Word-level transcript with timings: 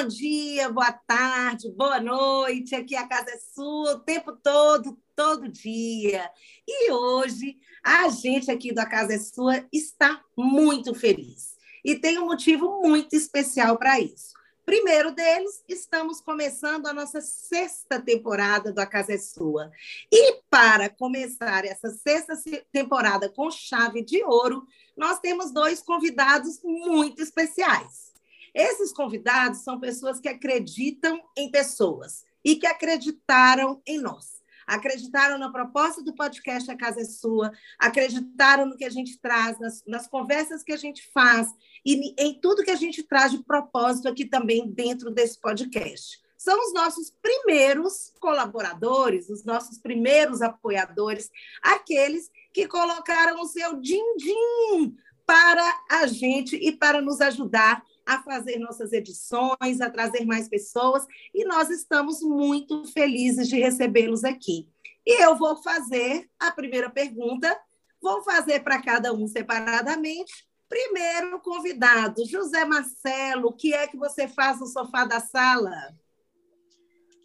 Bom 0.00 0.08
dia, 0.08 0.70
boa 0.70 0.92
tarde, 0.92 1.70
boa 1.72 2.00
noite. 2.00 2.74
Aqui 2.74 2.96
a 2.96 3.06
casa 3.06 3.32
é 3.32 3.38
sua 3.38 3.96
o 3.96 4.00
tempo 4.00 4.32
todo, 4.32 4.98
todo 5.14 5.46
dia. 5.46 6.26
E 6.66 6.90
hoje 6.90 7.58
a 7.84 8.08
gente 8.08 8.50
aqui 8.50 8.72
da 8.72 8.86
Casa 8.86 9.12
é 9.12 9.18
Sua 9.18 9.62
está 9.70 10.24
muito 10.34 10.94
feliz. 10.94 11.54
E 11.84 11.96
tem 11.96 12.18
um 12.18 12.24
motivo 12.24 12.80
muito 12.80 13.14
especial 13.14 13.76
para 13.76 14.00
isso. 14.00 14.32
Primeiro 14.64 15.12
deles, 15.12 15.62
estamos 15.68 16.22
começando 16.22 16.86
a 16.86 16.94
nossa 16.94 17.20
sexta 17.20 18.00
temporada 18.00 18.72
do 18.72 18.80
A 18.80 18.86
Casa 18.86 19.12
é 19.12 19.18
Sua. 19.18 19.70
E 20.10 20.40
para 20.48 20.88
começar 20.88 21.66
essa 21.66 21.90
sexta 21.90 22.32
temporada 22.72 23.28
com 23.28 23.50
chave 23.50 24.02
de 24.02 24.24
ouro, 24.24 24.66
nós 24.96 25.18
temos 25.18 25.52
dois 25.52 25.82
convidados 25.82 26.58
muito 26.64 27.22
especiais. 27.22 28.09
Esses 28.54 28.92
convidados 28.92 29.60
são 29.60 29.78
pessoas 29.78 30.20
que 30.20 30.28
acreditam 30.28 31.20
em 31.36 31.50
pessoas 31.50 32.24
e 32.44 32.56
que 32.56 32.66
acreditaram 32.66 33.80
em 33.86 34.00
nós. 34.00 34.40
Acreditaram 34.66 35.36
na 35.36 35.50
proposta 35.50 36.02
do 36.02 36.14
podcast 36.14 36.70
A 36.70 36.76
Casa 36.76 37.00
é 37.00 37.04
Sua, 37.04 37.50
acreditaram 37.78 38.66
no 38.66 38.76
que 38.76 38.84
a 38.84 38.90
gente 38.90 39.18
traz, 39.20 39.58
nas, 39.58 39.82
nas 39.86 40.06
conversas 40.06 40.62
que 40.62 40.72
a 40.72 40.76
gente 40.76 41.10
faz 41.12 41.48
e 41.84 42.14
em 42.16 42.40
tudo 42.40 42.62
que 42.62 42.70
a 42.70 42.76
gente 42.76 43.02
traz 43.02 43.32
de 43.32 43.42
propósito 43.42 44.08
aqui 44.08 44.24
também 44.24 44.70
dentro 44.70 45.10
desse 45.10 45.40
podcast 45.40 46.20
são 46.40 46.58
os 46.58 46.72
nossos 46.72 47.10
primeiros 47.20 48.14
colaboradores, 48.18 49.28
os 49.28 49.44
nossos 49.44 49.76
primeiros 49.76 50.40
apoiadores, 50.40 51.30
aqueles 51.62 52.30
que 52.54 52.66
colocaram 52.66 53.42
o 53.42 53.46
seu 53.46 53.78
din-din 53.78 54.96
para 55.30 55.84
a 55.88 56.08
gente 56.08 56.56
e 56.56 56.72
para 56.72 57.00
nos 57.00 57.20
ajudar 57.20 57.84
a 58.04 58.20
fazer 58.20 58.58
nossas 58.58 58.92
edições, 58.92 59.80
a 59.80 59.88
trazer 59.88 60.24
mais 60.24 60.48
pessoas, 60.48 61.06
e 61.32 61.44
nós 61.44 61.70
estamos 61.70 62.20
muito 62.20 62.82
felizes 62.92 63.48
de 63.48 63.56
recebê-los 63.56 64.24
aqui. 64.24 64.68
E 65.06 65.22
eu 65.22 65.36
vou 65.36 65.54
fazer 65.62 66.28
a 66.36 66.50
primeira 66.50 66.90
pergunta, 66.90 67.56
vou 68.02 68.24
fazer 68.24 68.64
para 68.64 68.82
cada 68.82 69.12
um 69.12 69.28
separadamente. 69.28 70.32
Primeiro 70.68 71.38
convidado, 71.38 72.26
José 72.26 72.64
Marcelo, 72.64 73.50
o 73.50 73.52
que 73.52 73.72
é 73.72 73.86
que 73.86 73.96
você 73.96 74.26
faz 74.26 74.58
no 74.58 74.66
sofá 74.66 75.04
da 75.04 75.20
sala? 75.20 75.94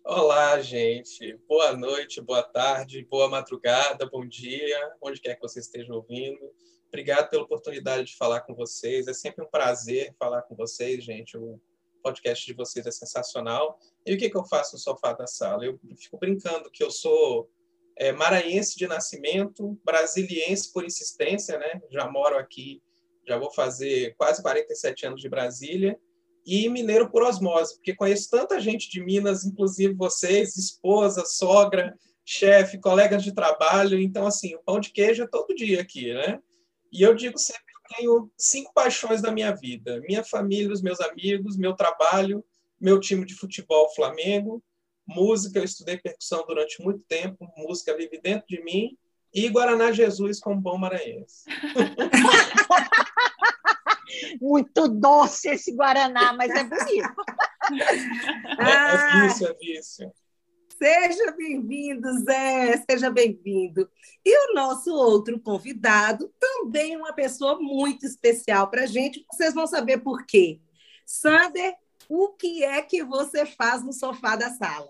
Olá, 0.06 0.62
gente. 0.62 1.40
Boa 1.48 1.76
noite, 1.76 2.22
boa 2.22 2.44
tarde, 2.44 3.04
boa 3.10 3.28
madrugada, 3.28 4.08
bom 4.08 4.28
dia, 4.28 4.94
onde 5.02 5.20
quer 5.20 5.34
que 5.34 5.42
você 5.42 5.60
esteja 5.60 5.92
ouvindo. 5.92 6.54
Obrigado 6.96 7.30
pela 7.30 7.44
oportunidade 7.44 8.08
de 8.08 8.16
falar 8.16 8.40
com 8.40 8.56
vocês. 8.56 9.06
É 9.06 9.14
sempre 9.14 9.44
um 9.44 9.50
prazer 9.50 10.16
falar 10.18 10.44
com 10.44 10.56
vocês, 10.56 11.04
gente. 11.04 11.38
O 11.38 11.60
podcast 12.02 12.46
de 12.46 12.54
vocês 12.54 12.86
é 12.86 12.92
sensacional. 12.92 13.78
E 14.06 14.14
o 14.14 14.18
que, 14.18 14.30
que 14.30 14.38
eu 14.38 14.46
faço 14.46 14.76
no 14.76 14.80
sofá 14.80 15.12
da 15.12 15.28
sala? 15.28 15.66
Eu 15.66 15.78
fico 15.98 16.18
brincando 16.18 16.72
que 16.72 16.82
eu 16.82 16.90
sou 16.90 17.50
é, 17.98 18.14
maranhense 18.14 18.78
de 18.78 18.88
nascimento, 18.88 19.78
brasiliense 19.84 20.72
por 20.72 20.86
insistência, 20.86 21.60
né? 21.60 21.82
Já 21.92 22.10
moro 22.10 22.38
aqui, 22.38 22.82
já 23.28 23.38
vou 23.38 23.52
fazer 23.52 24.16
quase 24.16 24.42
47 24.42 25.08
anos 25.08 25.22
de 25.22 25.28
Brasília. 25.28 26.00
E 26.46 26.70
mineiro 26.70 27.12
por 27.12 27.24
osmose, 27.24 27.76
porque 27.76 27.94
conheço 27.94 28.30
tanta 28.30 28.58
gente 28.58 28.90
de 28.90 29.04
Minas, 29.04 29.44
inclusive 29.44 29.94
vocês, 29.96 30.56
esposa, 30.56 31.26
sogra, 31.26 31.94
chefe, 32.24 32.80
colegas 32.80 33.22
de 33.22 33.36
trabalho. 33.36 34.00
Então, 34.00 34.26
assim, 34.26 34.56
o 34.56 34.64
pão 34.64 34.80
de 34.80 34.92
queijo 34.92 35.24
é 35.24 35.28
todo 35.28 35.54
dia 35.54 35.82
aqui, 35.82 36.14
né? 36.14 36.40
E 36.96 37.02
eu 37.02 37.14
digo 37.14 37.38
sempre 37.38 37.66
que 37.66 37.98
tenho 37.98 38.32
cinco 38.38 38.72
paixões 38.74 39.22
da 39.22 39.30
minha 39.30 39.54
vida: 39.54 40.00
minha 40.08 40.24
família, 40.24 40.72
os 40.72 40.82
meus 40.82 41.02
amigos, 41.02 41.58
meu 41.58 41.76
trabalho, 41.76 42.42
meu 42.80 43.02
time 43.02 43.26
de 43.26 43.36
futebol 43.36 43.94
Flamengo, 43.94 44.64
música, 45.06 45.60
eu 45.60 45.66
estudei 45.66 45.98
percussão 45.98 46.46
durante 46.48 46.82
muito 46.82 47.02
tempo, 47.02 47.52
música 47.58 47.98
vive 47.98 48.22
dentro 48.22 48.48
de 48.48 48.64
mim, 48.64 48.98
e 49.34 49.50
Guaraná 49.50 49.92
Jesus 49.92 50.40
como 50.40 50.62
bom 50.62 50.78
maranhense. 50.78 51.44
muito 54.40 54.88
doce 54.88 55.50
esse 55.50 55.76
Guaraná, 55.76 56.32
mas 56.32 56.50
é 56.52 56.64
bonito. 56.64 57.14
É, 58.58 58.94
é 58.94 59.28
vício, 59.28 59.48
é 59.48 59.54
vício. 59.54 60.14
Seja 60.78 61.32
bem-vindo, 61.32 62.12
Zé, 62.26 62.84
seja 62.90 63.10
bem-vindo. 63.10 63.90
E 64.26 64.52
o 64.52 64.54
nosso 64.54 64.94
outro 64.94 65.40
convidado, 65.40 66.30
também 66.38 66.98
uma 66.98 67.14
pessoa 67.14 67.58
muito 67.60 68.06
especial 68.06 68.70
para 68.70 68.84
a 68.84 68.86
gente, 68.86 69.26
vocês 69.32 69.54
vão 69.54 69.66
saber 69.66 70.00
por 70.00 70.26
quê. 70.26 70.60
Sander, 71.06 71.76
o 72.10 72.30
que 72.30 72.64
é 72.64 72.82
que 72.82 73.04
você 73.04 73.46
faz 73.46 73.84
no 73.84 73.94
sofá 73.94 74.36
da 74.36 74.50
sala? 74.50 74.90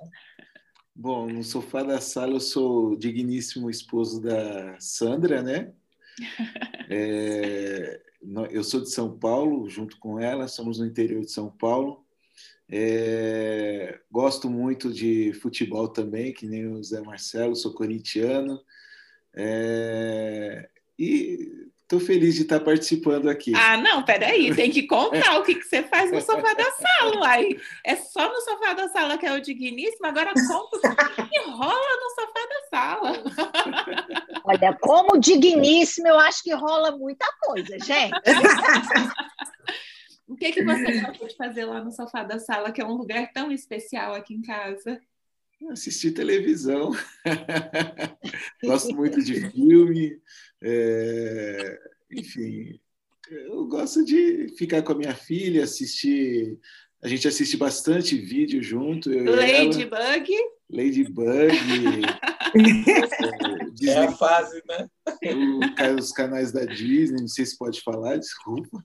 Bom, 0.96 1.28
no 1.28 1.44
sofá 1.44 1.84
da 1.84 2.02
sala 2.02 2.34
eu 2.34 2.40
sou 2.40 2.92
o 2.92 2.98
digníssimo 2.98 3.70
esposo 3.70 4.22
da 4.22 4.80
Sandra, 4.80 5.42
né? 5.42 5.74
É, 6.88 8.00
eu 8.52 8.64
sou 8.64 8.80
de 8.80 8.92
São 8.92 9.18
Paulo, 9.18 9.68
junto 9.68 9.98
com 9.98 10.20
ela, 10.20 10.48
somos 10.48 10.78
no 10.78 10.86
interior 10.86 11.22
de 11.22 11.32
São 11.32 11.50
Paulo. 11.50 12.05
É, 12.72 14.00
gosto 14.12 14.50
muito 14.50 14.92
de 14.92 15.34
futebol 15.34 15.88
também, 15.88 16.34
que 16.34 16.48
nem 16.48 16.68
o 16.68 16.84
Zé 16.84 17.02
Marcelo, 17.02 17.56
sou 17.56 17.74
corintiano. 17.74 18.60
É, 19.36 20.68
e 20.98 21.70
estou 21.86 22.00
feliz 22.00 22.36
de 22.36 22.42
estar 22.42 22.60
participando 22.62 23.30
aqui. 23.30 23.54
Ah, 23.56 23.78
não, 23.78 24.04
peraí, 24.04 24.54
tem 24.56 24.72
que 24.72 24.84
contar 24.84 25.40
o 25.40 25.44
que, 25.44 25.56
que 25.56 25.64
você 25.64 25.84
faz 25.84 26.12
no 26.12 26.20
sofá 26.20 26.54
da 26.54 26.72
sala. 26.72 27.28
Aí 27.28 27.60
é 27.84 27.96
só 27.96 28.28
no 28.28 28.42
sofá 28.42 28.74
da 28.74 28.90
sala 28.90 29.18
que 29.18 29.26
é 29.26 29.34
o 29.34 29.42
digníssimo, 29.42 30.08
agora 30.08 30.34
conta 30.34 30.78
o 30.78 31.30
que 31.30 31.40
rola 31.50 31.98
no 32.02 32.10
sofá 32.16 32.48
da 32.50 32.70
sala. 32.70 33.24
Olha, 34.46 34.78
como 34.82 35.20
digníssimo, 35.20 36.08
eu 36.08 36.20
acho 36.20 36.42
que 36.42 36.54
rola 36.54 36.92
muita 36.98 37.26
coisa, 37.42 37.78
gente. 37.80 38.14
O 40.28 40.36
que, 40.36 40.52
que 40.52 40.64
você 40.64 41.02
gosta 41.02 41.28
de 41.28 41.36
fazer 41.36 41.66
lá 41.66 41.84
no 41.84 41.92
sofá 41.92 42.24
da 42.24 42.40
sala, 42.40 42.72
que 42.72 42.82
é 42.82 42.86
um 42.86 42.96
lugar 42.96 43.32
tão 43.32 43.52
especial 43.52 44.14
aqui 44.16 44.34
em 44.34 44.42
casa? 44.42 45.00
Assistir 45.70 46.12
televisão. 46.12 46.92
gosto 48.64 48.96
muito 48.96 49.24
de 49.24 49.50
filme. 49.52 50.20
É... 50.62 51.80
Enfim, 52.12 52.80
eu 53.30 53.66
gosto 53.68 54.04
de 54.04 54.50
ficar 54.58 54.82
com 54.82 54.94
a 54.94 54.98
minha 54.98 55.16
filha, 55.16 55.64
assistir. 55.64 56.60
A 57.02 57.08
gente 57.08 57.28
assiste 57.28 57.58
bastante 57.58 58.18
vídeo 58.18 58.62
junto. 58.62 59.10
Ladybug. 59.10 60.36
Ladybug. 60.70 62.02
Disney, 63.74 63.90
é 63.90 64.06
a 64.06 64.12
fase, 64.12 64.62
né? 64.68 64.88
os 66.00 66.12
canais 66.12 66.52
da 66.52 66.66
Disney, 66.66 67.22
não 67.22 67.28
sei 67.28 67.46
se 67.46 67.58
pode 67.58 67.82
falar, 67.82 68.18
desculpa. 68.18 68.84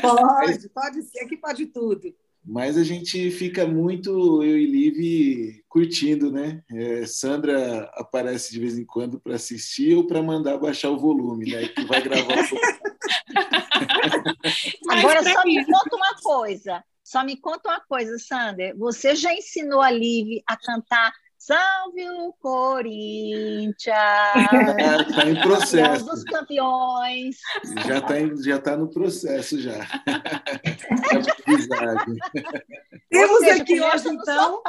Pode, 0.00 0.68
pode 0.70 1.02
ser, 1.02 1.20
aqui 1.20 1.36
pode 1.36 1.66
tudo. 1.66 2.14
Mas 2.48 2.78
a 2.78 2.84
gente 2.84 3.28
fica 3.32 3.66
muito, 3.66 4.40
eu 4.44 4.56
e 4.56 4.66
Liv, 4.66 5.64
curtindo, 5.68 6.30
né? 6.30 6.62
É, 6.70 7.04
Sandra 7.04 7.90
aparece 7.94 8.52
de 8.52 8.60
vez 8.60 8.78
em 8.78 8.84
quando 8.84 9.18
para 9.18 9.34
assistir 9.34 9.96
ou 9.96 10.06
para 10.06 10.22
mandar 10.22 10.56
baixar 10.56 10.90
o 10.90 10.98
volume, 10.98 11.50
né? 11.50 11.66
Que 11.66 11.84
vai 11.84 12.00
gravar 12.00 12.22
o 12.22 12.26
Agora 14.88 15.24
só 15.24 15.44
me 15.44 15.64
conta 15.64 15.96
uma 15.96 16.14
coisa. 16.22 16.84
Só 17.02 17.24
me 17.24 17.36
conta 17.36 17.68
uma 17.68 17.80
coisa, 17.80 18.16
Sander. 18.18 18.76
Você 18.76 19.16
já 19.16 19.34
ensinou 19.34 19.80
a 19.80 19.90
Liv 19.90 20.40
a 20.46 20.56
cantar 20.56 21.12
Salve 21.46 22.10
o 22.10 22.32
Corinthians! 22.40 23.76
Está 25.08 25.30
em 25.30 25.40
processo. 25.40 26.04
dos 26.04 26.24
campeões. 26.24 27.36
Já 27.86 27.98
está 27.98 28.42
já 28.42 28.58
tá 28.58 28.76
no 28.76 28.90
processo 28.90 29.60
já. 29.60 29.78
temos 33.08 33.38
seja, 33.38 33.62
aqui 33.62 33.80
hoje, 33.80 34.08
então, 34.08 34.60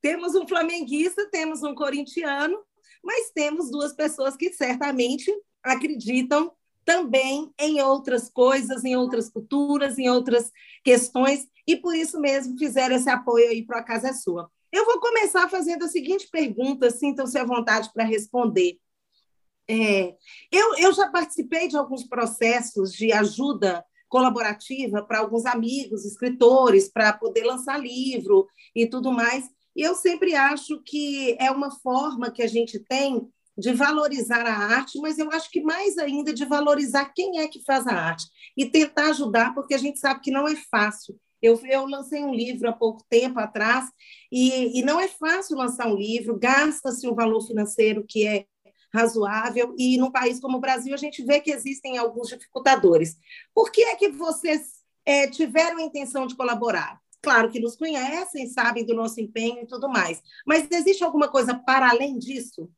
temos 0.00 0.34
um 0.34 0.48
flamenguista, 0.48 1.28
temos 1.30 1.62
um 1.62 1.74
corintiano, 1.74 2.58
mas 3.04 3.30
temos 3.34 3.70
duas 3.70 3.92
pessoas 3.92 4.38
que 4.38 4.50
certamente 4.54 5.30
acreditam 5.62 6.50
também 6.82 7.52
em 7.60 7.82
outras 7.82 8.30
coisas, 8.30 8.86
em 8.86 8.96
outras 8.96 9.28
culturas, 9.28 9.98
em 9.98 10.08
outras 10.08 10.50
questões, 10.82 11.46
e 11.66 11.76
por 11.76 11.94
isso 11.94 12.18
mesmo 12.18 12.56
fizeram 12.56 12.96
esse 12.96 13.10
apoio 13.10 13.50
aí 13.50 13.62
para 13.62 13.80
a 13.80 13.84
Casa 13.84 14.08
é 14.08 14.12
Sua. 14.14 14.50
Eu 14.72 14.84
vou 14.84 15.00
começar 15.00 15.48
fazendo 15.48 15.84
a 15.84 15.88
seguinte 15.88 16.28
pergunta, 16.30 16.90
sintam-se 16.90 17.38
à 17.38 17.44
vontade 17.44 17.90
para 17.92 18.04
responder. 18.04 18.78
É, 19.68 20.14
eu, 20.50 20.76
eu 20.78 20.92
já 20.92 21.08
participei 21.08 21.68
de 21.68 21.76
alguns 21.76 22.04
processos 22.04 22.92
de 22.92 23.12
ajuda 23.12 23.84
colaborativa 24.08 25.02
para 25.02 25.18
alguns 25.18 25.44
amigos, 25.44 26.04
escritores, 26.04 26.88
para 26.88 27.12
poder 27.12 27.44
lançar 27.44 27.78
livro 27.78 28.46
e 28.74 28.86
tudo 28.86 29.12
mais. 29.12 29.44
E 29.76 29.82
eu 29.82 29.94
sempre 29.94 30.34
acho 30.34 30.82
que 30.82 31.36
é 31.38 31.50
uma 31.50 31.70
forma 31.70 32.30
que 32.30 32.42
a 32.42 32.46
gente 32.46 32.78
tem 32.78 33.28
de 33.56 33.72
valorizar 33.72 34.46
a 34.46 34.56
arte, 34.56 34.98
mas 35.00 35.18
eu 35.18 35.30
acho 35.32 35.50
que 35.50 35.60
mais 35.60 35.98
ainda 35.98 36.32
de 36.32 36.44
valorizar 36.44 37.06
quem 37.14 37.40
é 37.40 37.48
que 37.48 37.62
faz 37.64 37.86
a 37.86 37.92
arte 37.92 38.26
e 38.56 38.66
tentar 38.66 39.10
ajudar, 39.10 39.52
porque 39.54 39.74
a 39.74 39.78
gente 39.78 39.98
sabe 39.98 40.20
que 40.20 40.30
não 40.30 40.46
é 40.46 40.54
fácil 40.70 41.18
Eu, 41.40 41.60
eu 41.66 41.86
lancei 41.86 42.22
um 42.22 42.34
livro 42.34 42.68
há 42.68 42.72
pouco 42.72 43.04
tempo 43.08 43.38
atrás, 43.38 43.86
e, 44.30 44.78
e 44.78 44.82
não 44.82 45.00
é 45.00 45.08
fácil 45.08 45.56
lançar 45.56 45.86
um 45.86 45.96
livro, 45.96 46.38
gasta-se 46.38 47.08
um 47.08 47.14
valor 47.14 47.40
financeiro 47.46 48.04
que 48.06 48.26
é 48.26 48.46
razoável, 48.92 49.74
e 49.78 49.98
num 49.98 50.10
país 50.10 50.40
como 50.40 50.56
o 50.56 50.60
Brasil, 50.60 50.94
a 50.94 50.98
gente 50.98 51.22
vê 51.22 51.40
que 51.40 51.50
existem 51.50 51.98
alguns 51.98 52.28
dificultadores. 52.28 53.16
Por 53.54 53.70
que 53.70 53.82
é 53.82 53.96
que 53.96 54.08
vocês 54.08 54.82
é, 55.04 55.28
tiveram 55.28 55.78
a 55.78 55.82
intenção 55.82 56.26
de 56.26 56.34
colaborar? 56.34 56.98
Claro 57.20 57.50
que 57.50 57.60
nos 57.60 57.76
conhecem, 57.76 58.46
sabem 58.46 58.86
do 58.86 58.94
nosso 58.94 59.20
empenho 59.20 59.62
e 59.62 59.66
tudo 59.66 59.88
mais, 59.88 60.22
mas 60.46 60.68
existe 60.70 61.04
alguma 61.04 61.28
coisa 61.28 61.54
para 61.54 61.90
além 61.90 62.16
disso? 62.16 62.70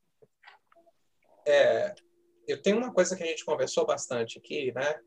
É, 1.47 1.95
eu 2.49 2.61
tenho 2.61 2.79
uma 2.79 2.93
coisa 2.93 3.17
que 3.17 3.23
a 3.23 3.27
gente 3.27 3.45
conversou 3.45 3.87
bastante 3.87 4.39
aqui, 4.39 4.73
né? 4.73 4.99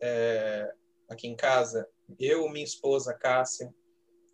É, 0.00 0.72
aqui 1.08 1.26
em 1.26 1.36
casa, 1.36 1.88
eu, 2.18 2.48
minha 2.48 2.64
esposa 2.64 3.14
Cássia 3.14 3.72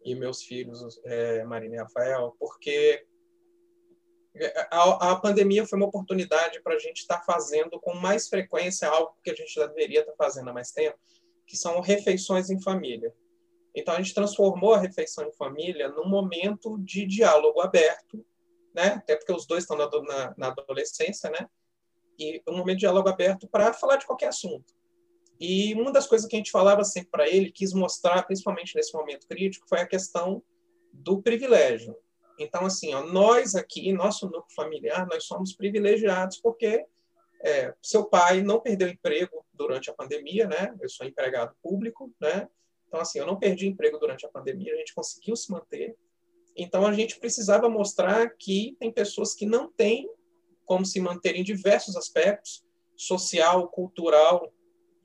e 0.05 0.15
meus 0.15 0.43
filhos 0.43 1.01
é, 1.05 1.45
Marina 1.45 1.77
e 1.77 1.79
Rafael, 1.79 2.37
porque 2.39 3.05
a, 4.71 5.13
a 5.13 5.17
pandemia 5.17 5.67
foi 5.67 5.79
uma 5.79 5.89
oportunidade 5.89 6.63
para 6.63 6.75
a 6.75 6.79
gente 6.79 6.99
estar 6.99 7.19
tá 7.19 7.25
fazendo 7.25 7.81
com 7.81 7.95
mais 7.95 8.29
frequência 8.29 8.89
algo 8.89 9.17
que 9.23 9.31
a 9.31 9.35
gente 9.35 9.53
já 9.53 9.67
deveria 9.67 10.01
estar 10.01 10.13
tá 10.13 10.25
fazendo 10.25 10.51
há 10.51 10.53
mais 10.53 10.71
tempo, 10.71 10.99
que 11.47 11.57
são 11.57 11.81
refeições 11.81 12.51
em 12.51 12.61
família. 12.61 13.13
Então, 13.75 13.95
a 13.95 13.99
gente 13.99 14.15
transformou 14.15 14.75
a 14.75 14.79
refeição 14.79 15.25
em 15.27 15.33
família 15.33 15.89
num 15.89 16.09
momento 16.09 16.79
de 16.79 17.07
diálogo 17.07 17.61
aberto, 17.61 18.25
né? 18.75 18.95
até 18.95 19.17
porque 19.17 19.33
os 19.33 19.47
dois 19.47 19.65
estão 19.65 19.77
na, 19.77 19.89
na, 19.89 20.35
na 20.37 20.47
adolescência, 20.49 21.31
né? 21.31 21.49
e 22.19 22.43
um 22.49 22.59
momento 22.59 22.77
de 22.77 22.81
diálogo 22.81 23.09
aberto 23.09 23.47
para 23.49 23.73
falar 23.73 23.97
de 23.97 24.07
qualquer 24.07 24.29
assunto. 24.29 24.75
E 25.41 25.75
uma 25.75 25.93
das 25.93 26.07
coisas 26.07 26.27
que 26.27 26.35
a 26.35 26.39
gente 26.39 26.51
falava 26.51 26.83
sempre 26.85 27.11
para 27.11 27.29
ele, 27.29 27.53
quis 27.53 27.73
mostrar, 27.73 28.23
principalmente 28.25 28.75
nesse 28.75 28.93
momento 28.93 29.27
crítico, 29.27 29.69
foi 29.69 29.81
a 29.81 29.87
questão 29.87 30.43
do 30.93 31.23
privilégio. 31.23 31.97
Então, 32.39 32.67
assim, 32.67 32.95
ó, 32.95 33.05
nós 33.05 33.55
aqui, 33.55 33.93
nosso 33.93 34.27
núcleo 34.27 34.55
familiar, 34.55 35.07
nós 35.07 35.25
somos 35.25 35.53
privilegiados 35.53 36.41
porque 36.41 36.85
é, 37.45 37.75
seu 37.83 38.05
pai 38.05 38.43
não 38.43 38.61
perdeu 38.61 38.89
emprego 38.89 39.45
durante 39.53 39.91
a 39.91 39.95
pandemia, 39.95 40.47
né? 40.47 40.75
Eu 40.81 40.89
sou 40.89 41.07
empregado 41.07 41.55
público, 41.63 42.13
né? 42.21 42.49
Então, 42.87 43.01
assim, 43.01 43.19
eu 43.19 43.27
não 43.27 43.39
perdi 43.39 43.67
emprego 43.67 43.99
durante 43.99 44.25
a 44.25 44.29
pandemia, 44.29 44.73
a 44.73 44.77
gente 44.77 44.95
conseguiu 44.95 45.37
se 45.37 45.51
manter. 45.51 45.97
Então, 46.57 46.87
a 46.87 46.93
gente 46.93 47.19
precisava 47.19 47.69
mostrar 47.69 48.31
que 48.37 48.77
tem 48.81 48.91
pessoas 48.91 49.35
que 49.35 49.47
não 49.47 49.71
têm 49.71 50.09
como 50.65 50.85
se 50.85 51.01
manter 51.01 51.37
em 51.37 51.45
diversos 51.45 51.97
aspectos, 51.97 52.65
social, 52.97 53.69
cultural, 53.69 54.53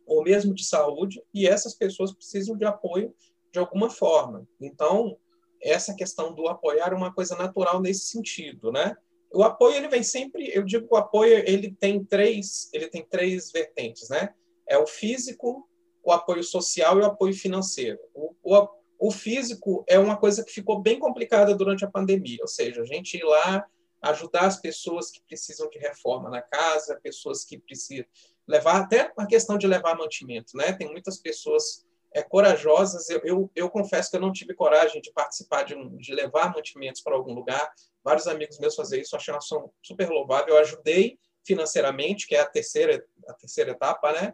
ou 0.06 0.24
mesmo 0.24 0.54
de 0.54 0.66
saúde, 0.66 1.24
e 1.34 1.48
essas 1.48 1.74
pessoas 1.74 2.14
precisam 2.14 2.58
de 2.58 2.66
apoio 2.66 3.14
de 3.52 3.60
alguma 3.60 3.90
forma. 3.90 4.48
Então, 4.60 5.18
essa 5.62 5.96
questão 5.96 6.34
do 6.34 6.48
apoiar 6.48 6.92
é 6.92 6.96
uma 6.96 7.14
coisa 7.14 7.36
natural 7.36 7.82
nesse 7.82 8.08
sentido, 8.08 8.72
né? 8.72 8.96
O 9.32 9.44
apoio 9.44 9.76
ele 9.76 9.88
vem 9.88 10.04
sempre, 10.04 10.52
eu 10.54 10.64
digo 10.64 10.88
que 10.88 10.94
o 10.94 10.98
apoio 10.98 11.44
ele 11.48 11.76
tem 11.80 12.04
três, 12.04 12.70
ele 12.74 12.88
tem 12.88 13.04
três 13.04 13.52
vertentes, 13.52 14.10
né? 14.10 14.34
É 14.68 14.78
o 14.78 14.86
físico, 14.86 15.68
o 16.04 16.12
apoio 16.12 16.44
social 16.44 16.98
e 16.98 17.02
o 17.02 17.06
apoio 17.06 17.34
financeiro. 17.34 18.00
O, 18.14 18.36
o, 18.44 18.70
o 19.00 19.12
físico 19.12 19.84
é 19.88 19.98
uma 19.98 20.18
coisa 20.18 20.44
que 20.44 20.52
ficou 20.52 20.82
bem 20.82 21.00
complicada 21.00 21.56
durante 21.56 21.84
a 21.86 21.90
pandemia, 21.90 22.40
ou 22.42 22.48
seja, 22.48 22.82
a 22.82 22.86
gente 22.86 23.18
ir 23.18 23.24
lá 23.24 23.66
ajudar 24.04 24.48
as 24.48 24.60
pessoas 24.60 25.10
que 25.10 25.22
precisam 25.22 25.70
de 25.70 25.80
reforma 25.80 26.30
na 26.30 26.42
casa, 26.42 27.00
pessoas 27.02 27.46
que 27.46 27.58
precisam 27.58 28.06
levar 28.48 28.82
até 28.82 29.12
a 29.18 29.26
questão 29.26 29.58
de 29.58 29.68
levar 29.68 29.98
mantimento, 29.98 30.56
né? 30.56 30.74
Tem 30.74 30.90
muitas 30.90 31.18
pessoas 31.18 31.86
é, 32.14 32.22
corajosas. 32.22 33.10
Eu, 33.10 33.22
eu, 33.24 33.52
eu, 33.56 33.70
confesso 33.70 34.12
que 34.12 34.18
eu 34.18 34.22
não 34.22 34.32
tive 34.32 34.54
coragem 34.54 35.02
de 35.02 35.12
participar 35.12 35.64
de, 35.64 35.76
um, 35.76 35.96
de 35.98 36.14
levar 36.14 36.54
mantimentos 36.54 37.02
para 37.02 37.16
algum 37.16 37.34
lugar. 37.34 37.72
Vários 38.04 38.28
amigos 38.28 38.60
meus 38.60 38.76
fazer 38.76 39.02
isso, 39.02 39.16
achei 39.16 39.34
uma 39.34 39.40
ação 39.40 39.72
super 39.82 40.10
louvável. 40.10 40.56
Eu 40.56 40.62
ajudei 40.62 41.18
financeiramente, 41.46 42.28
que 42.28 42.36
é 42.36 42.42
a 42.42 42.46
terceira, 42.46 43.04
a 43.28 43.34
terceira 43.34 43.72
etapa, 43.72 44.12
né? 44.14 44.34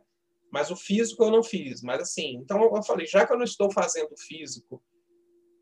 Mas 0.52 0.72
o 0.72 0.76
físico 0.76 1.24
eu 1.24 1.32
não 1.32 1.44
fiz. 1.44 1.82
Mas 1.82 2.02
assim, 2.02 2.36
então 2.36 2.62
eu 2.62 2.84
falei, 2.84 3.06
já 3.06 3.26
que 3.26 3.34
eu 3.34 3.38
não 3.38 3.46
estou 3.46 3.72
fazendo 3.72 4.16
físico 4.18 4.82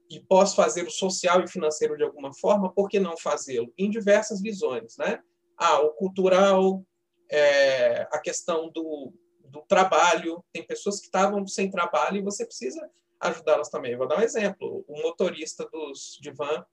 e 0.09 0.21
posso 0.21 0.55
fazer 0.55 0.83
o 0.83 0.91
social 0.91 1.43
e 1.43 1.49
financeiro 1.49 1.97
de 1.97 2.03
alguma 2.03 2.33
forma, 2.33 2.71
por 2.73 2.87
que 2.87 2.99
não 2.99 3.17
fazê-lo? 3.17 3.73
Em 3.77 3.89
diversas 3.89 4.41
visões, 4.41 4.95
né? 4.97 5.21
Ah, 5.57 5.81
o 5.81 5.91
cultural, 5.91 6.83
é, 7.29 8.07
a 8.11 8.19
questão 8.19 8.69
do, 8.69 9.13
do 9.45 9.61
trabalho, 9.67 10.43
tem 10.51 10.65
pessoas 10.65 10.99
que 10.99 11.05
estavam 11.05 11.45
sem 11.47 11.69
trabalho 11.69 12.17
e 12.17 12.23
você 12.23 12.45
precisa 12.45 12.89
ajudá-las 13.19 13.69
também. 13.69 13.93
Eu 13.93 13.97
vou 13.97 14.07
dar 14.07 14.19
um 14.19 14.23
exemplo. 14.23 14.85
O 14.87 15.01
motorista 15.01 15.67
dos 15.71 16.17
de 16.21 16.31
van 16.31 16.65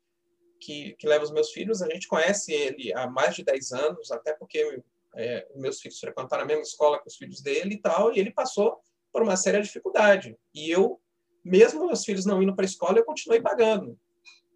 que, 0.60 0.94
que 0.98 1.06
leva 1.06 1.24
os 1.24 1.30
meus 1.30 1.50
filhos, 1.50 1.82
a 1.82 1.88
gente 1.88 2.08
conhece 2.08 2.52
ele 2.52 2.92
há 2.94 3.06
mais 3.06 3.34
de 3.34 3.44
10 3.44 3.72
anos, 3.72 4.10
até 4.10 4.32
porque 4.32 4.82
é, 5.14 5.46
meus 5.54 5.80
filhos 5.80 5.98
frequentaram 5.98 6.42
a 6.42 6.46
mesma 6.46 6.62
escola 6.62 6.98
com 6.98 7.08
os 7.08 7.16
filhos 7.16 7.40
dele 7.40 7.74
e 7.74 7.80
tal, 7.80 8.12
e 8.12 8.18
ele 8.18 8.30
passou 8.30 8.80
por 9.12 9.22
uma 9.22 9.36
séria 9.36 9.62
dificuldade. 9.62 10.36
E 10.54 10.70
eu, 10.70 11.00
mesmo 11.44 11.86
meus 11.86 12.04
filhos 12.04 12.24
não 12.24 12.42
indo 12.42 12.54
para 12.54 12.64
a 12.64 12.66
escola, 12.66 12.98
eu 12.98 13.04
continuei 13.04 13.40
pagando. 13.40 13.98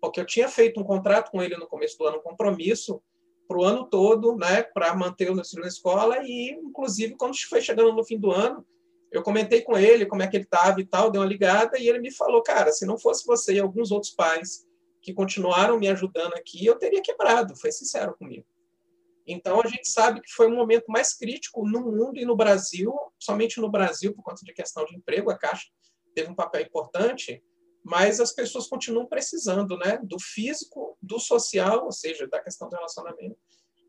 Porque 0.01 0.21
eu 0.21 0.27
tinha 0.27 0.49
feito 0.49 0.81
um 0.81 0.85
contrato 0.85 1.31
com 1.31 1.43
ele 1.43 1.57
no 1.57 1.67
começo 1.67 1.99
do 1.99 2.07
ano, 2.07 2.19
um 2.19 2.23
compromisso 2.23 3.03
para 3.49 3.59
o 3.59 3.65
ano 3.65 3.89
todo, 3.89 4.37
né, 4.37 4.63
para 4.63 4.95
manter 4.95 5.31
o 5.31 5.35
meu 5.35 5.45
filho 5.45 5.63
na 5.63 5.69
escola 5.69 6.19
e, 6.23 6.51
inclusive, 6.53 7.17
quando 7.17 7.35
foi 7.49 7.63
chegando 7.63 7.93
no 7.95 8.05
fim 8.05 8.19
do 8.19 8.31
ano, 8.31 8.65
eu 9.11 9.23
comentei 9.23 9.63
com 9.63 9.77
ele 9.77 10.05
como 10.05 10.23
é 10.23 10.29
que 10.29 10.37
ele 10.37 10.45
estava 10.45 10.81
e 10.81 10.85
tal, 10.85 11.11
deu 11.11 11.23
uma 11.23 11.27
ligada 11.27 11.79
e 11.79 11.89
ele 11.89 11.99
me 11.99 12.13
falou, 12.13 12.43
cara, 12.43 12.71
se 12.71 12.85
não 12.85 12.99
fosse 12.99 13.27
você 13.27 13.55
e 13.55 13.59
alguns 13.59 13.91
outros 13.91 14.13
pais 14.13 14.67
que 15.01 15.15
continuaram 15.15 15.79
me 15.79 15.89
ajudando 15.89 16.35
aqui, 16.35 16.67
eu 16.67 16.77
teria 16.77 17.01
quebrado, 17.01 17.57
foi 17.57 17.73
sincero 17.73 18.15
comigo. 18.19 18.45
Então, 19.27 19.61
a 19.63 19.67
gente 19.67 19.89
sabe 19.89 20.21
que 20.21 20.31
foi 20.31 20.47
um 20.47 20.57
momento 20.57 20.87
mais 20.89 21.15
crítico 21.15 21.67
no 21.67 21.81
mundo 21.81 22.19
e 22.19 22.25
no 22.25 22.37
Brasil, 22.37 22.95
somente 23.19 23.61
no 23.61 23.71
Brasil, 23.71 24.15
por 24.15 24.23
conta 24.23 24.43
de 24.45 24.53
questão 24.53 24.85
de 24.85 24.97
emprego, 24.97 25.31
a 25.31 25.39
Caixa 25.39 25.67
teve 26.15 26.31
um 26.31 26.35
papel 26.35 26.63
importante, 26.63 27.43
mas 27.89 28.21
as 28.21 28.33
pessoas 28.33 28.67
continuam 28.67 29.07
precisando 29.07 29.79
né, 29.79 29.99
do 30.03 30.21
físico, 30.21 30.99
do 31.01 31.19
social, 31.19 31.87
ou 31.87 31.93
seja, 31.93 32.29
da 32.29 32.39
questão 32.39 32.69
do 32.69 32.77
relacionamento, 32.77 33.39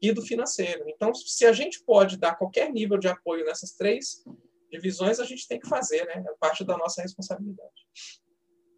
e 0.02 0.14
do 0.14 0.22
financeiro. 0.22 0.86
Então, 0.88 1.14
se 1.14 1.46
a 1.46 1.52
gente 1.52 1.84
pode 1.84 2.18
dar 2.18 2.36
qualquer 2.36 2.72
nível 2.72 2.98
de 2.98 3.10
apoio 3.10 3.44
nessas 3.44 3.74
três 3.74 4.24
divisões, 4.72 5.20
a 5.20 5.26
gente 5.26 5.46
tem 5.46 5.60
que 5.60 5.68
fazer, 5.68 6.06
né? 6.06 6.24
É 6.26 6.34
parte 6.40 6.64
da 6.64 6.78
nossa 6.78 7.02
responsabilidade. 7.02 7.86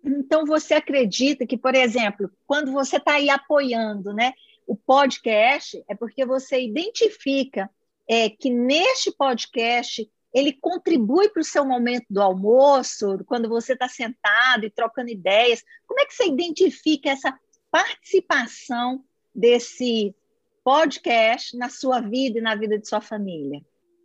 Então, 0.03 0.43
você 0.43 0.73
acredita 0.73 1.45
que, 1.45 1.55
por 1.55 1.75
exemplo, 1.75 2.31
quando 2.47 2.71
você 2.71 2.97
está 2.97 3.13
aí 3.13 3.29
apoiando 3.29 4.11
né, 4.13 4.33
o 4.65 4.75
podcast, 4.75 5.83
é 5.87 5.93
porque 5.93 6.25
você 6.25 6.63
identifica 6.63 7.69
é, 8.09 8.27
que 8.27 8.49
neste 8.49 9.11
podcast 9.11 10.09
ele 10.33 10.53
contribui 10.53 11.29
para 11.29 11.41
o 11.41 11.45
seu 11.45 11.65
momento 11.65 12.05
do 12.09 12.21
almoço, 12.21 13.19
quando 13.25 13.49
você 13.49 13.73
está 13.73 13.87
sentado 13.87 14.65
e 14.65 14.69
trocando 14.69 15.09
ideias? 15.09 15.63
Como 15.85 15.99
é 15.99 16.05
que 16.05 16.13
você 16.13 16.27
identifica 16.27 17.09
essa 17.09 17.37
participação 17.69 19.03
desse 19.33 20.15
podcast 20.63 21.57
na 21.57 21.69
sua 21.69 21.99
vida 21.99 22.39
e 22.39 22.41
na 22.41 22.55
vida 22.55 22.77
de 22.79 22.87
sua 22.87 23.01
família? 23.01 23.61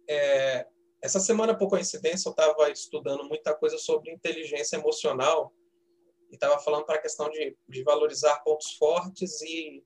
É, 0.08 0.66
essa 1.02 1.20
semana, 1.20 1.56
por 1.56 1.68
coincidência, 1.68 2.28
eu 2.28 2.32
estava 2.32 2.70
estudando 2.70 3.24
muita 3.24 3.54
coisa 3.54 3.78
sobre 3.78 4.10
inteligência 4.10 4.76
emocional 4.76 5.52
e 6.30 6.34
estava 6.34 6.58
falando 6.58 6.84
para 6.84 6.96
a 6.96 7.02
questão 7.02 7.30
de, 7.30 7.56
de 7.68 7.82
valorizar 7.84 8.42
pontos 8.42 8.74
fortes 8.74 9.40
e, 9.42 9.84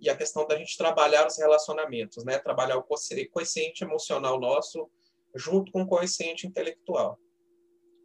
e 0.00 0.08
a 0.08 0.16
questão 0.16 0.46
da 0.46 0.56
gente 0.56 0.76
trabalhar 0.76 1.26
os 1.26 1.36
relacionamentos, 1.38 2.24
né? 2.24 2.38
Trabalhar 2.38 2.76
o 2.76 2.84
consciente 2.84 3.82
emocional 3.82 4.38
nosso 4.38 4.88
junto 5.34 5.72
com 5.72 5.82
o 5.82 5.86
coeficiente 5.86 6.46
intelectual. 6.46 7.18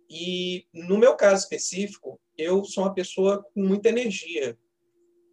E 0.09 0.67
no 0.73 0.97
meu 0.97 1.15
caso 1.15 1.43
específico, 1.43 2.19
eu 2.37 2.63
sou 2.63 2.83
uma 2.83 2.93
pessoa 2.93 3.43
com 3.53 3.61
muita 3.61 3.89
energia. 3.89 4.57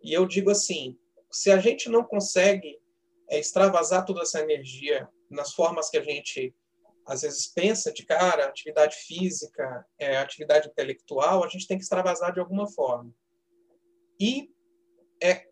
E 0.03 0.13
eu 0.13 0.27
digo 0.27 0.51
assim, 0.51 0.99
se 1.31 1.51
a 1.51 1.59
gente 1.59 1.89
não 1.89 2.03
consegue 2.03 2.79
é, 3.29 3.39
extravasar 3.39 4.05
toda 4.05 4.23
essa 4.23 4.41
energia 4.41 5.09
nas 5.31 5.53
formas 5.53 5.91
que 5.91 5.99
a 5.99 6.03
gente 6.03 6.55
às 7.05 7.23
vezes 7.23 7.49
pensa 7.49 7.93
de 7.93 8.07
cara, 8.07 8.47
atividade 8.47 8.95
física, 8.97 9.85
é, 9.99 10.17
atividade 10.17 10.69
intelectual, 10.69 11.43
a 11.43 11.49
gente 11.49 11.67
tem 11.67 11.77
que 11.77 11.83
extravasar 11.83 12.33
de 12.33 12.39
alguma 12.39 12.71
forma. 12.71 13.13
E 14.21 14.51
é, 15.21 15.47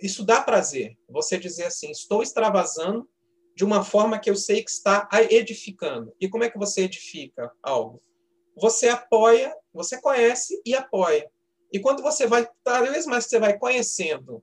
isso 0.00 0.24
dá 0.24 0.40
prazer. 0.40 0.96
Você 1.08 1.38
dizer 1.38 1.64
assim, 1.64 1.90
estou 1.90 2.22
extravasando 2.22 3.08
de 3.54 3.64
uma 3.64 3.84
forma 3.84 4.18
que 4.18 4.30
eu 4.30 4.36
sei 4.36 4.62
que 4.62 4.70
está 4.70 5.08
edificando. 5.30 6.14
E 6.20 6.28
como 6.28 6.44
é 6.44 6.50
que 6.50 6.58
você 6.58 6.82
edifica 6.82 7.52
algo? 7.62 8.02
Você 8.56 8.88
apoia, 8.88 9.54
você 9.72 10.00
conhece 10.00 10.60
e 10.64 10.74
apoia. 10.74 11.30
E 11.72 11.78
quando 11.78 12.02
você 12.02 12.26
vai, 12.26 12.48
cada 12.64 12.90
vez 12.90 13.06
mais 13.06 13.26
você 13.26 13.38
vai 13.38 13.58
conhecendo, 13.58 14.42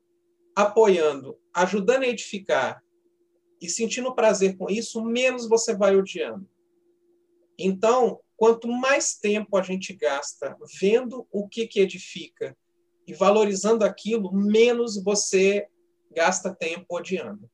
apoiando, 0.56 1.38
ajudando 1.54 2.04
a 2.04 2.08
edificar 2.08 2.84
e 3.62 3.70
sentindo 3.70 4.16
prazer 4.16 4.58
com 4.58 4.70
isso, 4.70 5.04
menos 5.04 5.48
você 5.48 5.76
vai 5.76 5.96
odiando. 5.96 6.50
Então, 7.58 8.20
quanto 8.38 8.68
mais 8.68 9.16
tempo 9.16 9.58
a 9.58 9.62
gente 9.62 9.94
gasta 9.94 10.58
vendo 10.80 11.28
o 11.32 11.48
que, 11.48 11.68
que 11.68 11.82
edifica 11.82 12.58
e 13.06 13.14
valorizando 13.14 13.84
aquilo, 13.84 14.32
menos 14.32 15.02
você 15.04 15.68
gasta 16.12 16.56
tempo 16.56 16.86
odiando. 16.90 17.50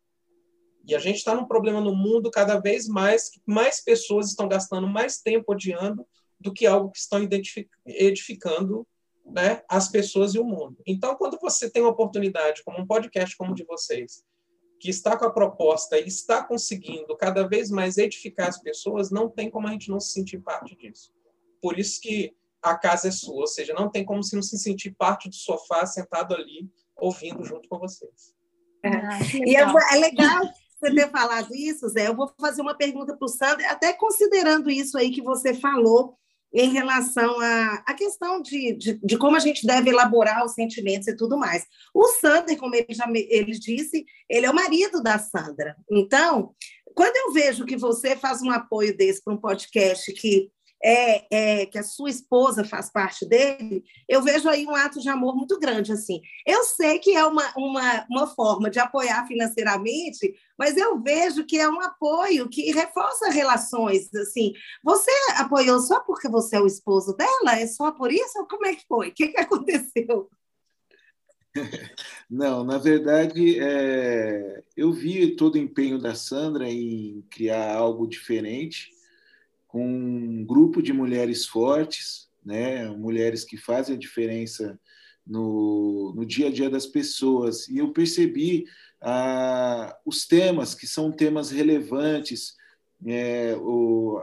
E 0.87 0.95
a 0.95 0.99
gente 0.99 1.17
está 1.17 1.33
num 1.33 1.45
problema 1.45 1.81
no 1.81 1.95
mundo 1.95 2.29
cada 2.29 2.59
vez 2.59 2.87
mais 2.87 3.29
que 3.29 3.41
mais 3.45 3.83
pessoas 3.83 4.27
estão 4.27 4.47
gastando 4.47 4.87
mais 4.87 5.19
tempo 5.19 5.51
odiando 5.51 6.05
do 6.39 6.53
que 6.53 6.65
algo 6.65 6.91
que 6.91 6.99
estão 6.99 7.19
edificando 7.85 8.87
né, 9.25 9.63
as 9.67 9.89
pessoas 9.89 10.35
e 10.35 10.39
o 10.39 10.43
mundo. 10.43 10.77
Então, 10.85 11.15
quando 11.15 11.39
você 11.41 11.69
tem 11.69 11.81
uma 11.81 11.91
oportunidade, 11.91 12.63
como 12.63 12.79
um 12.79 12.85
podcast 12.85 13.35
como 13.35 13.51
o 13.51 13.55
de 13.55 13.63
vocês, 13.63 14.23
que 14.79 14.89
está 14.89 15.17
com 15.17 15.25
a 15.25 15.31
proposta 15.31 15.97
e 15.97 16.07
está 16.07 16.43
conseguindo 16.43 17.15
cada 17.17 17.47
vez 17.47 17.71
mais 17.71 17.97
edificar 17.97 18.49
as 18.49 18.61
pessoas, 18.61 19.09
não 19.09 19.29
tem 19.29 19.49
como 19.49 19.67
a 19.67 19.71
gente 19.71 19.89
não 19.89 19.99
se 19.99 20.11
sentir 20.11 20.39
parte 20.39 20.75
disso. 20.75 21.11
Por 21.59 21.79
isso 21.79 21.99
que 21.99 22.35
a 22.61 22.77
casa 22.77 23.07
é 23.07 23.11
sua, 23.11 23.41
ou 23.41 23.47
seja, 23.47 23.73
não 23.73 23.89
tem 23.89 24.05
como 24.05 24.23
se 24.23 24.35
não 24.35 24.43
se 24.43 24.57
sentir 24.59 24.91
parte 24.91 25.29
do 25.29 25.35
sofá 25.35 25.85
sentado 25.85 26.35
ali 26.35 26.69
ouvindo 26.95 27.43
junto 27.43 27.67
com 27.67 27.79
vocês. 27.79 28.35
É. 28.83 28.89
Ah, 28.89 29.19
e 29.33 29.55
é, 29.55 29.61
é 29.61 29.99
legal 29.99 30.43
você 30.85 30.93
ter 30.93 31.09
falado 31.09 31.53
isso, 31.55 31.87
Zé. 31.89 32.07
Eu 32.07 32.15
vou 32.15 32.31
fazer 32.39 32.61
uma 32.61 32.75
pergunta 32.75 33.15
para 33.15 33.25
o 33.25 33.29
Sandro, 33.29 33.65
até 33.67 33.93
considerando 33.93 34.69
isso 34.69 34.97
aí 34.97 35.11
que 35.11 35.21
você 35.21 35.53
falou 35.53 36.17
em 36.53 36.71
relação 36.71 37.39
à, 37.41 37.83
à 37.85 37.93
questão 37.93 38.41
de, 38.41 38.73
de, 38.73 38.99
de, 39.03 39.17
como 39.17 39.35
a 39.35 39.39
gente 39.39 39.67
deve 39.67 39.89
elaborar 39.89 40.45
os 40.45 40.53
sentimentos 40.53 41.07
e 41.07 41.15
tudo 41.15 41.37
mais. 41.37 41.65
O 41.93 42.07
Sander, 42.07 42.57
como 42.57 42.75
ele 42.75 42.87
já 42.91 43.05
ele 43.13 43.51
disse, 43.51 44.05
ele 44.29 44.45
é 44.45 44.49
o 44.49 44.55
marido 44.55 45.03
da 45.03 45.19
Sandra. 45.19 45.75
Então, 45.91 46.53
quando 46.95 47.15
eu 47.17 47.33
vejo 47.33 47.65
que 47.65 47.75
você 47.75 48.15
faz 48.15 48.41
um 48.41 48.51
apoio 48.51 48.95
desse 48.95 49.21
para 49.21 49.33
um 49.33 49.37
podcast 49.37 50.11
que 50.13 50.49
é, 50.87 51.25
é, 51.31 51.65
que 51.65 51.79
a 51.79 51.83
sua 51.83 52.11
esposa 52.11 52.63
faz 52.63 52.91
parte 52.91 53.25
dele, 53.25 53.83
eu 54.07 54.21
vejo 54.21 54.47
aí 54.47 54.67
um 54.67 54.75
ato 54.75 54.99
de 54.99 55.09
amor 55.09 55.35
muito 55.35 55.59
grande, 55.59 55.91
assim. 55.91 56.21
Eu 56.45 56.63
sei 56.63 56.99
que 56.99 57.15
é 57.15 57.25
uma, 57.25 57.51
uma, 57.57 58.05
uma 58.07 58.27
forma 58.27 58.69
de 58.69 58.77
apoiar 58.77 59.25
financeiramente, 59.25 60.35
mas 60.55 60.77
eu 60.77 61.01
vejo 61.01 61.43
que 61.43 61.57
é 61.57 61.67
um 61.67 61.81
apoio 61.81 62.47
que 62.47 62.71
reforça 62.71 63.31
relações, 63.31 64.13
assim. 64.13 64.53
Você 64.83 65.09
apoiou 65.37 65.79
só 65.79 66.01
porque 66.01 66.29
você 66.29 66.57
é 66.57 66.61
o 66.61 66.67
esposo 66.67 67.15
dela? 67.15 67.59
É 67.59 67.65
só 67.65 67.91
por 67.91 68.11
isso? 68.11 68.45
Como 68.47 68.67
é 68.67 68.75
que 68.75 68.85
foi? 68.87 69.09
O 69.09 69.13
que, 69.13 69.29
que 69.29 69.39
aconteceu? 69.39 70.29
Não, 72.29 72.63
na 72.63 72.77
verdade, 72.77 73.59
é, 73.59 74.63
eu 74.77 74.91
vi 74.91 75.35
todo 75.35 75.55
o 75.55 75.57
empenho 75.57 75.97
da 75.97 76.13
Sandra 76.13 76.69
em 76.69 77.25
criar 77.31 77.75
algo 77.75 78.05
diferente, 78.05 78.94
com 79.75 79.85
um 79.85 80.45
grupo 80.45 80.81
de 80.81 80.93
mulheres 80.93 81.45
fortes, 81.45 82.29
né? 82.45 82.87
mulheres 82.91 83.43
que 83.43 83.57
fazem 83.57 83.97
a 83.97 83.99
diferença 83.99 84.79
no, 85.27 86.13
no 86.15 86.25
dia 86.25 86.47
a 86.47 86.49
dia 86.49 86.69
das 86.69 86.85
pessoas. 86.85 87.67
E 87.67 87.79
eu 87.79 87.91
percebi 87.91 88.63
ah, 89.01 89.93
os 90.05 90.25
temas, 90.25 90.73
que 90.73 90.87
são 90.87 91.11
temas 91.11 91.51
relevantes, 91.51 92.55
é, 93.05 93.53
o, 93.59 94.21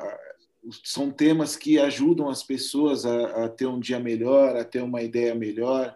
são 0.82 1.10
temas 1.10 1.54
que 1.54 1.78
ajudam 1.78 2.30
as 2.30 2.42
pessoas 2.42 3.04
a, 3.04 3.44
a, 3.44 3.48
ter 3.50 3.66
um 3.66 3.78
dia 3.78 4.00
melhor, 4.00 4.56
a 4.56 4.64
ter 4.64 4.80
uma 4.80 5.02
ideia 5.02 5.34
melhor. 5.34 5.94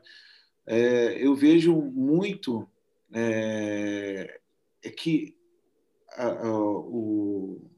É, 0.66 1.16
eu 1.18 1.34
vejo 1.34 1.75
muito 1.75 2.68
é, 3.10 4.38
é 4.84 4.90
que 4.90 5.34
a, 6.12 6.26
a, 6.26 6.60
o, 6.60 7.70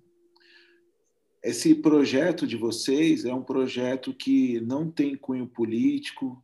esse 1.49 1.75
projeto 1.75 2.47
de 2.47 2.57
vocês 2.57 3.25
é 3.25 3.33
um 3.33 3.43
projeto 3.43 4.13
que 4.13 4.61
não 4.61 4.91
tem 4.91 5.17
cunho 5.17 5.47
político, 5.47 6.43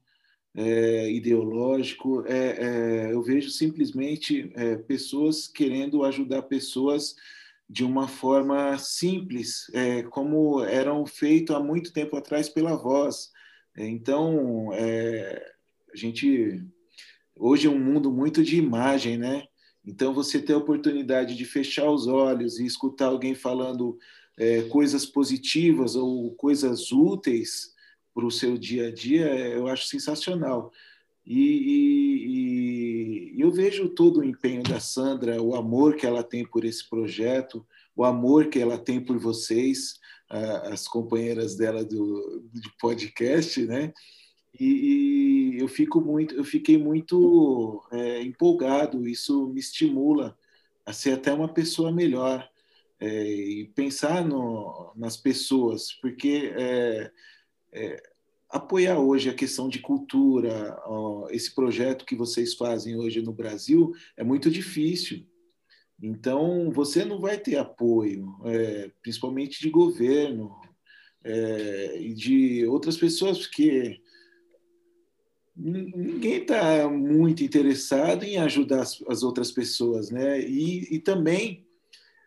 é, 0.55 1.11
ideológico. 1.11 2.25
É, 2.27 3.09
é, 3.09 3.13
eu 3.13 3.23
vejo 3.23 3.51
simplesmente 3.51 4.51
é, 4.55 4.77
pessoas 4.77 5.47
querendo 5.47 6.05
ajudar 6.05 6.43
pessoas 6.43 7.15
de 7.69 7.85
uma 7.85 8.09
forma 8.09 8.79
simples, 8.79 9.71
é, 9.75 10.03
como 10.05 10.63
eram 10.63 11.05
feito 11.07 11.55
há 11.55 11.61
muito 11.61 11.93
tempo 11.93 12.17
atrás 12.17 12.49
pela 12.49 12.77
voz. 12.77 13.31
É, 13.77 13.87
então, 13.87 14.71
a 14.73 15.97
gente 15.97 16.63
hoje 17.37 17.67
é 17.67 17.71
um 17.71 17.79
mundo 17.79 18.13
muito 18.13 18.43
de 18.43 18.57
imagem, 18.57 19.19
né? 19.19 19.45
Então, 19.85 20.15
você 20.15 20.41
ter 20.41 20.55
a 20.55 20.59
oportunidade 20.59 21.37
de 21.37 21.45
fechar 21.45 21.91
os 21.91 22.07
olhos 22.07 22.59
e 22.59 22.65
escutar 22.65 23.07
alguém 23.07 23.35
falando 23.35 23.99
é, 24.37 24.63
coisas 24.63 25.07
positivas 25.07 25.97
ou 25.97 26.35
coisas 26.35 26.91
úteis 26.93 27.73
para 28.15 28.27
o 28.27 28.31
seu 28.31 28.57
dia 28.57 28.89
a 28.89 28.93
dia, 28.93 29.27
é, 29.27 29.57
eu 29.57 29.67
acho 29.67 29.87
sensacional. 29.87 30.73
E, 31.27 31.41
e, 31.41 33.37
e, 33.37 33.41
eu 33.41 33.51
vejo 33.51 33.89
todo 33.89 34.21
o 34.21 34.25
empenho 34.25 34.63
da 34.63 34.79
Sandra, 34.79 35.43
o 35.43 35.55
amor 35.55 35.97
que 35.97 36.07
ela 36.07 36.23
tem 36.23 36.45
por 36.45 36.65
esse 36.65 36.89
projeto, 36.89 37.67
o 37.97 38.05
amor 38.05 38.49
que 38.49 38.59
ela 38.59 38.79
tem 38.79 39.01
por 39.01 39.19
vocês, 39.19 39.99
as 40.29 40.89
companheiras 40.89 41.55
dela 41.55 41.85
do, 41.85 42.43
do 42.53 42.71
podcast, 42.81 43.65
né? 43.67 43.93
E, 44.59 45.55
e, 45.57 45.61
eu 45.61 45.69
fico 45.69 46.01
muito, 46.01 46.35
eu 46.35 46.45
fiquei 46.45 46.79
muito 46.79 47.83
é, 47.93 48.23
empolgado. 48.23 49.07
Isso 49.07 49.49
me 49.49 49.61
estimula 49.61 50.37
a 50.87 50.93
ser 50.93 51.13
até 51.13 51.33
uma 51.33 51.49
pessoa 51.49 51.93
melhor 51.93 52.49
é, 53.01 53.25
e 53.25 53.65
pensar 53.75 54.25
no, 54.25 54.93
nas 54.97 55.17
pessoas, 55.17 55.93
porque 56.01 56.53
é, 56.57 57.11
é, 57.73 58.03
apoiar 58.49 58.99
hoje 58.99 59.29
a 59.29 59.35
questão 59.35 59.69
de 59.69 59.81
cultura, 59.81 60.81
ó, 60.87 61.29
esse 61.31 61.55
projeto 61.55 62.05
que 62.05 62.15
vocês 62.15 62.55
fazem 62.55 62.97
hoje 62.97 63.21
no 63.21 63.33
Brasil, 63.33 63.93
é 64.17 64.23
muito 64.23 64.51
difícil. 64.51 65.27
Então, 66.01 66.71
você 66.71 67.05
não 67.05 67.21
vai 67.21 67.39
ter 67.39 67.57
apoio, 67.57 68.35
é, 68.45 68.91
principalmente 69.03 69.61
de 69.61 69.71
governo 69.71 70.55
é, 71.25 72.01
e 72.01 72.15
de 72.15 72.67
outras 72.67 72.97
pessoas, 72.97 73.39
porque 73.39 74.01
ninguém 75.57 76.43
está 76.43 76.89
muito 76.89 77.43
interessado 77.43 78.25
em 78.25 78.39
ajudar 78.39 78.83
as, 78.83 79.03
as 79.09 79.23
outras 79.23 79.51
pessoas, 79.53 80.11
né? 80.11 80.41
E, 80.41 80.95
e 80.95 80.99
também 80.99 81.64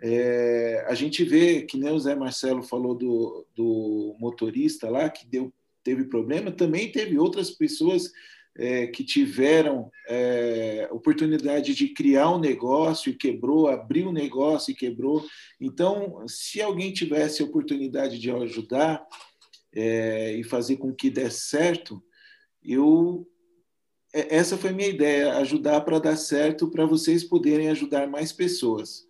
é, 0.02 0.86
a 0.88 0.94
gente 0.94 1.24
vê, 1.24 1.64
que 1.64 1.78
nem 1.78 1.92
o 1.92 2.00
Zé 2.00 2.16
Marcelo 2.16 2.62
falou 2.62 2.94
do, 2.96 3.46
do 3.56 4.16
motorista 4.20 4.90
lá, 4.90 5.10
que 5.10 5.26
deu, 5.28 5.52
teve 5.84 6.06
problema, 6.06 6.52
também 6.52 6.92
teve 6.92 7.18
outras 7.18 7.52
pessoas 7.52 8.12
é, 8.58 8.88
que 8.88 9.04
tiveram 9.04 9.92
é, 10.08 10.88
oportunidade 10.92 11.76
de 11.76 11.90
criar 11.90 12.32
um 12.32 12.40
negócio 12.40 13.12
e 13.12 13.16
quebrou, 13.16 13.68
abriu 13.68 14.10
um 14.10 14.14
negócio 14.14 14.72
e 14.72 14.76
quebrou. 14.76 15.26
Então, 15.62 16.26
se 16.28 16.62
alguém 16.62 16.92
tivesse 16.92 17.44
oportunidade 17.44 18.20
de 18.20 18.32
ajudar 18.32 19.06
é, 19.74 20.34
e 20.34 20.44
fazer 20.44 20.78
com 20.78 20.94
que 20.94 21.10
desse 21.10 21.42
certo, 21.50 22.04
eu 22.64 23.28
é, 24.14 24.36
essa 24.36 24.58
foi 24.58 24.72
minha 24.72 24.90
ideia, 24.90 25.38
ajudar 25.38 25.82
para 25.82 26.00
dar 26.00 26.16
certo, 26.16 26.70
para 26.70 26.86
vocês 26.86 27.24
poderem 27.24 27.70
ajudar 27.70 28.08
mais 28.08 28.32
pessoas. 28.32 29.07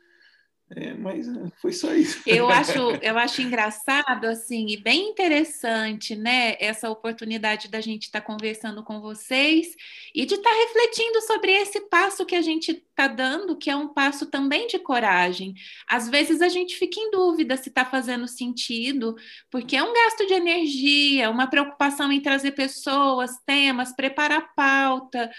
É, 0.76 0.94
mas 0.94 1.28
é, 1.28 1.50
foi 1.62 1.72
só 1.72 1.94
isso. 1.94 2.22
Eu 2.26 2.50
acho, 2.52 2.78
eu 3.02 3.18
acho 3.18 3.42
engraçado, 3.42 4.26
assim, 4.26 4.68
e 4.70 4.78
bem 4.78 5.10
interessante, 5.10 6.16
né? 6.16 6.56
Essa 6.60 6.90
oportunidade 6.90 7.70
da 7.70 7.80
gente 7.80 8.04
estar 8.04 8.22
tá 8.22 8.26
conversando 8.26 8.84
com 8.84 9.00
vocês 9.00 9.76
e 10.14 10.26
de 10.26 10.36
estar 10.36 10.50
tá 10.50 10.56
refletindo 10.56 11.22
sobre 11.22 11.52
esse 11.52 11.82
passo 11.82 12.26
que 12.26 12.36
a 12.36 12.42
gente 12.42 12.84
está 12.98 13.08
dando, 13.08 13.56
que 13.56 13.70
é 13.70 13.76
um 13.76 13.88
passo 13.88 14.26
também 14.26 14.66
de 14.66 14.80
coragem. 14.80 15.54
Às 15.88 16.10
vezes 16.10 16.42
a 16.42 16.50
gente 16.50 16.76
fica 16.76 17.00
em 17.00 17.12
dúvida 17.12 17.56
se 17.56 17.70
está 17.70 17.86
fazendo 17.86 18.28
sentido, 18.28 19.16
porque 19.52 19.76
é 19.76 19.84
um 19.84 19.94
gasto 19.94 20.26
de 20.26 20.34
energia, 20.34 21.30
uma 21.30 21.46
preocupação 21.48 22.12
em 22.12 22.20
trazer 22.20 22.52
pessoas, 22.52 23.38
temas, 23.46 23.96
preparar 23.96 24.54
pauta, 24.56 25.30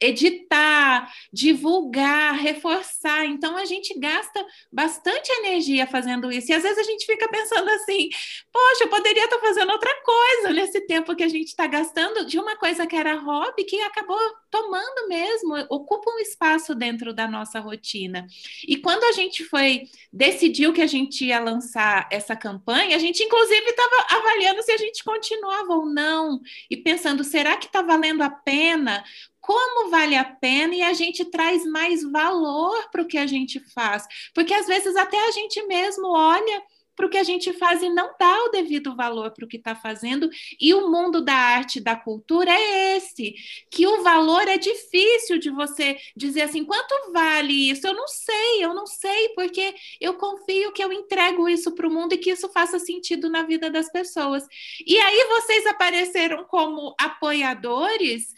editar, 0.00 1.12
divulgar, 1.32 2.34
reforçar. 2.34 3.26
Então 3.26 3.56
a 3.56 3.64
gente 3.64 3.98
gasta 3.98 4.44
bastante 4.72 5.30
energia 5.32 5.86
fazendo 5.86 6.30
isso. 6.30 6.50
E 6.52 6.54
às 6.54 6.62
vezes 6.62 6.78
a 6.78 6.84
gente 6.84 7.04
fica 7.04 7.28
pensando 7.28 7.68
assim: 7.70 8.08
poxa, 8.52 8.84
eu 8.84 8.88
poderia 8.88 9.24
estar 9.24 9.38
fazendo 9.40 9.72
outra 9.72 9.92
coisa 10.02 10.52
nesse 10.52 10.80
tempo 10.82 11.16
que 11.16 11.24
a 11.24 11.28
gente 11.28 11.48
está 11.48 11.66
gastando 11.66 12.24
de 12.24 12.38
uma 12.38 12.56
coisa 12.56 12.86
que 12.86 12.96
era 12.96 13.16
hobby 13.16 13.64
que 13.64 13.80
acabou 13.80 14.18
tomando 14.50 15.08
mesmo, 15.08 15.54
ocupa 15.68 16.10
um 16.10 16.18
espaço 16.20 16.74
dentro 16.74 17.07
da 17.12 17.26
nossa 17.28 17.60
rotina. 17.60 18.26
E 18.66 18.76
quando 18.76 19.04
a 19.04 19.12
gente 19.12 19.44
foi 19.44 19.84
decidiu 20.12 20.72
que 20.72 20.80
a 20.80 20.86
gente 20.86 21.24
ia 21.24 21.40
lançar 21.40 22.08
essa 22.10 22.34
campanha, 22.34 22.96
a 22.96 22.98
gente 22.98 23.22
inclusive 23.22 23.70
estava 23.70 24.06
avaliando 24.10 24.62
se 24.62 24.72
a 24.72 24.76
gente 24.76 25.04
continuava 25.04 25.74
ou 25.74 25.86
não 25.86 26.40
e 26.70 26.76
pensando: 26.76 27.22
será 27.24 27.56
que 27.56 27.66
está 27.66 27.82
valendo 27.82 28.22
a 28.22 28.30
pena? 28.30 29.04
como 29.40 29.88
vale 29.88 30.14
a 30.14 30.24
pena 30.24 30.74
e 30.74 30.82
a 30.82 30.92
gente 30.92 31.24
traz 31.24 31.64
mais 31.64 32.02
valor 32.02 32.90
para 32.90 33.00
o 33.00 33.06
que 33.06 33.16
a 33.16 33.26
gente 33.26 33.58
faz. 33.72 34.06
Porque 34.34 34.52
às 34.52 34.66
vezes 34.66 34.94
até 34.94 35.18
a 35.26 35.30
gente 35.30 35.62
mesmo 35.66 36.08
olha 36.08 36.62
para 36.98 37.06
o 37.06 37.08
que 37.08 37.16
a 37.16 37.22
gente 37.22 37.52
faz 37.52 37.80
e 37.80 37.88
não 37.88 38.10
dá 38.18 38.44
o 38.44 38.48
devido 38.48 38.96
valor 38.96 39.30
para 39.30 39.44
o 39.44 39.48
que 39.48 39.56
está 39.56 39.76
fazendo. 39.76 40.28
E 40.60 40.74
o 40.74 40.90
mundo 40.90 41.20
da 41.20 41.32
arte, 41.32 41.78
da 41.78 41.94
cultura 41.94 42.50
é 42.50 42.96
esse, 42.96 43.36
que 43.70 43.86
o 43.86 44.02
valor 44.02 44.48
é 44.48 44.58
difícil 44.58 45.38
de 45.38 45.48
você 45.48 45.96
dizer 46.16 46.42
assim, 46.42 46.64
quanto 46.64 47.12
vale 47.12 47.70
isso? 47.70 47.86
Eu 47.86 47.94
não 47.94 48.08
sei, 48.08 48.64
eu 48.64 48.74
não 48.74 48.84
sei, 48.84 49.28
porque 49.28 49.76
eu 50.00 50.14
confio 50.14 50.72
que 50.72 50.82
eu 50.82 50.92
entrego 50.92 51.48
isso 51.48 51.72
para 51.72 51.86
o 51.86 51.90
mundo 51.90 52.14
e 52.14 52.18
que 52.18 52.30
isso 52.30 52.48
faça 52.48 52.80
sentido 52.80 53.30
na 53.30 53.44
vida 53.44 53.70
das 53.70 53.88
pessoas. 53.92 54.44
E 54.84 54.98
aí 54.98 55.24
vocês 55.28 55.66
apareceram 55.66 56.44
como 56.44 56.96
apoiadores 56.98 58.34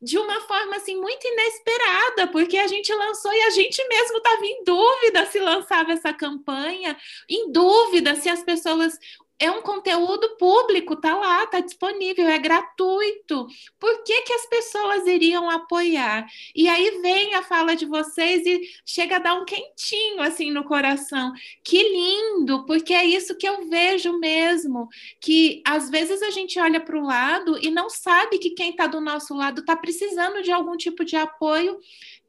de 0.00 0.18
uma 0.18 0.40
forma 0.42 0.76
assim 0.76 0.96
muito 1.00 1.26
inesperada, 1.26 2.26
porque 2.28 2.56
a 2.56 2.66
gente 2.66 2.92
lançou 2.94 3.32
e 3.32 3.42
a 3.42 3.50
gente 3.50 3.86
mesmo 3.88 4.16
estava 4.18 4.46
em 4.46 4.64
dúvida 4.64 5.26
se 5.26 5.38
lançava 5.40 5.92
essa 5.92 6.12
campanha, 6.12 6.96
em 7.28 7.50
dúvida 7.50 8.14
se 8.14 8.28
as 8.28 8.42
pessoas 8.42 8.98
é 9.44 9.50
um 9.50 9.62
conteúdo 9.62 10.36
público, 10.36 10.96
tá 10.96 11.14
lá, 11.14 11.46
tá 11.46 11.60
disponível, 11.60 12.26
é 12.28 12.38
gratuito. 12.38 13.46
Por 13.78 14.02
que, 14.02 14.22
que 14.22 14.32
as 14.32 14.46
pessoas 14.46 15.06
iriam 15.06 15.50
apoiar? 15.50 16.26
E 16.54 16.68
aí 16.68 17.00
vem 17.02 17.34
a 17.34 17.42
fala 17.42 17.76
de 17.76 17.86
vocês 17.86 18.46
e 18.46 18.62
chega 18.84 19.16
a 19.16 19.18
dar 19.18 19.34
um 19.34 19.44
quentinho 19.44 20.20
assim 20.20 20.50
no 20.50 20.64
coração. 20.64 21.32
Que 21.62 21.82
lindo, 21.82 22.64
porque 22.66 22.94
é 22.94 23.04
isso 23.04 23.36
que 23.36 23.48
eu 23.48 23.68
vejo 23.68 24.18
mesmo, 24.18 24.88
que 25.20 25.62
às 25.66 25.90
vezes 25.90 26.22
a 26.22 26.30
gente 26.30 26.58
olha 26.58 26.80
para 26.80 26.98
o 26.98 27.04
lado 27.04 27.58
e 27.62 27.70
não 27.70 27.90
sabe 27.90 28.38
que 28.38 28.50
quem 28.50 28.70
está 28.70 28.86
do 28.86 29.00
nosso 29.00 29.34
lado 29.34 29.60
está 29.60 29.76
precisando 29.76 30.42
de 30.42 30.50
algum 30.50 30.76
tipo 30.76 31.04
de 31.04 31.16
apoio 31.16 31.78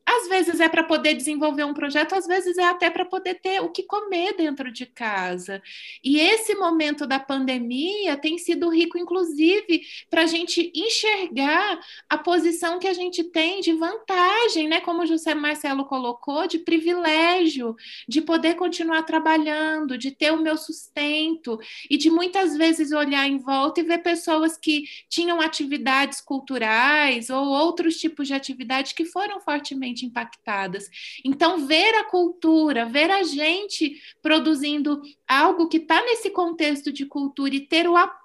às 0.08 0.28
vezes 0.28 0.60
é 0.60 0.70
para 0.70 0.84
poder 0.84 1.16
desenvolver 1.16 1.64
um 1.64 1.74
projeto, 1.74 2.14
às 2.14 2.28
vezes 2.28 2.58
é 2.58 2.64
até 2.64 2.92
para 2.92 3.06
poder 3.06 3.36
ter 3.36 3.60
o 3.60 3.70
que 3.70 3.84
comer 3.84 4.36
dentro 4.36 4.72
de 4.72 4.86
casa. 4.86 5.62
E 6.04 6.20
esse 6.20 6.54
momento 6.54 7.08
da 7.08 7.20
pandemia 7.20 8.16
tem 8.16 8.38
sido 8.38 8.70
rico, 8.70 9.00
inclusive, 9.00 9.82
para 10.10 10.22
a 10.22 10.28
gente 10.28 10.72
enxergar 10.76 11.80
a 12.08 12.18
posição 12.18 12.78
que 12.78 12.88
a 12.88 12.94
gente 12.94 13.24
tem 13.24 13.62
de 13.62 13.74
vantagem, 13.74 14.68
né? 14.68 14.80
Como 14.80 15.02
o 15.02 15.06
José 15.08 15.34
Marcelo 15.34 15.86
colocou, 15.86 16.48
de 16.48 16.60
privilégio, 16.60 17.76
de 18.08 18.22
poder 18.22 18.56
continuar 18.56 19.04
trabalhando, 19.04 19.98
de 19.98 20.12
ter 20.12 20.32
o 20.32 20.42
meu 20.42 20.56
sustento 20.56 21.60
e 21.90 21.98
de 21.98 22.12
muitas 22.12 22.56
vezes 22.56 22.92
olhar 22.92 23.28
em 23.28 23.40
volta 23.40 23.80
e 23.82 23.84
ver 23.84 24.00
pessoas 24.00 24.56
que 24.56 24.84
tinham 25.10 25.42
atividades 25.42 26.22
culturais 26.22 27.32
ou 27.32 27.48
outros 27.48 27.98
tipos 27.98 28.28
de 28.28 28.34
atividade 28.36 28.94
que 28.94 29.06
foram 29.06 29.40
fortemente 29.40 29.95
extremamente 29.96 30.06
impactadas. 30.06 30.90
Então, 31.24 31.66
ver 31.66 31.96
a 31.96 32.04
cultura, 32.04 32.86
ver 32.86 33.10
a 33.10 33.24
gente 33.24 33.96
produzindo 34.22 35.02
algo 35.28 35.68
que 35.70 35.78
está 35.78 36.02
nesse 36.02 36.30
contexto 36.30 36.92
de 36.92 37.06
cultura 37.06 37.56
e 37.56 37.62
ter 37.62 37.88
o 37.88 37.96
apoio 37.96 38.25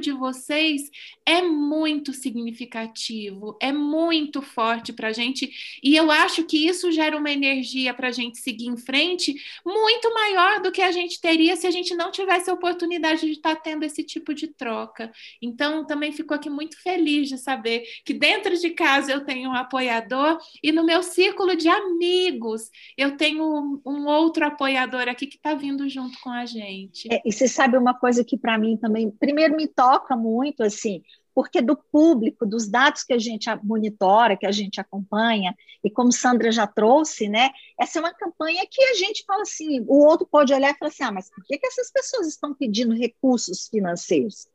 de 0.00 0.10
vocês 0.12 0.90
é 1.26 1.42
muito 1.42 2.12
significativo, 2.12 3.56
é 3.60 3.70
muito 3.70 4.40
forte 4.40 4.92
para 4.92 5.08
a 5.08 5.12
gente. 5.12 5.50
E 5.82 5.94
eu 5.94 6.10
acho 6.10 6.44
que 6.44 6.66
isso 6.66 6.90
gera 6.90 7.16
uma 7.16 7.30
energia 7.30 7.92
para 7.92 8.08
a 8.08 8.12
gente 8.12 8.38
seguir 8.38 8.66
em 8.66 8.76
frente 8.76 9.34
muito 9.64 10.12
maior 10.14 10.60
do 10.62 10.72
que 10.72 10.80
a 10.80 10.90
gente 10.90 11.20
teria 11.20 11.56
se 11.56 11.66
a 11.66 11.70
gente 11.70 11.94
não 11.94 12.10
tivesse 12.10 12.48
a 12.48 12.54
oportunidade 12.54 13.20
de 13.20 13.32
estar 13.32 13.54
tá 13.54 13.60
tendo 13.60 13.84
esse 13.84 14.02
tipo 14.02 14.32
de 14.32 14.48
troca. 14.48 15.12
Então, 15.42 15.84
também 15.84 16.10
fico 16.10 16.32
aqui 16.32 16.48
muito 16.48 16.80
feliz 16.82 17.28
de 17.28 17.36
saber 17.36 17.84
que 18.04 18.14
dentro 18.14 18.56
de 18.56 18.70
casa 18.70 19.12
eu 19.12 19.24
tenho 19.24 19.50
um 19.50 19.54
apoiador 19.54 20.38
e 20.62 20.72
no 20.72 20.84
meu 20.84 21.02
círculo 21.02 21.54
de 21.54 21.68
amigos 21.68 22.70
eu 22.96 23.16
tenho 23.16 23.80
um 23.84 24.06
outro 24.06 24.46
apoiador 24.46 25.08
aqui 25.08 25.26
que 25.26 25.36
está 25.36 25.54
vindo 25.54 25.88
junto 25.88 26.18
com 26.20 26.30
com 26.30 26.34
a 26.34 26.46
gente. 26.46 27.12
É, 27.12 27.20
e 27.24 27.32
você 27.32 27.48
sabe 27.48 27.76
uma 27.76 27.92
coisa 27.92 28.22
que 28.24 28.38
para 28.38 28.56
mim 28.56 28.76
também, 28.76 29.10
primeiro 29.10 29.39
me 29.48 29.66
toca 29.66 30.16
muito 30.16 30.62
assim, 30.62 31.02
porque 31.34 31.62
do 31.62 31.76
público, 31.76 32.44
dos 32.44 32.68
dados 32.68 33.02
que 33.02 33.12
a 33.12 33.18
gente 33.18 33.48
monitora, 33.62 34.36
que 34.36 34.46
a 34.46 34.52
gente 34.52 34.80
acompanha, 34.80 35.56
e 35.82 35.90
como 35.90 36.12
Sandra 36.12 36.52
já 36.52 36.66
trouxe, 36.66 37.28
né, 37.28 37.50
essa 37.78 37.98
é 37.98 38.02
uma 38.02 38.12
campanha 38.12 38.66
que 38.70 38.82
a 38.82 38.94
gente 38.94 39.24
fala 39.24 39.42
assim, 39.42 39.80
o 39.86 40.04
outro 40.04 40.26
pode 40.26 40.52
olhar 40.52 40.70
e 40.70 40.78
falar 40.78 40.88
assim, 40.88 41.04
ah, 41.04 41.12
mas 41.12 41.30
por 41.30 41.44
que, 41.44 41.56
que 41.56 41.66
essas 41.66 41.90
pessoas 41.90 42.26
estão 42.26 42.54
pedindo 42.54 42.94
recursos 42.94 43.68
financeiros? 43.68 44.48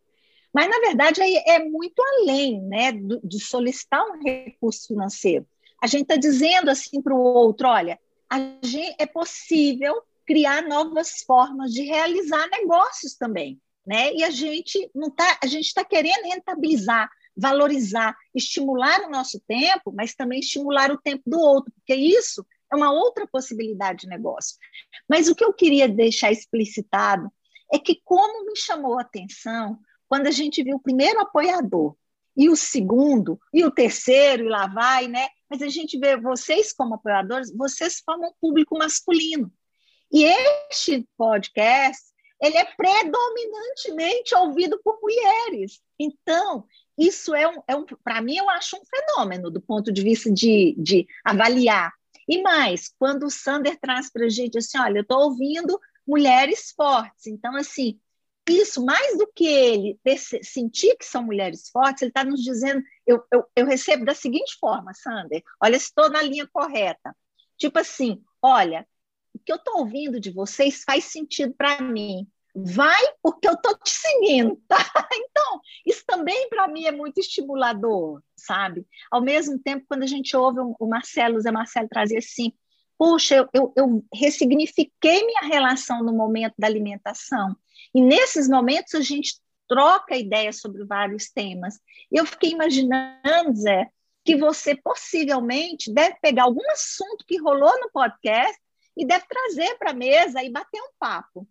Mas, 0.54 0.70
na 0.70 0.80
verdade, 0.80 1.22
é, 1.22 1.56
é 1.56 1.60
muito 1.66 2.02
além 2.02 2.62
né, 2.62 2.94
de 2.94 3.40
solicitar 3.42 4.02
um 4.06 4.24
recurso 4.24 4.88
financeiro. 4.88 5.46
A 5.82 5.88
gente 5.88 6.04
está 6.04 6.16
dizendo 6.16 6.70
assim 6.70 7.02
para 7.02 7.14
o 7.14 7.20
outro, 7.20 7.68
olha, 7.68 8.00
gente, 8.64 8.96
é 8.98 9.06
possível 9.06 10.02
criar 10.26 10.62
novas 10.62 11.24
formas 11.24 11.72
de 11.72 11.84
realizar 11.84 12.48
negócios 12.50 13.16
também, 13.16 13.60
né? 13.86 14.14
E 14.14 14.24
a 14.24 14.30
gente 14.30 14.90
não 14.94 15.10
tá, 15.10 15.38
a 15.42 15.48
gente 15.48 15.66
está 15.66 15.84
querendo 15.84 16.24
rentabilizar, 16.24 17.10
valorizar, 17.36 18.16
estimular 18.34 19.02
o 19.02 19.10
nosso 19.10 19.40
tempo, 19.48 19.92
mas 19.94 20.16
também 20.16 20.40
estimular 20.40 20.92
o 20.92 20.98
tempo 20.98 21.24
do 21.28 21.40
outro, 21.40 21.72
porque 21.74 21.96
isso 21.96 22.46
é 22.72 22.76
uma 22.76 22.92
outra 22.92 23.28
possibilidade 23.28 24.02
de 24.02 24.08
negócio. 24.08 24.58
Mas 25.08 25.28
o 25.28 25.36
que 25.36 25.44
eu 25.44 25.54
queria 25.54 25.88
deixar 25.88 26.32
explicitado 26.32 27.32
é 27.72 27.80
que 27.80 28.02
como 28.04 28.46
me 28.46 28.56
chamou 28.56 28.98
a 28.98 29.02
atenção 29.02 29.80
quando 30.08 30.28
a 30.28 30.32
gente 30.32 30.64
viu 30.64 30.78
o 30.78 30.82
primeiro 30.82 31.20
apoiador 31.20 31.96
e 32.38 32.50
o 32.50 32.56
segundo 32.56 33.40
e 33.54 33.64
o 33.64 33.72
terceiro 33.72 34.46
e 34.46 34.50
lá 34.50 34.68
vai, 34.68 35.08
né? 35.08 35.28
Mas 35.50 35.62
a 35.62 35.70
gente 35.70 35.98
vê 35.98 36.18
vocês 36.18 36.74
como 36.74 36.96
apoiadores, 36.96 37.56
vocês 37.56 38.02
formam 38.06 38.30
um 38.30 38.34
público 38.40 38.78
masculino. 38.78 39.52
E 40.12 40.24
este 40.24 41.08
podcast, 41.18 42.02
ele 42.46 42.58
é 42.58 42.66
predominantemente 42.66 44.36
ouvido 44.36 44.80
por 44.84 45.00
mulheres. 45.02 45.82
Então, 46.00 46.66
isso 46.98 47.34
é 47.34 47.48
um, 47.48 47.62
é 47.68 47.76
um 47.76 47.86
para 47.86 48.22
mim, 48.22 48.38
eu 48.38 48.50
acho 48.50 48.78
um 48.78 48.86
fenômeno 48.86 49.50
do 49.50 49.62
ponto 49.62 49.92
de 49.92 50.02
vista 50.02 50.32
de, 50.32 50.76
de 50.78 51.08
avaliar. 51.24 51.92
E 52.28 52.42
mais, 52.42 52.90
quando 53.00 53.26
o 53.26 53.30
Sander 53.30 53.80
traz 53.80 54.12
para 54.12 54.26
a 54.26 54.30
gente 54.30 54.58
assim, 54.58 54.78
olha, 54.80 55.00
eu 55.00 55.04
estou 55.04 55.20
ouvindo 55.20 55.80
mulheres 56.08 56.72
fortes. 56.76 57.28
Então, 57.28 57.56
assim, 57.56 58.00
isso, 58.48 58.84
mais 58.86 59.18
do 59.18 59.28
que 59.34 59.48
ele 59.48 60.00
sentir 60.44 60.96
que 60.98 61.06
são 61.06 61.24
mulheres 61.24 61.70
fortes, 61.70 62.04
ele 62.04 62.12
está 62.12 62.24
nos 62.24 62.44
dizendo, 62.44 62.84
eu, 63.06 63.24
eu, 63.32 63.44
eu 63.56 63.66
recebo 63.66 64.06
da 64.06 64.14
seguinte 64.14 64.58
forma, 64.60 64.94
Sander, 64.94 65.44
olha, 65.62 65.76
estou 65.76 66.10
na 66.10 66.22
linha 66.22 66.48
correta. 66.52 67.16
Tipo 67.58 67.80
assim, 67.80 68.24
olha, 68.42 68.88
o 69.34 69.40
que 69.40 69.52
eu 69.52 69.56
estou 69.58 69.80
ouvindo 69.80 70.20
de 70.20 70.32
vocês 70.32 70.84
faz 70.84 71.06
sentido 71.06 71.54
para 71.56 71.82
mim. 71.82 72.28
Vai 72.56 73.02
porque 73.22 73.48
eu 73.50 73.54
estou 73.54 73.78
te 73.78 73.90
seguindo, 73.90 74.56
tá? 74.68 74.78
Então, 75.14 75.60
isso 75.86 76.04
também 76.08 76.48
para 76.50 76.68
mim 76.68 76.86
é 76.86 76.92
muito 76.92 77.20
estimulador, 77.20 78.22
sabe? 78.38 78.88
Ao 79.12 79.22
mesmo 79.22 79.60
tempo, 79.60 79.86
quando 79.88 80.04
a 80.04 80.08
gente 80.08 80.36
ouve 80.38 80.60
o 80.62 80.88
Marcelo, 80.88 81.36
o 81.36 81.42
Zé 81.42 81.52
Marcelo 81.52 81.90
trazer 81.90 82.18
assim, 82.18 82.54
puxa, 82.98 83.36
eu, 83.36 83.50
eu, 83.54 83.74
eu 83.76 84.06
ressignifiquei 84.14 85.26
minha 85.26 85.42
relação 85.42 86.02
no 86.02 86.14
momento 86.14 86.54
da 86.58 86.68
alimentação. 86.68 87.56
E 87.94 88.02
nesses 88.02 88.48
momentos 88.48 88.96
a 88.96 89.02
gente 89.02 89.36
troca 89.68 90.16
ideias 90.16 90.60
sobre 90.60 90.86
vários 90.86 91.30
temas. 91.30 91.80
Eu 92.12 92.26
fiquei 92.26 92.52
imaginando, 92.52 93.56
Zé, 93.56 93.90
que 94.24 94.38
você 94.38 94.76
possivelmente 94.76 95.94
deve 95.94 96.16
pegar 96.22 96.44
algum 96.44 96.72
assunto 96.72 97.26
que 97.28 97.38
rolou 97.38 97.80
no 97.80 97.92
podcast 97.92 98.58
e 98.98 99.06
deve 99.06 99.26
trazer 99.28 99.78
para 99.78 99.92
a 99.92 99.96
mesa 99.96 100.44
e 100.44 100.50
bater 100.50 100.82
um 100.82 100.92
papo, 100.98 101.48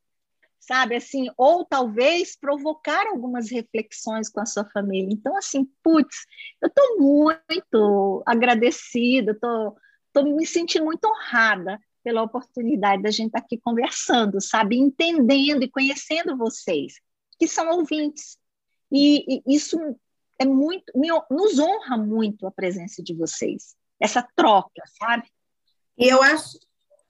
sabe? 0.66 0.96
Assim, 0.96 1.28
ou 1.36 1.64
talvez 1.64 2.36
provocar 2.36 3.06
algumas 3.06 3.50
reflexões 3.50 4.28
com 4.28 4.40
a 4.40 4.46
sua 4.46 4.64
família. 4.64 5.12
Então, 5.12 5.36
assim, 5.36 5.68
putz, 5.82 6.26
eu 6.62 6.68
estou 6.68 6.98
muito 6.98 8.22
agradecida, 8.26 9.32
estou 9.32 9.76
me 10.24 10.46
sentindo 10.46 10.84
muito 10.84 11.04
honrada 11.06 11.78
pela 12.02 12.22
oportunidade 12.22 13.02
da 13.02 13.10
gente 13.10 13.28
estar 13.28 13.40
tá 13.40 13.44
aqui 13.44 13.58
conversando, 13.58 14.40
sabe? 14.40 14.76
Entendendo 14.76 15.62
e 15.62 15.70
conhecendo 15.70 16.36
vocês, 16.36 16.94
que 17.38 17.48
são 17.48 17.70
ouvintes. 17.70 18.38
E, 18.90 19.42
e 19.48 19.54
isso 19.54 19.78
é 20.38 20.44
muito, 20.44 20.96
me, 20.96 21.08
nos 21.30 21.58
honra 21.58 21.96
muito 21.96 22.46
a 22.46 22.50
presença 22.50 23.02
de 23.02 23.14
vocês, 23.14 23.74
essa 24.00 24.26
troca, 24.36 24.82
sabe? 24.98 25.28
E 25.96 26.08
eu 26.08 26.22
acho, 26.22 26.58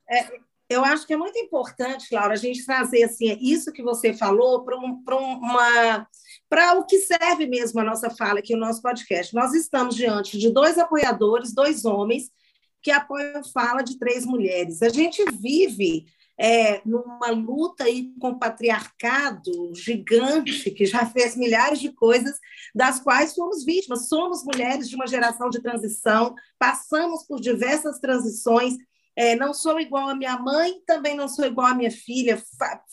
é, 0.08 0.40
eu 0.68 0.84
acho 0.84 1.06
que 1.06 1.12
é 1.12 1.16
muito 1.16 1.38
importante, 1.38 2.14
Laura, 2.14 2.32
a 2.32 2.36
gente 2.36 2.64
trazer 2.64 3.04
assim, 3.04 3.36
isso 3.40 3.72
que 3.72 3.82
você 3.82 4.12
falou 4.12 4.64
para 4.64 4.76
um, 4.76 5.00
uma 5.38 6.06
para 6.48 6.78
o 6.78 6.86
que 6.86 6.98
serve 6.98 7.46
mesmo 7.46 7.80
a 7.80 7.84
nossa 7.84 8.10
fala 8.10 8.38
aqui, 8.38 8.54
o 8.54 8.58
nosso 8.58 8.80
podcast. 8.80 9.34
Nós 9.34 9.54
estamos 9.54 9.94
diante 9.94 10.38
de 10.38 10.50
dois 10.50 10.78
apoiadores, 10.78 11.52
dois 11.52 11.84
homens, 11.84 12.30
que 12.82 12.90
apoiam 12.90 13.40
a 13.40 13.44
fala 13.44 13.82
de 13.82 13.98
três 13.98 14.24
mulheres. 14.24 14.82
A 14.82 14.88
gente 14.88 15.24
vive 15.32 16.06
é, 16.38 16.80
numa 16.84 17.30
luta 17.30 17.84
aí 17.84 18.12
com 18.20 18.30
o 18.30 18.38
patriarcado 18.38 19.74
gigante, 19.74 20.70
que 20.70 20.84
já 20.86 21.06
fez 21.06 21.36
milhares 21.36 21.80
de 21.80 21.92
coisas, 21.92 22.38
das 22.74 23.00
quais 23.00 23.32
somos 23.32 23.64
vítimas. 23.64 24.08
Somos 24.08 24.44
mulheres 24.44 24.88
de 24.88 24.96
uma 24.96 25.06
geração 25.06 25.48
de 25.48 25.60
transição, 25.60 26.34
passamos 26.58 27.24
por 27.26 27.40
diversas 27.40 27.98
transições 27.98 28.74
é, 29.16 29.36
não 29.36 29.54
sou 29.54 29.78
igual 29.80 30.08
à 30.08 30.14
minha 30.14 30.36
mãe, 30.38 30.80
também 30.86 31.16
não 31.16 31.28
sou 31.28 31.44
igual 31.44 31.68
à 31.68 31.74
minha 31.74 31.90
filha. 31.90 32.42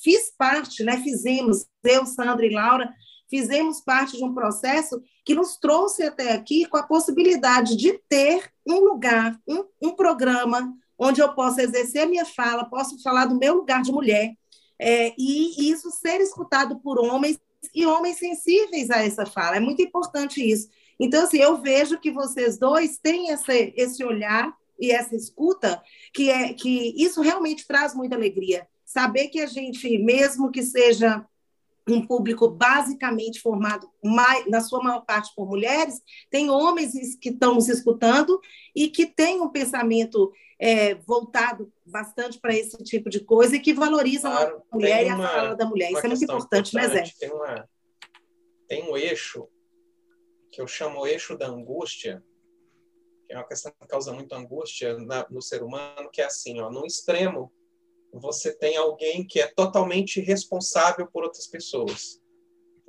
Fiz 0.01 0.31
parte, 0.37 0.83
né? 0.83 0.97
Fizemos, 1.01 1.65
eu, 1.83 2.05
Sandra 2.05 2.45
e 2.45 2.53
Laura, 2.53 2.93
fizemos 3.29 3.81
parte 3.81 4.17
de 4.17 4.23
um 4.23 4.33
processo 4.33 5.01
que 5.25 5.33
nos 5.33 5.57
trouxe 5.57 6.03
até 6.03 6.33
aqui 6.33 6.65
com 6.65 6.77
a 6.77 6.83
possibilidade 6.83 7.75
de 7.75 7.93
ter 8.09 8.51
um 8.67 8.79
lugar, 8.79 9.39
um, 9.47 9.63
um 9.81 9.95
programa 9.95 10.73
onde 10.97 11.21
eu 11.21 11.33
possa 11.33 11.63
exercer 11.63 12.03
a 12.03 12.07
minha 12.07 12.25
fala, 12.25 12.69
posso 12.69 13.01
falar 13.01 13.25
do 13.25 13.39
meu 13.39 13.55
lugar 13.55 13.81
de 13.81 13.91
mulher, 13.91 14.33
é, 14.79 15.13
e 15.17 15.71
isso 15.71 15.89
ser 15.89 16.21
escutado 16.21 16.79
por 16.79 16.99
homens 16.99 17.39
e 17.73 17.85
homens 17.85 18.17
sensíveis 18.17 18.89
a 18.89 19.03
essa 19.03 19.25
fala. 19.25 19.55
É 19.55 19.59
muito 19.59 19.81
importante 19.81 20.41
isso. 20.43 20.67
Então, 20.99 21.23
assim, 21.23 21.37
eu 21.37 21.57
vejo 21.57 21.99
que 21.99 22.11
vocês 22.11 22.57
dois 22.57 22.97
têm 22.97 23.29
esse, 23.29 23.73
esse 23.75 24.03
olhar 24.03 24.51
e 24.81 24.91
essa 24.91 25.15
escuta, 25.15 25.81
que 26.11 26.29
é 26.29 26.53
que 26.53 26.93
isso 26.97 27.21
realmente 27.21 27.67
traz 27.67 27.93
muita 27.93 28.15
alegria. 28.15 28.67
Saber 28.83 29.27
que 29.27 29.39
a 29.39 29.45
gente, 29.45 29.97
mesmo 29.99 30.51
que 30.51 30.63
seja 30.63 31.25
um 31.87 32.05
público 32.05 32.49
basicamente 32.49 33.39
formado, 33.39 33.89
mais, 34.03 34.45
na 34.47 34.59
sua 34.59 34.83
maior 34.83 35.01
parte, 35.01 35.31
por 35.35 35.47
mulheres, 35.47 36.01
tem 36.29 36.49
homens 36.49 37.15
que 37.15 37.29
estão 37.29 37.55
nos 37.55 37.69
escutando 37.69 38.39
e 38.75 38.89
que 38.89 39.05
têm 39.05 39.41
um 39.41 39.49
pensamento 39.49 40.31
é, 40.59 40.95
voltado 40.95 41.71
bastante 41.85 42.39
para 42.39 42.55
esse 42.55 42.77
tipo 42.83 43.09
de 43.09 43.19
coisa 43.19 43.55
e 43.55 43.59
que 43.59 43.73
valorizam 43.73 44.31
claro, 44.31 44.63
a 44.71 44.75
mulher 44.75 45.05
uma, 45.05 45.23
e 45.23 45.25
a 45.25 45.29
fala 45.29 45.55
da 45.55 45.65
mulher. 45.65 45.91
Isso 45.91 46.05
é 46.05 46.09
muito 46.09 46.23
importante, 46.23 46.69
importante, 46.69 46.75
né, 46.75 47.05
Zé? 47.05 47.13
Tem, 47.19 47.31
uma, 47.31 47.69
tem 48.67 48.89
um 48.89 48.97
eixo 48.97 49.47
que 50.51 50.61
eu 50.61 50.67
chamo 50.67 50.99
o 50.99 51.07
eixo 51.07 51.37
da 51.37 51.47
angústia, 51.47 52.23
é 53.31 53.37
uma 53.37 53.47
questão 53.47 53.71
que 53.71 53.87
causa 53.87 54.11
muita 54.11 54.35
angústia 54.35 54.97
na, 54.97 55.25
no 55.29 55.41
ser 55.41 55.63
humano, 55.63 56.09
que 56.11 56.21
é 56.21 56.25
assim, 56.25 56.59
ó, 56.59 56.69
no 56.69 56.85
extremo, 56.85 57.51
você 58.13 58.53
tem 58.53 58.75
alguém 58.75 59.25
que 59.25 59.39
é 59.39 59.47
totalmente 59.47 60.19
responsável 60.19 61.07
por 61.07 61.23
outras 61.23 61.47
pessoas. 61.47 62.21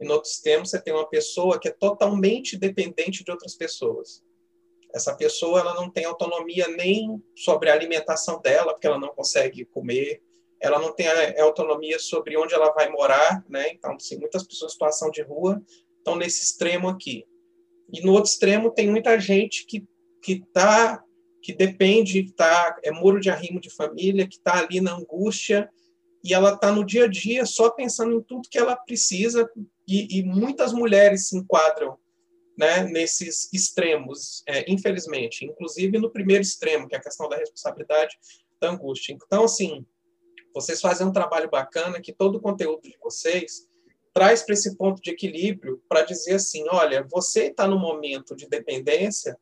E 0.01 0.05
no 0.05 0.15
outro 0.15 0.29
extremo, 0.29 0.67
você 0.67 0.83
tem 0.83 0.93
uma 0.93 1.09
pessoa 1.09 1.61
que 1.61 1.69
é 1.69 1.71
totalmente 1.71 2.59
dependente 2.59 3.23
de 3.23 3.31
outras 3.31 3.55
pessoas. 3.55 4.23
Essa 4.93 5.15
pessoa 5.15 5.61
ela 5.61 5.75
não 5.75 5.89
tem 5.89 6.05
autonomia 6.05 6.67
nem 6.69 7.23
sobre 7.37 7.71
a 7.71 7.73
alimentação 7.73 8.41
dela, 8.41 8.73
porque 8.73 8.87
ela 8.87 8.99
não 8.99 9.15
consegue 9.15 9.65
comer. 9.65 10.21
Ela 10.61 10.79
não 10.79 10.93
tem 10.93 11.07
autonomia 11.39 11.99
sobre 12.01 12.37
onde 12.37 12.53
ela 12.53 12.73
vai 12.73 12.91
morar, 12.91 13.45
né? 13.49 13.71
Então, 13.71 13.95
assim, 13.95 14.19
muitas 14.19 14.43
pessoas 14.43 14.73
em 14.73 14.75
situação 14.75 15.11
de 15.11 15.23
rua 15.23 15.63
estão 15.99 16.17
nesse 16.17 16.43
extremo 16.43 16.89
aqui. 16.89 17.25
E 17.93 18.01
no 18.01 18.13
outro 18.13 18.31
extremo 18.31 18.71
tem 18.71 18.91
muita 18.91 19.19
gente 19.19 19.67
que 19.67 19.87
que 20.23 20.35
está 20.35 21.03
que 21.43 21.53
depende, 21.53 22.33
tá, 22.33 22.79
é 22.85 22.93
muro 22.93 23.19
de 23.19 23.29
arrimo 23.29 23.61
de 23.61 23.69
família, 23.69 24.29
que 24.29 24.37
está 24.37 24.61
ali 24.61 24.81
na 24.81 24.95
angústia, 24.95 25.69
e 26.25 26.33
ela 26.33 26.55
está 26.55 26.71
no 26.71 26.87
dia 26.87 27.05
a 27.05 27.09
dia 27.09 27.45
só 27.45 27.69
pensando 27.69 28.15
em 28.15 28.23
tudo 28.23 28.49
que 28.49 28.59
ela 28.59 28.77
precisa, 28.77 29.51
e, 29.87 30.21
e 30.21 30.23
muitas 30.23 30.73
mulheres 30.73 31.29
se 31.29 31.37
enquadram 31.37 31.99
né, 32.57 32.85
nesses 32.85 33.53
extremos, 33.53 34.45
é, 34.47 34.71
infelizmente, 34.71 35.45
inclusive 35.45 35.99
no 35.99 36.11
primeiro 36.11 36.43
extremo, 36.43 36.87
que 36.87 36.95
é 36.95 36.99
a 36.99 37.03
questão 37.03 37.29
da 37.29 37.37
responsabilidade 37.37 38.17
da 38.61 38.71
angústia. 38.71 39.13
Então, 39.13 39.45
assim, 39.45 39.85
vocês 40.55 40.81
fazem 40.81 41.07
um 41.07 41.13
trabalho 41.13 41.51
bacana 41.51 42.01
que 42.01 42.13
todo 42.13 42.37
o 42.37 42.41
conteúdo 42.41 42.83
de 42.83 42.97
vocês 43.03 43.69
traz 44.15 44.43
para 44.43 44.53
esse 44.53 44.77
ponto 44.77 45.03
de 45.03 45.11
equilíbrio 45.11 45.83
para 45.89 46.03
dizer 46.03 46.35
assim, 46.35 46.65
olha, 46.71 47.05
você 47.11 47.47
está 47.47 47.67
no 47.67 47.79
momento 47.79 48.37
de 48.37 48.47
dependência, 48.47 49.37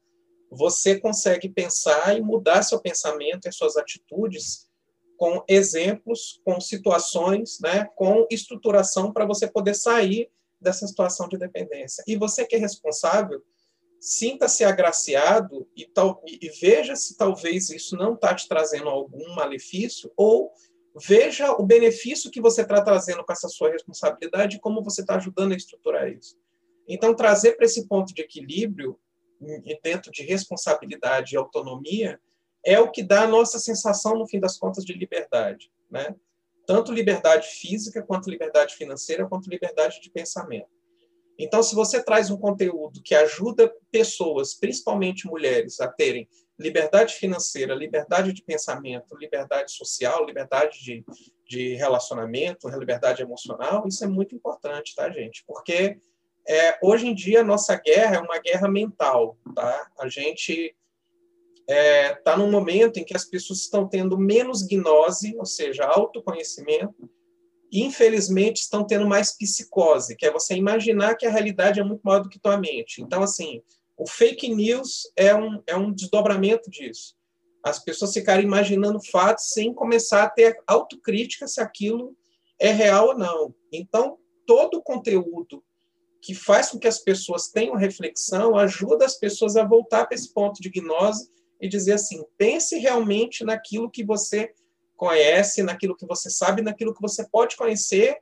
você 0.50 0.98
consegue 0.98 1.48
pensar 1.48 2.16
e 2.16 2.20
mudar 2.20 2.62
seu 2.62 2.80
pensamento 2.80 3.48
e 3.48 3.52
suas 3.52 3.76
atitudes 3.76 4.68
com 5.16 5.44
exemplos, 5.46 6.40
com 6.44 6.60
situações, 6.60 7.58
né, 7.60 7.86
com 7.94 8.26
estruturação 8.30 9.12
para 9.12 9.26
você 9.26 9.46
poder 9.46 9.74
sair 9.74 10.30
dessa 10.60 10.86
situação 10.86 11.28
de 11.28 11.38
dependência. 11.38 12.02
E 12.06 12.16
você 12.16 12.46
que 12.46 12.56
é 12.56 12.58
responsável, 12.58 13.42
sinta-se 14.00 14.64
agraciado 14.64 15.68
e, 15.76 15.86
tal, 15.86 16.22
e 16.26 16.48
veja 16.60 16.96
se 16.96 17.16
talvez 17.16 17.68
isso 17.68 17.96
não 17.96 18.14
está 18.14 18.34
te 18.34 18.48
trazendo 18.48 18.88
algum 18.88 19.34
malefício 19.34 20.10
ou 20.16 20.50
veja 20.96 21.52
o 21.52 21.62
benefício 21.62 22.30
que 22.30 22.40
você 22.40 22.62
está 22.62 22.82
trazendo 22.82 23.22
com 23.24 23.32
essa 23.32 23.48
sua 23.48 23.70
responsabilidade 23.70 24.56
e 24.56 24.60
como 24.60 24.82
você 24.82 25.02
está 25.02 25.16
ajudando 25.16 25.52
a 25.52 25.56
estruturar 25.56 26.08
isso. 26.08 26.36
Então, 26.88 27.14
trazer 27.14 27.52
para 27.52 27.66
esse 27.66 27.86
ponto 27.86 28.12
de 28.12 28.22
equilíbrio 28.22 28.98
dentro 29.82 30.10
de 30.12 30.22
responsabilidade 30.22 31.34
e 31.34 31.38
autonomia, 31.38 32.20
é 32.64 32.78
o 32.78 32.90
que 32.90 33.02
dá 33.02 33.22
a 33.22 33.28
nossa 33.28 33.58
sensação, 33.58 34.16
no 34.16 34.28
fim 34.28 34.38
das 34.38 34.58
contas, 34.58 34.84
de 34.84 34.92
liberdade. 34.92 35.72
Né? 35.90 36.14
Tanto 36.66 36.92
liberdade 36.92 37.48
física, 37.48 38.02
quanto 38.02 38.30
liberdade 38.30 38.74
financeira, 38.74 39.26
quanto 39.26 39.48
liberdade 39.48 40.00
de 40.00 40.10
pensamento. 40.10 40.68
Então, 41.38 41.62
se 41.62 41.74
você 41.74 42.02
traz 42.02 42.30
um 42.30 42.36
conteúdo 42.36 43.00
que 43.02 43.14
ajuda 43.14 43.72
pessoas, 43.90 44.52
principalmente 44.52 45.26
mulheres, 45.26 45.80
a 45.80 45.88
terem 45.88 46.28
liberdade 46.58 47.14
financeira, 47.14 47.74
liberdade 47.74 48.34
de 48.34 48.42
pensamento, 48.42 49.16
liberdade 49.16 49.72
social, 49.72 50.26
liberdade 50.26 50.78
de, 50.84 51.02
de 51.48 51.74
relacionamento, 51.76 52.68
liberdade 52.68 53.22
emocional, 53.22 53.88
isso 53.88 54.04
é 54.04 54.06
muito 54.06 54.34
importante, 54.34 54.94
tá, 54.94 55.10
gente? 55.10 55.42
Porque 55.46 55.98
é, 56.50 56.76
hoje 56.82 57.06
em 57.06 57.14
dia, 57.14 57.44
nossa 57.44 57.76
guerra 57.76 58.16
é 58.16 58.18
uma 58.18 58.40
guerra 58.40 58.68
mental. 58.68 59.38
Tá? 59.54 59.88
A 60.00 60.08
gente 60.08 60.74
está 61.60 61.72
é, 61.72 62.14
tá 62.14 62.36
num 62.36 62.50
momento 62.50 62.98
em 62.98 63.04
que 63.04 63.16
as 63.16 63.24
pessoas 63.24 63.60
estão 63.60 63.88
tendo 63.88 64.18
menos 64.18 64.66
gnose, 64.66 65.36
ou 65.38 65.46
seja, 65.46 65.84
autoconhecimento, 65.84 67.08
e 67.70 67.84
infelizmente 67.84 68.62
estão 68.62 68.84
tendo 68.84 69.06
mais 69.06 69.30
psicose, 69.38 70.16
que 70.16 70.26
é 70.26 70.32
você 70.32 70.56
imaginar 70.56 71.14
que 71.14 71.24
a 71.24 71.30
realidade 71.30 71.78
é 71.78 71.84
muito 71.84 72.02
maior 72.02 72.24
do 72.24 72.28
que 72.28 72.40
tua 72.40 72.58
mente. 72.58 73.00
Então, 73.00 73.22
assim, 73.22 73.62
o 73.96 74.04
fake 74.04 74.52
news 74.52 75.02
é 75.14 75.32
um, 75.32 75.62
é 75.68 75.76
um 75.76 75.92
desdobramento 75.92 76.68
disso. 76.68 77.14
As 77.64 77.78
pessoas 77.78 78.12
ficarem 78.12 78.44
imaginando 78.44 78.98
fatos 79.08 79.52
sem 79.52 79.72
começar 79.72 80.24
a 80.24 80.30
ter 80.30 80.60
autocrítica 80.66 81.46
se 81.46 81.60
aquilo 81.60 82.16
é 82.58 82.72
real 82.72 83.10
ou 83.10 83.16
não. 83.16 83.54
Então, 83.72 84.18
todo 84.44 84.78
o 84.78 84.82
conteúdo 84.82 85.62
que 86.20 86.34
faz 86.34 86.70
com 86.70 86.78
que 86.78 86.88
as 86.88 86.98
pessoas 86.98 87.48
tenham 87.48 87.76
reflexão, 87.76 88.56
ajuda 88.56 89.04
as 89.04 89.18
pessoas 89.18 89.56
a 89.56 89.64
voltar 89.64 90.06
para 90.06 90.14
esse 90.14 90.32
ponto 90.32 90.60
de 90.60 90.68
gnose 90.68 91.30
e 91.60 91.68
dizer 91.68 91.92
assim: 91.92 92.24
pense 92.36 92.76
realmente 92.78 93.44
naquilo 93.44 93.90
que 93.90 94.04
você 94.04 94.52
conhece, 94.96 95.62
naquilo 95.62 95.96
que 95.96 96.06
você 96.06 96.28
sabe, 96.28 96.62
naquilo 96.62 96.94
que 96.94 97.00
você 97.00 97.26
pode 97.26 97.56
conhecer, 97.56 98.18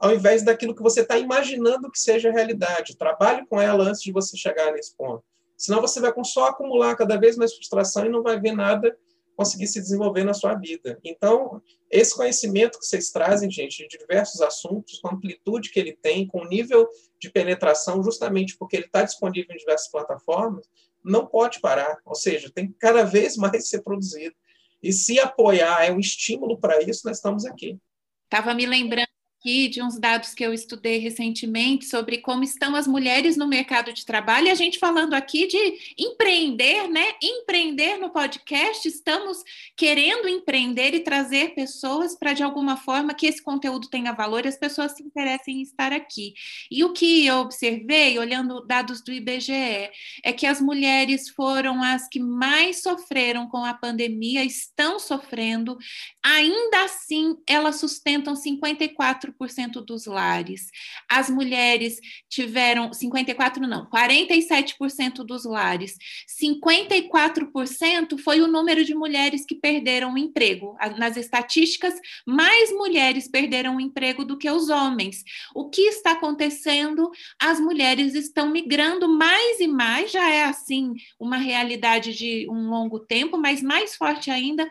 ao 0.00 0.14
invés 0.14 0.42
daquilo 0.42 0.74
que 0.74 0.82
você 0.82 1.02
está 1.02 1.18
imaginando 1.18 1.90
que 1.90 1.98
seja 1.98 2.32
realidade. 2.32 2.96
Trabalhe 2.96 3.46
com 3.46 3.60
ela 3.60 3.84
antes 3.84 4.00
de 4.00 4.10
você 4.10 4.36
chegar 4.36 4.72
nesse 4.72 4.96
ponto. 4.96 5.22
Senão 5.56 5.80
você 5.80 6.00
vai 6.00 6.12
só 6.24 6.48
acumular 6.48 6.96
cada 6.96 7.16
vez 7.16 7.36
mais 7.36 7.54
frustração 7.54 8.06
e 8.06 8.08
não 8.08 8.22
vai 8.22 8.40
ver 8.40 8.52
nada 8.52 8.96
conseguir 9.36 9.66
se 9.66 9.80
desenvolver 9.80 10.24
na 10.24 10.34
sua 10.34 10.54
vida. 10.54 10.98
Então, 11.04 11.60
esse 11.90 12.14
conhecimento 12.14 12.78
que 12.78 12.86
vocês 12.86 13.10
trazem, 13.10 13.50
gente, 13.50 13.86
de 13.88 13.98
diversos 13.98 14.40
assuntos, 14.40 14.98
com 15.00 15.08
a 15.08 15.14
amplitude 15.14 15.70
que 15.70 15.78
ele 15.78 15.96
tem, 16.00 16.26
com 16.26 16.42
o 16.42 16.48
nível 16.48 16.88
de 17.20 17.30
penetração, 17.30 18.02
justamente 18.02 18.56
porque 18.56 18.76
ele 18.76 18.86
está 18.86 19.02
disponível 19.02 19.54
em 19.54 19.58
diversas 19.58 19.90
plataformas, 19.90 20.66
não 21.02 21.26
pode 21.26 21.60
parar. 21.60 21.98
Ou 22.04 22.14
seja, 22.14 22.50
tem 22.52 22.68
que 22.68 22.74
cada 22.74 23.04
vez 23.04 23.36
mais 23.36 23.68
ser 23.68 23.82
produzido. 23.82 24.34
E 24.82 24.92
se 24.92 25.18
apoiar 25.18 25.84
é 25.84 25.92
um 25.92 25.98
estímulo 25.98 26.58
para 26.58 26.82
isso, 26.82 27.02
nós 27.06 27.16
estamos 27.16 27.44
aqui. 27.44 27.78
Estava 28.24 28.54
me 28.54 28.66
lembrando 28.66 29.13
aqui 29.44 29.68
de 29.68 29.82
uns 29.82 29.98
dados 29.98 30.32
que 30.32 30.42
eu 30.42 30.54
estudei 30.54 30.96
recentemente 30.96 31.84
sobre 31.84 32.18
como 32.18 32.42
estão 32.42 32.74
as 32.74 32.86
mulheres 32.86 33.36
no 33.36 33.46
mercado 33.46 33.92
de 33.92 34.06
trabalho, 34.06 34.46
e 34.46 34.50
a 34.50 34.54
gente 34.54 34.78
falando 34.78 35.12
aqui 35.12 35.46
de 35.46 35.94
empreender, 35.98 36.88
né? 36.88 37.04
Empreender 37.22 37.98
no 37.98 38.08
podcast, 38.08 38.88
estamos 38.88 39.44
querendo 39.76 40.26
empreender 40.26 40.94
e 40.94 41.00
trazer 41.00 41.54
pessoas 41.54 42.16
para, 42.16 42.32
de 42.32 42.42
alguma 42.42 42.78
forma, 42.78 43.12
que 43.12 43.26
esse 43.26 43.42
conteúdo 43.42 43.90
tenha 43.90 44.12
valor 44.12 44.46
e 44.46 44.48
as 44.48 44.56
pessoas 44.56 44.92
se 44.92 45.02
interessem 45.02 45.58
em 45.58 45.62
estar 45.62 45.92
aqui. 45.92 46.32
E 46.70 46.82
o 46.82 46.94
que 46.94 47.26
eu 47.26 47.36
observei, 47.36 48.18
olhando 48.18 48.64
dados 48.64 49.02
do 49.02 49.12
IBGE, 49.12 49.52
é 50.22 50.32
que 50.34 50.46
as 50.46 50.58
mulheres 50.58 51.28
foram 51.28 51.82
as 51.82 52.08
que 52.08 52.18
mais 52.18 52.82
sofreram 52.82 53.46
com 53.46 53.62
a 53.62 53.74
pandemia, 53.74 54.42
estão 54.42 54.98
sofrendo, 54.98 55.76
ainda 56.22 56.84
assim, 56.84 57.36
elas 57.46 57.76
sustentam 57.76 58.34
54 58.34 59.33
54% 59.38 59.84
dos 59.84 60.06
lares. 60.06 60.70
As 61.10 61.28
mulheres 61.28 61.98
tiveram 62.28 62.92
54 62.92 63.66
não, 63.66 63.86
47% 63.86 65.24
dos 65.24 65.44
lares. 65.44 65.96
54% 66.40 68.18
foi 68.18 68.40
o 68.40 68.46
número 68.46 68.84
de 68.84 68.94
mulheres 68.94 69.44
que 69.46 69.54
perderam 69.54 70.14
o 70.14 70.18
emprego. 70.18 70.76
Nas 70.98 71.16
estatísticas, 71.16 71.94
mais 72.26 72.72
mulheres 72.72 73.28
perderam 73.28 73.76
o 73.76 73.80
emprego 73.80 74.24
do 74.24 74.38
que 74.38 74.50
os 74.50 74.68
homens. 74.68 75.22
O 75.54 75.68
que 75.68 75.82
está 75.82 76.12
acontecendo? 76.12 77.10
As 77.40 77.60
mulheres 77.60 78.14
estão 78.14 78.50
migrando 78.50 79.08
mais 79.08 79.60
e 79.60 79.66
mais, 79.66 80.10
já 80.10 80.30
é 80.30 80.44
assim 80.44 80.94
uma 81.18 81.36
realidade 81.36 82.14
de 82.14 82.48
um 82.48 82.68
longo 82.68 83.00
tempo, 83.00 83.38
mas 83.38 83.62
mais 83.62 83.94
forte 83.96 84.30
ainda 84.30 84.68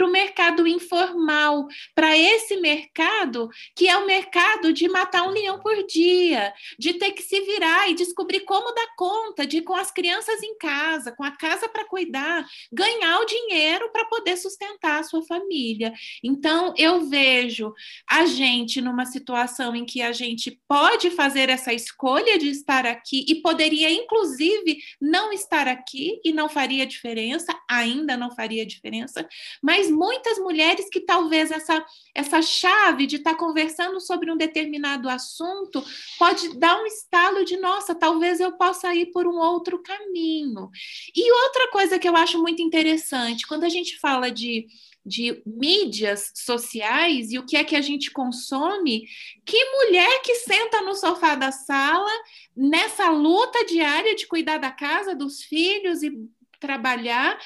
para 0.00 0.06
o 0.06 0.10
mercado 0.10 0.66
informal, 0.66 1.68
para 1.94 2.16
esse 2.16 2.56
mercado 2.56 3.50
que 3.76 3.86
é 3.86 3.98
o 3.98 4.06
mercado 4.06 4.72
de 4.72 4.88
matar 4.88 5.28
um 5.28 5.30
leão 5.30 5.60
por 5.60 5.76
dia, 5.86 6.54
de 6.78 6.94
ter 6.94 7.12
que 7.12 7.22
se 7.22 7.38
virar 7.42 7.90
e 7.90 7.94
descobrir 7.94 8.40
como 8.40 8.74
dar 8.74 8.94
conta 8.96 9.46
de 9.46 9.60
com 9.60 9.74
as 9.74 9.90
crianças 9.90 10.42
em 10.42 10.56
casa, 10.56 11.12
com 11.12 11.22
a 11.22 11.32
casa 11.32 11.68
para 11.68 11.84
cuidar, 11.84 12.46
ganhar 12.72 13.18
o 13.20 13.26
dinheiro 13.26 13.90
para 13.92 14.06
poder 14.06 14.38
sustentar 14.38 15.00
a 15.00 15.02
sua 15.02 15.22
família. 15.22 15.92
Então 16.24 16.72
eu 16.78 17.04
vejo 17.04 17.74
a 18.08 18.24
gente 18.24 18.80
numa 18.80 19.04
situação 19.04 19.76
em 19.76 19.84
que 19.84 20.00
a 20.00 20.12
gente 20.12 20.58
pode 20.66 21.10
fazer 21.10 21.50
essa 21.50 21.74
escolha 21.74 22.38
de 22.38 22.48
estar 22.48 22.86
aqui 22.86 23.26
e 23.28 23.34
poderia 23.42 23.90
inclusive 23.90 24.78
não 24.98 25.30
estar 25.30 25.68
aqui 25.68 26.18
e 26.24 26.32
não 26.32 26.48
faria 26.48 26.86
diferença, 26.86 27.54
ainda 27.68 28.16
não 28.16 28.34
faria 28.34 28.64
diferença, 28.64 29.28
mas 29.62 29.89
muitas 29.90 30.38
mulheres 30.38 30.88
que 30.88 31.00
talvez 31.00 31.50
essa, 31.50 31.84
essa 32.14 32.40
chave 32.42 33.06
de 33.06 33.16
estar 33.16 33.32
tá 33.32 33.38
conversando 33.38 34.00
sobre 34.00 34.30
um 34.30 34.36
determinado 34.36 35.08
assunto 35.08 35.82
pode 36.18 36.58
dar 36.58 36.80
um 36.80 36.86
estalo 36.86 37.44
de, 37.44 37.56
nossa, 37.56 37.94
talvez 37.94 38.40
eu 38.40 38.52
possa 38.52 38.94
ir 38.94 39.06
por 39.06 39.26
um 39.26 39.38
outro 39.38 39.82
caminho. 39.82 40.70
E 41.14 41.32
outra 41.44 41.70
coisa 41.70 41.98
que 41.98 42.08
eu 42.08 42.16
acho 42.16 42.40
muito 42.40 42.62
interessante, 42.62 43.46
quando 43.46 43.64
a 43.64 43.68
gente 43.68 43.98
fala 43.98 44.30
de 44.30 44.66
de 45.04 45.42
mídias 45.46 46.30
sociais 46.34 47.32
e 47.32 47.38
o 47.38 47.46
que 47.46 47.56
é 47.56 47.64
que 47.64 47.74
a 47.74 47.80
gente 47.80 48.10
consome, 48.10 49.06
que 49.46 49.64
mulher 49.76 50.20
que 50.22 50.34
senta 50.36 50.82
no 50.82 50.94
sofá 50.94 51.34
da 51.34 51.50
sala 51.50 52.10
nessa 52.54 53.10
luta 53.10 53.64
diária 53.64 54.14
de 54.14 54.26
cuidar 54.26 54.58
da 54.58 54.70
casa, 54.70 55.14
dos 55.14 55.42
filhos 55.42 56.02
e 56.02 56.12
trabalhar, 56.60 57.38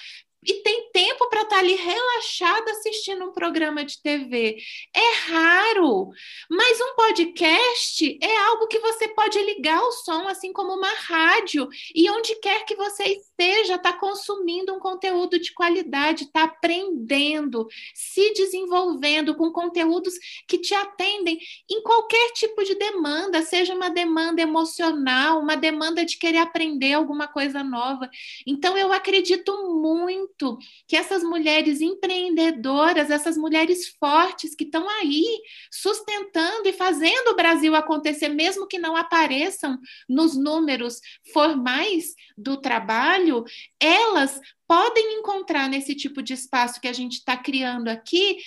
e 0.47 0.55
tem 0.63 0.91
tempo 0.93 1.29
para 1.29 1.43
estar 1.43 1.57
tá 1.57 1.61
ali 1.61 1.75
relaxada 1.75 2.71
assistindo 2.71 3.25
um 3.25 3.33
programa 3.33 3.85
de 3.85 4.01
TV. 4.01 4.59
É 4.95 5.15
raro, 5.29 6.11
mas 6.51 6.81
um 6.81 6.95
podcast 6.95 8.19
é 8.23 8.37
algo 8.37 8.67
que 8.67 8.79
você 8.79 9.09
pode 9.09 9.41
ligar 9.43 9.81
o 9.83 9.93
som, 9.93 10.29
assim 10.29 10.53
como 10.53 10.75
uma 10.75 10.93
rádio, 10.93 11.69
e 11.95 12.11
onde 12.11 12.35
quer 12.37 12.65
que 12.65 12.75
você 12.77 13.05
esteja, 13.05 13.77
está 13.77 13.93
consumindo 13.93 14.75
um 14.75 14.79
conteúdo 14.79 15.39
de 15.39 15.53
qualidade, 15.53 16.25
está 16.25 16.45
aprendendo, 16.45 17.67
se 17.95 18.33
desenvolvendo 18.35 19.35
com 19.35 19.51
conteúdos 19.51 20.15
que 20.47 20.59
te 20.59 20.75
atendem 20.75 21.39
em 21.71 21.83
qualquer 21.83 22.33
tipo 22.33 22.63
de 22.65 22.75
demanda, 22.75 23.43
seja 23.43 23.75
uma 23.75 23.89
demanda 23.89 24.43
emocional, 24.43 25.41
uma 25.41 25.57
demanda 25.57 26.05
de 26.05 26.19
querer 26.19 26.39
aprender 26.39 26.93
alguma 26.93 27.27
coisa 27.29 27.63
nova. 27.63 28.09
Então, 28.47 28.77
eu 28.77 28.93
acredito 28.93 29.53
muito 29.75 30.34
muito 30.35 30.59
que 30.87 30.97
essas 30.97 31.23
mulheres 31.23 31.81
empreendedoras, 31.81 33.11
essas 33.11 33.37
mulheres 33.37 33.89
fortes 33.99 34.55
que 34.55 34.65
estão 34.65 34.89
aí 34.89 35.25
sustentando 35.71 36.69
e 36.69 36.73
fazendo 36.73 37.29
o 37.29 37.37
Brasil 37.37 37.75
acontecer, 37.75 38.29
mesmo 38.29 38.67
que 38.67 38.79
não 38.79 38.97
apareçam 38.97 39.79
nos 40.09 40.37
números 40.37 41.01
formais 41.33 42.15
do 42.37 42.57
trabalho, 42.57 43.45
elas 43.81 44.41
podem 44.67 45.19
encontrar 45.19 45.69
nesse 45.69 45.95
tipo 45.95 46.23
de 46.23 46.35
espaço 46.35 46.81
que 46.81 46.89
a 46.89 46.93
gente 46.93 47.15
está 47.15 47.37
criando 47.37 47.89
aqui 47.89 48.39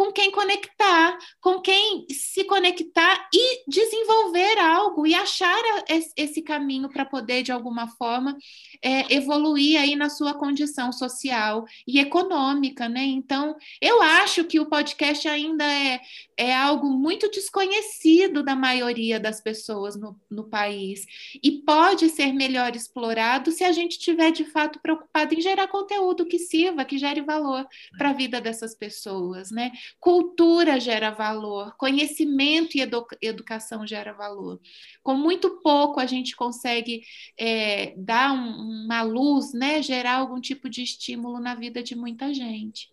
com 0.00 0.10
quem 0.10 0.30
conectar, 0.30 1.18
com 1.42 1.60
quem 1.60 2.06
se 2.08 2.44
conectar 2.44 3.28
e 3.34 3.64
desenvolver 3.68 4.58
algo 4.58 5.06
e 5.06 5.14
achar 5.14 5.62
esse 6.16 6.40
caminho 6.40 6.88
para 6.88 7.04
poder, 7.04 7.42
de 7.42 7.52
alguma 7.52 7.86
forma, 7.86 8.34
é, 8.82 9.14
evoluir 9.14 9.80
aí 9.80 9.94
na 9.94 10.08
sua 10.08 10.34
condição 10.34 10.92
social 10.92 11.66
e 11.86 11.98
econômica, 11.98 12.88
né? 12.88 13.04
Então, 13.04 13.56
eu 13.80 14.00
acho 14.00 14.44
que 14.44 14.58
o 14.58 14.66
podcast 14.66 15.28
ainda 15.28 15.64
é, 15.64 16.00
é 16.36 16.54
algo 16.54 16.88
muito 16.88 17.30
desconhecido 17.30 18.42
da 18.42 18.56
maioria 18.56 19.20
das 19.20 19.40
pessoas 19.40 19.96
no, 19.96 20.18
no 20.30 20.44
país 20.44 21.04
e 21.42 21.62
pode 21.62 22.08
ser 22.08 22.32
melhor 22.32 22.74
explorado 22.74 23.50
se 23.50 23.64
a 23.64 23.72
gente 23.72 23.98
tiver, 23.98 24.30
de 24.30 24.44
fato, 24.44 24.80
preocupado 24.80 25.34
em 25.34 25.40
gerar 25.40 25.68
conteúdo 25.68 26.26
que 26.26 26.38
sirva, 26.38 26.84
que 26.84 26.98
gere 26.98 27.20
valor 27.20 27.66
para 27.98 28.10
a 28.10 28.14
vida 28.14 28.40
dessas 28.40 28.74
pessoas, 28.74 29.50
né? 29.50 29.72
Cultura 29.98 30.80
gera 30.80 31.10
valor, 31.10 31.74
conhecimento 31.76 32.76
e 32.76 32.80
edu 32.80 33.06
educação 33.20 33.86
gera 33.86 34.12
valor. 34.12 34.60
Com 35.02 35.14
muito 35.14 35.60
pouco 35.62 36.00
a 36.00 36.06
gente 36.06 36.34
consegue 36.36 37.02
é, 37.38 37.94
dar 37.96 38.32
um, 38.32 38.69
uma 38.70 39.02
luz, 39.02 39.52
né, 39.52 39.82
gerar 39.82 40.16
algum 40.16 40.40
tipo 40.40 40.68
de 40.68 40.82
estímulo 40.82 41.40
na 41.40 41.54
vida 41.54 41.82
de 41.82 41.96
muita 41.96 42.32
gente. 42.32 42.90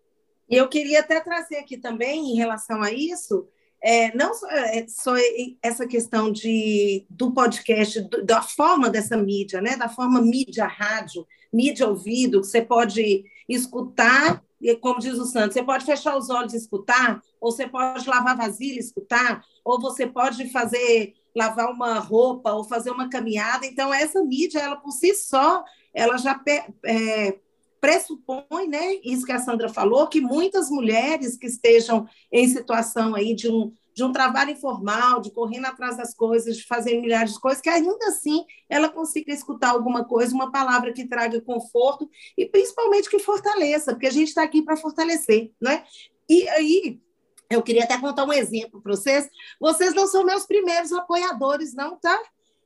E 0.50 0.56
eu 0.56 0.68
queria 0.68 1.02
até 1.02 1.20
trazer 1.20 1.58
aqui 1.58 1.78
também, 1.78 2.32
em 2.32 2.36
relação 2.36 2.82
a 2.82 2.92
isso, 2.92 3.48
é, 3.82 4.16
não 4.16 4.34
só, 4.34 4.48
é, 4.50 4.88
só, 4.88 5.14
essa 5.62 5.86
questão 5.86 6.32
de, 6.32 7.06
do 7.10 7.32
podcast, 7.32 8.02
do, 8.02 8.26
da 8.26 8.42
forma 8.42 8.90
dessa 8.90 9.16
mídia, 9.16 9.62
né? 9.62 9.76
da 9.76 9.90
forma 9.90 10.22
mídia 10.22 10.66
rádio, 10.66 11.28
mídia 11.54 11.88
ouvido, 11.88 12.42
que 12.42 12.48
você 12.48 12.62
pode 12.62 13.26
escutar 13.48 14.44
e 14.60 14.76
como 14.76 15.00
diz 15.00 15.18
o 15.18 15.26
Santos, 15.26 15.54
você 15.54 15.64
pode 15.64 15.86
fechar 15.86 16.18
os 16.18 16.30
olhos 16.30 16.54
e 16.54 16.58
escutar, 16.58 17.22
ou 17.40 17.52
você 17.52 17.68
pode 17.68 18.08
lavar 18.10 18.36
vasilha 18.36 18.78
e 18.78 18.80
escutar, 18.80 19.44
ou 19.64 19.80
você 19.80 20.08
pode 20.08 20.50
fazer 20.50 21.14
lavar 21.38 21.72
uma 21.72 22.00
roupa 22.00 22.52
ou 22.52 22.64
fazer 22.64 22.90
uma 22.90 23.10
caminhada. 23.10 23.66
Então 23.66 23.94
essa 23.94 24.24
mídia, 24.24 24.60
ela 24.60 24.76
por 24.76 24.92
si 24.92 25.14
só, 25.14 25.64
ela 25.94 26.18
já 26.18 26.42
é, 26.86 27.38
pressupõe, 27.80 28.68
né, 28.68 28.96
isso 29.04 29.26
que 29.26 29.32
a 29.32 29.40
Sandra 29.40 29.70
falou, 29.70 30.08
que 30.08 30.20
muitas 30.20 30.70
mulheres 30.70 31.38
que 31.38 31.46
estejam 31.46 32.08
em 32.32 32.48
situação 32.48 33.16
aí 33.16 33.36
de 33.36 33.50
um 33.50 33.72
de 33.98 34.04
um 34.04 34.12
trabalho 34.12 34.52
informal, 34.52 35.20
de 35.20 35.32
correndo 35.32 35.66
atrás 35.66 35.98
das 35.98 36.14
coisas, 36.14 36.56
de 36.56 36.68
fazer 36.68 37.02
milhares 37.02 37.34
de 37.34 37.40
coisas, 37.40 37.60
que 37.60 37.68
ainda 37.68 38.06
assim 38.10 38.46
ela 38.70 38.90
consiga 38.90 39.34
escutar 39.34 39.72
alguma 39.72 40.06
coisa, 40.06 40.36
uma 40.36 40.52
palavra 40.52 40.94
que 40.94 41.08
traga 41.08 41.42
conforto 41.42 42.08
e 42.38 42.46
principalmente 42.46 43.10
que 43.10 43.18
fortaleça, 43.18 43.94
porque 43.94 44.06
a 44.06 44.12
gente 44.12 44.28
está 44.28 44.44
aqui 44.44 44.62
para 44.62 44.78
fortalecer, 44.78 45.52
não 45.60 45.72
é? 45.72 45.84
E 46.30 46.48
aí 46.50 47.02
eu 47.50 47.62
queria 47.62 47.84
até 47.84 47.98
contar 47.98 48.26
um 48.26 48.34
exemplo 48.34 48.82
para 48.82 48.96
vocês. 48.96 49.30
Vocês 49.60 49.94
não 49.94 50.08
são 50.08 50.26
meus 50.26 50.46
primeiros 50.46 50.92
apoiadores, 50.92 51.74
não, 51.74 51.98
tá? 51.98 52.20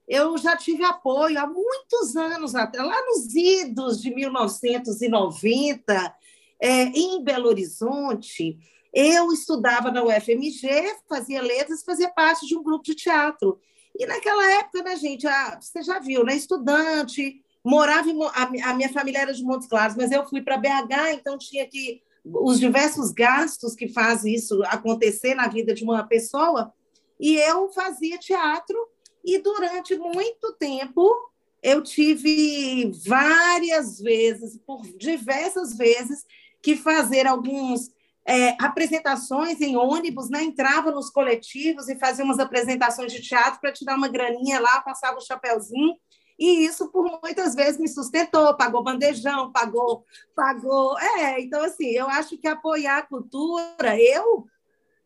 Eu 0.07 0.37
já 0.37 0.57
tive 0.57 0.83
apoio 0.83 1.39
há 1.39 1.47
muitos 1.47 2.15
anos, 2.15 2.55
até 2.55 2.81
lá 2.81 3.01
nos 3.05 3.33
idos 3.33 4.01
de 4.01 4.13
1990, 4.13 6.15
é, 6.59 6.83
em 6.83 7.23
Belo 7.23 7.47
Horizonte. 7.47 8.57
Eu 8.93 9.31
estudava 9.31 9.91
na 9.91 10.03
UFMG, 10.03 10.97
fazia 11.07 11.41
letras, 11.41 11.83
fazia 11.83 12.09
parte 12.09 12.45
de 12.45 12.57
um 12.57 12.63
grupo 12.63 12.83
de 12.83 12.95
teatro. 12.95 13.59
E 13.97 14.05
naquela 14.05 14.51
época, 14.53 14.83
né, 14.83 14.95
gente, 14.97 15.25
a, 15.27 15.59
você 15.61 15.81
já 15.81 15.99
viu, 15.99 16.25
né, 16.25 16.35
estudante, 16.35 17.41
morava 17.63 18.09
em, 18.09 18.21
a, 18.23 18.71
a 18.71 18.73
minha 18.73 18.91
família 18.91 19.19
era 19.19 19.33
de 19.33 19.43
Montes 19.43 19.67
Claros, 19.67 19.95
mas 19.95 20.11
eu 20.11 20.27
fui 20.27 20.41
para 20.41 20.57
BH, 20.57 21.13
então 21.13 21.37
tinha 21.37 21.65
que 21.67 22.01
os 22.23 22.59
diversos 22.59 23.11
gastos 23.11 23.75
que 23.75 23.87
fazem 23.87 24.33
isso 24.35 24.61
acontecer 24.65 25.33
na 25.35 25.47
vida 25.47 25.73
de 25.73 25.83
uma 25.83 26.03
pessoa, 26.03 26.73
e 27.19 27.35
eu 27.35 27.71
fazia 27.71 28.17
teatro 28.17 28.77
e 29.23 29.37
durante 29.37 29.97
muito 29.97 30.53
tempo 30.53 31.09
eu 31.61 31.83
tive 31.83 32.91
várias 33.05 33.99
vezes, 33.99 34.57
por 34.65 34.81
diversas 34.97 35.77
vezes, 35.77 36.25
que 36.61 36.75
fazer 36.75 37.27
alguns 37.27 37.91
é, 38.25 38.55
apresentações 38.63 39.61
em 39.61 39.75
ônibus, 39.75 40.29
né? 40.29 40.43
entrava 40.43 40.91
nos 40.91 41.09
coletivos 41.09 41.87
e 41.87 41.97
fazia 41.97 42.25
umas 42.25 42.39
apresentações 42.39 43.11
de 43.11 43.21
teatro 43.21 43.59
para 43.59 43.71
tirar 43.71 43.95
uma 43.95 44.07
graninha 44.07 44.59
lá, 44.59 44.81
passava 44.81 45.17
o 45.17 45.25
chapéuzinho, 45.25 45.95
e 46.41 46.65
isso 46.65 46.89
por 46.91 47.21
muitas 47.21 47.53
vezes 47.53 47.79
me 47.79 47.87
sustentou, 47.87 48.57
pagou 48.57 48.83
bandejão, 48.83 49.51
pagou, 49.51 50.03
pagou. 50.35 50.97
É, 50.99 51.39
então 51.39 51.63
assim, 51.63 51.91
eu 51.91 52.07
acho 52.09 52.35
que 52.35 52.47
apoiar 52.47 52.97
a 52.97 53.05
cultura, 53.05 53.95
eu 53.99 54.47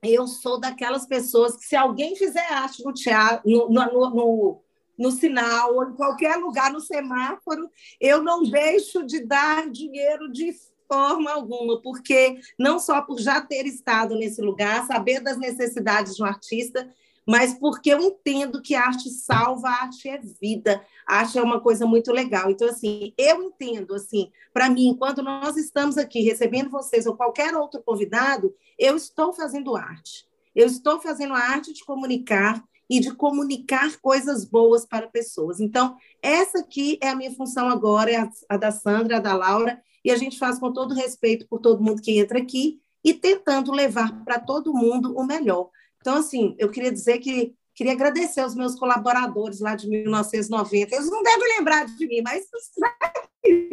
eu 0.01 0.27
sou 0.27 0.59
daquelas 0.59 1.05
pessoas 1.05 1.57
que 1.57 1.65
se 1.65 1.75
alguém 1.75 2.15
fizer 2.15 2.47
arte 2.53 2.83
no 2.85 2.93
teatro, 2.93 3.49
no, 3.49 3.67
no, 3.69 4.09
no, 4.11 4.61
no 4.97 5.11
sinal, 5.11 5.75
ou 5.75 5.89
em 5.89 5.93
qualquer 5.93 6.37
lugar 6.37 6.71
no 6.71 6.79
semáforo, 6.79 7.69
eu 7.99 8.21
não 8.21 8.43
deixo 8.43 9.03
de 9.03 9.25
dar 9.25 9.69
dinheiro 9.69 10.31
de 10.31 10.53
forma 10.87 11.31
alguma, 11.31 11.81
porque 11.81 12.39
não 12.57 12.79
só 12.79 13.01
por 13.01 13.19
já 13.19 13.41
ter 13.41 13.65
estado 13.65 14.15
nesse 14.15 14.41
lugar, 14.41 14.85
saber 14.85 15.19
das 15.19 15.37
necessidades 15.37 16.15
de 16.15 16.23
um 16.23 16.25
artista, 16.25 16.87
mas 17.25 17.53
porque 17.53 17.89
eu 17.91 17.99
entendo 17.99 18.61
que 18.61 18.75
a 18.75 18.85
arte 18.85 19.09
salva, 19.09 19.67
a 19.67 19.83
arte 19.83 20.07
é 20.07 20.19
vida, 20.19 20.83
a 21.07 21.19
arte 21.19 21.39
é 21.39 21.41
uma 21.41 21.59
coisa 21.59 21.85
muito 21.85 22.11
legal. 22.11 22.51
Então, 22.51 22.69
assim, 22.69 23.13
eu 23.17 23.41
entendo, 23.41 23.95
assim, 23.95 24.31
para 24.53 24.69
mim, 24.69 24.87
enquanto 24.87 25.23
nós 25.23 25.57
estamos 25.57 25.97
aqui 25.97 26.21
recebendo 26.21 26.69
vocês 26.69 27.05
ou 27.07 27.15
qualquer 27.15 27.55
outro 27.55 27.81
convidado, 27.83 28.53
eu 28.77 28.95
estou 28.95 29.33
fazendo 29.33 29.75
arte. 29.75 30.27
Eu 30.55 30.67
estou 30.67 30.99
fazendo 31.01 31.33
a 31.33 31.39
arte 31.39 31.73
de 31.73 31.83
comunicar 31.83 32.63
e 32.89 32.99
de 32.99 33.13
comunicar 33.13 33.97
coisas 33.97 34.45
boas 34.45 34.85
para 34.85 35.07
pessoas. 35.07 35.59
Então, 35.59 35.95
essa 36.21 36.59
aqui 36.59 36.99
é 37.01 37.09
a 37.09 37.15
minha 37.15 37.31
função 37.31 37.67
agora, 37.67 38.11
é 38.11 38.29
a 38.47 38.57
da 38.57 38.71
Sandra, 38.71 39.17
a 39.17 39.19
da 39.19 39.35
Laura, 39.35 39.81
e 40.03 40.11
a 40.11 40.15
gente 40.15 40.37
faz 40.37 40.59
com 40.59 40.71
todo 40.71 40.93
respeito 40.93 41.47
por 41.47 41.59
todo 41.59 41.81
mundo 41.81 42.01
que 42.01 42.19
entra 42.19 42.37
aqui 42.37 42.79
e 43.03 43.13
tentando 43.13 43.71
levar 43.71 44.23
para 44.23 44.39
todo 44.39 44.73
mundo 44.73 45.15
o 45.17 45.25
melhor. 45.25 45.69
Então, 46.05 46.19
assim, 46.19 46.55
eu 46.59 46.69
queria 46.69 46.91
dizer 46.91 47.17
que 47.17 47.55
queria 47.73 47.93
agradecer 47.93 48.39
aos 48.39 48.53
meus 48.53 48.75
colaboradores 48.75 49.59
lá 49.59 49.75
de 49.75 49.89
1990. 49.89 50.95
Eles 50.95 51.09
não 51.09 51.23
devem 51.23 51.57
lembrar 51.57 51.83
de 51.87 52.05
mim, 52.05 52.21
mas 52.23 52.45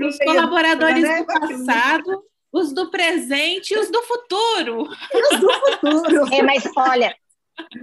os 0.01 0.17
colaboradores 0.25 1.03
né? 1.03 1.19
do 1.19 1.27
passado, 1.27 2.25
os 2.51 2.73
do 2.73 2.91
presente 2.91 3.75
e 3.75 3.79
os 3.79 3.91
do 3.91 4.01
futuro. 4.05 4.85
os 4.85 5.41
do 5.41 5.53
futuro. 5.53 6.25
É, 6.33 6.43
mas 6.43 6.65
olha, 6.75 7.15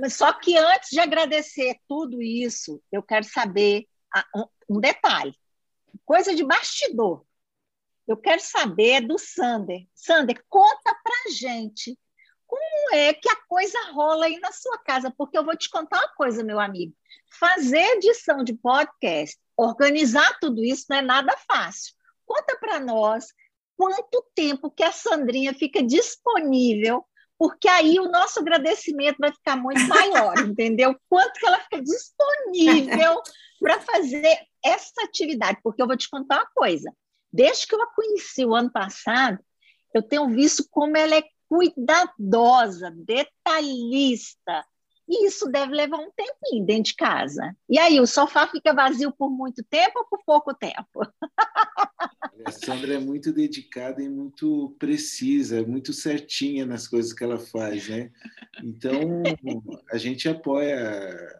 só 0.09 0.33
que 0.33 0.57
antes 0.57 0.89
de 0.89 0.99
agradecer 0.99 1.75
tudo 1.88 2.19
isso, 2.19 2.81
eu 2.91 3.03
quero 3.03 3.25
saber 3.25 3.85
um 4.67 4.79
detalhe, 4.79 5.35
coisa 6.03 6.33
de 6.33 6.43
bastidor. 6.43 7.23
Eu 8.07 8.17
quero 8.17 8.41
saber 8.41 9.01
do 9.01 9.19
Sander. 9.19 9.85
Sander, 9.93 10.43
conta 10.49 10.97
pra 11.03 11.31
gente 11.31 11.95
como 12.49 12.95
é 12.95 13.13
que 13.13 13.29
a 13.29 13.35
coisa 13.47 13.77
rola 13.91 14.25
aí 14.25 14.39
na 14.39 14.51
sua 14.51 14.79
casa, 14.79 15.13
porque 15.15 15.38
eu 15.38 15.45
vou 15.45 15.55
te 15.55 15.69
contar 15.69 15.99
uma 15.99 16.15
coisa, 16.15 16.43
meu 16.43 16.59
amigo. 16.59 16.93
Fazer 17.39 17.97
edição 17.97 18.43
de 18.43 18.55
podcast, 18.55 19.38
organizar 19.55 20.39
tudo 20.39 20.63
isso 20.63 20.88
não 20.89 20.97
é 20.97 21.01
nada 21.01 21.38
fácil. 21.47 21.93
Conta 22.25 22.57
para 22.57 22.79
nós 22.79 23.27
quanto 23.77 24.25
tempo 24.33 24.71
que 24.71 24.83
a 24.83 24.91
Sandrinha 24.91 25.53
fica 25.53 25.83
disponível 25.83 27.05
porque 27.38 27.69
aí 27.69 27.97
o 27.99 28.12
nosso 28.12 28.41
agradecimento 28.41 29.15
vai 29.17 29.31
ficar 29.31 29.55
muito 29.55 29.79
maior, 29.88 30.33
entendeu? 30.45 30.93
Quanto 31.07 31.39
que 31.39 31.47
ela 31.47 31.59
fica 31.62 31.81
disponível 31.81 33.21
para 33.62 33.79
fazer 33.79 34.39
essa 34.65 35.03
atividade, 35.05 35.59
porque 35.63 35.81
eu 35.81 35.88
vou 35.88 35.95
te 35.95 36.09
contar 36.09 36.39
uma 36.39 36.49
coisa. 36.53 36.91
Desde 37.31 37.65
que 37.65 37.73
eu 37.73 37.81
a 37.81 37.88
conheci 37.93 38.43
o 38.43 38.53
ano 38.53 38.69
passado, 38.69 39.39
eu 39.93 40.03
tenho 40.03 40.27
visto 40.27 40.67
como 40.69 40.97
ela 40.97 41.15
é 41.15 41.23
cuidadosa, 41.49 42.91
detalhista, 42.91 44.63
e 45.09 45.25
isso 45.25 45.49
deve 45.49 45.73
levar 45.73 45.97
um 45.97 46.12
tempinho 46.12 46.63
dentro 46.63 46.83
de 46.83 46.95
casa. 46.95 47.57
E 47.67 47.79
aí, 47.79 47.99
o 47.99 48.05
sofá 48.05 48.47
fica 48.47 48.71
vazio 48.71 49.12
por 49.12 49.31
muito 49.31 49.63
tempo 49.63 49.99
ou 49.99 50.05
por 50.05 50.23
pouco 50.23 50.53
tempo? 50.53 51.01
A 52.45 52.51
Sandra 52.51 52.93
é 52.93 52.99
muito 52.99 53.33
dedicada 53.33 54.01
e 54.01 54.07
muito 54.07 54.75
precisa, 54.79 55.62
muito 55.63 55.91
certinha 55.91 56.65
nas 56.65 56.88
coisas 56.88 57.12
que 57.12 57.23
ela 57.23 57.38
faz, 57.38 57.89
né? 57.89 58.12
Então, 58.63 59.23
a 59.91 59.97
gente 59.97 60.29
apoia 60.29 61.38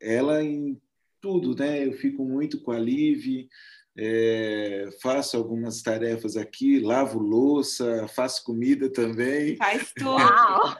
ela 0.00 0.42
em 0.42 0.80
tudo, 1.20 1.54
né? 1.54 1.86
Eu 1.86 1.92
fico 1.92 2.24
muito 2.24 2.58
com 2.62 2.70
a 2.70 2.78
Liv, 2.78 3.48
é, 3.96 4.88
faço 5.02 5.36
algumas 5.36 5.82
tarefas 5.82 6.36
aqui, 6.36 6.78
lavo 6.80 7.18
louça, 7.18 8.06
faço 8.08 8.44
comida 8.44 8.90
também. 8.90 9.56
Faz 9.56 9.92
tudo. 9.96 10.76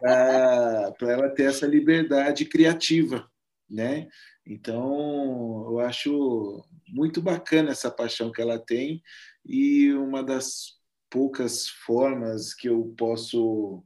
Para 0.00 1.12
ela 1.12 1.28
ter 1.30 1.44
essa 1.44 1.66
liberdade 1.66 2.44
criativa, 2.44 3.28
né? 3.68 4.08
Então, 4.46 5.66
eu 5.68 5.80
acho 5.80 6.64
muito 6.88 7.20
bacana 7.20 7.70
essa 7.70 7.90
paixão 7.90 8.32
que 8.32 8.40
ela 8.40 8.58
tem 8.58 9.02
e 9.44 9.92
uma 9.92 10.22
das 10.22 10.78
poucas 11.10 11.68
formas 11.68 12.54
que 12.54 12.68
eu 12.68 12.94
posso 12.96 13.84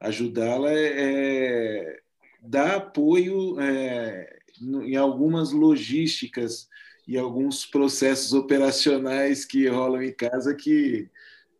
ajudá-la 0.00 0.70
é, 0.70 0.92
é 0.96 2.00
dar 2.42 2.76
apoio 2.76 3.58
é, 3.60 4.38
em 4.60 4.96
algumas 4.96 5.52
logísticas 5.52 6.68
e 7.06 7.18
alguns 7.18 7.66
processos 7.66 8.32
operacionais 8.32 9.44
que 9.44 9.68
rolam 9.68 10.02
em 10.02 10.12
casa 10.12 10.54
que 10.54 11.08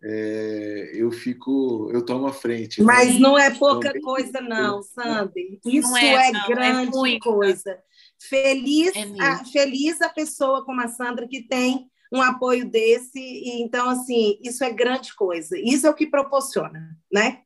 é, 0.02 0.92
eu 0.94 1.10
fico, 1.10 1.90
eu 1.92 2.04
tomo 2.04 2.26
a 2.26 2.32
frente. 2.32 2.80
Né? 2.80 2.86
Mas 2.86 3.18
não 3.18 3.38
é 3.38 3.50
pouca 3.50 3.88
então, 3.88 4.02
coisa, 4.02 4.40
não, 4.40 4.82
Sandy. 4.82 5.58
Isso 5.64 5.96
é, 5.96 6.28
é 6.28 6.32
não, 6.32 6.44
é 6.44 6.46
grande 6.46 7.16
é 7.16 7.18
coisa. 7.18 7.78
Feliz, 8.18 8.94
é 8.94 9.22
a, 9.22 9.44
feliz 9.44 10.00
a 10.02 10.10
pessoa 10.10 10.64
como 10.64 10.82
a 10.82 10.88
Sandra 10.88 11.26
que 11.26 11.42
tem 11.42 11.86
um 12.12 12.20
apoio 12.20 12.68
desse. 12.68 13.18
E, 13.18 13.62
então, 13.62 13.88
assim, 13.88 14.38
isso 14.42 14.62
é 14.62 14.70
grande 14.70 15.14
coisa. 15.14 15.58
Isso 15.58 15.86
é 15.86 15.90
o 15.90 15.94
que 15.94 16.06
proporciona, 16.06 16.96
né? 17.10 17.40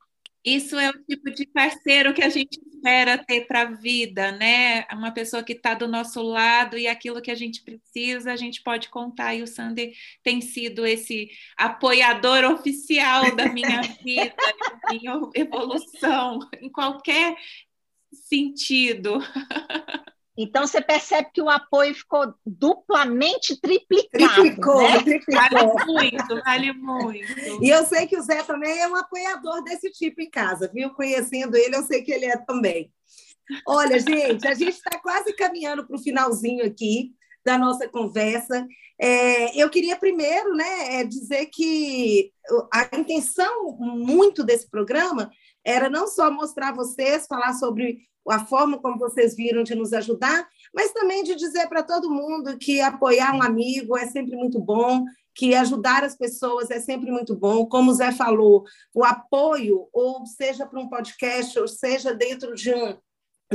Isso 0.48 0.78
é 0.78 0.88
o 0.88 1.04
tipo 1.04 1.30
de 1.30 1.46
parceiro 1.46 2.14
que 2.14 2.22
a 2.22 2.30
gente 2.30 2.58
espera 2.58 3.18
ter 3.18 3.46
para 3.46 3.62
a 3.62 3.70
vida, 3.70 4.32
né? 4.32 4.86
Uma 4.90 5.12
pessoa 5.12 5.42
que 5.42 5.52
está 5.52 5.74
do 5.74 5.86
nosso 5.86 6.22
lado 6.22 6.78
e 6.78 6.86
aquilo 6.86 7.20
que 7.20 7.30
a 7.30 7.34
gente 7.34 7.62
precisa, 7.62 8.32
a 8.32 8.36
gente 8.36 8.62
pode 8.62 8.88
contar. 8.88 9.34
E 9.34 9.42
o 9.42 9.46
Sander 9.46 9.92
tem 10.22 10.40
sido 10.40 10.86
esse 10.86 11.30
apoiador 11.54 12.44
oficial 12.50 13.36
da 13.36 13.52
minha 13.52 13.82
vida, 14.02 14.34
da 14.82 14.88
minha 14.90 15.20
evolução, 15.34 16.38
em 16.62 16.70
qualquer 16.70 17.36
sentido. 18.10 19.18
Então 20.40 20.64
você 20.64 20.80
percebe 20.80 21.30
que 21.34 21.42
o 21.42 21.50
apoio 21.50 21.92
ficou 21.92 22.32
duplamente 22.46 23.60
triplicado. 23.60 24.34
Triplicou, 24.34 24.80
né? 24.80 25.02
triplicou. 25.02 25.34
Vale 25.34 25.84
muito, 25.84 26.42
vale 26.44 26.72
muito. 26.72 27.64
E 27.64 27.68
eu 27.68 27.84
sei 27.84 28.06
que 28.06 28.16
o 28.16 28.22
Zé 28.22 28.44
também 28.44 28.78
é 28.78 28.86
um 28.86 28.94
apoiador 28.94 29.64
desse 29.64 29.90
tipo 29.90 30.20
em 30.22 30.30
casa, 30.30 30.70
viu? 30.72 30.90
Conhecendo 30.90 31.56
ele, 31.56 31.74
eu 31.74 31.82
sei 31.82 32.02
que 32.02 32.12
ele 32.12 32.26
é 32.26 32.36
também. 32.36 32.92
Olha, 33.66 33.98
gente, 33.98 34.46
a 34.46 34.54
gente 34.54 34.76
está 34.76 34.96
quase 35.00 35.32
caminhando 35.34 35.84
para 35.84 35.96
o 35.96 36.00
finalzinho 36.00 36.64
aqui 36.64 37.12
da 37.44 37.58
nossa 37.58 37.88
conversa. 37.88 38.64
É, 39.00 39.60
eu 39.60 39.68
queria 39.68 39.96
primeiro 39.96 40.54
né, 40.54 41.00
é, 41.00 41.04
dizer 41.04 41.46
que 41.46 42.30
a 42.72 42.96
intenção 42.96 43.76
muito 43.76 44.44
desse 44.44 44.70
programa 44.70 45.32
era 45.64 45.90
não 45.90 46.06
só 46.06 46.30
mostrar 46.30 46.72
vocês, 46.72 47.26
falar 47.26 47.54
sobre 47.54 48.06
a 48.30 48.44
forma 48.44 48.78
como 48.78 48.98
vocês 48.98 49.34
viram 49.34 49.62
de 49.62 49.74
nos 49.74 49.92
ajudar, 49.92 50.48
mas 50.74 50.92
também 50.92 51.22
de 51.22 51.34
dizer 51.34 51.68
para 51.68 51.82
todo 51.82 52.10
mundo 52.10 52.58
que 52.58 52.80
apoiar 52.80 53.34
um 53.34 53.42
amigo 53.42 53.96
é 53.96 54.06
sempre 54.06 54.36
muito 54.36 54.60
bom, 54.60 55.04
que 55.34 55.54
ajudar 55.54 56.02
as 56.02 56.16
pessoas 56.16 56.70
é 56.70 56.80
sempre 56.80 57.10
muito 57.10 57.36
bom. 57.36 57.64
Como 57.66 57.90
o 57.90 57.94
Zé 57.94 58.12
falou, 58.12 58.64
o 58.94 59.04
apoio, 59.04 59.88
ou 59.92 60.26
seja 60.26 60.66
para 60.66 60.80
um 60.80 60.88
podcast, 60.88 61.58
ou 61.58 61.68
seja 61.68 62.12
dentro 62.12 62.54
de 62.54 62.74
um, 62.74 62.98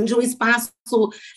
de 0.02 0.14
um 0.14 0.20
espaço 0.20 0.72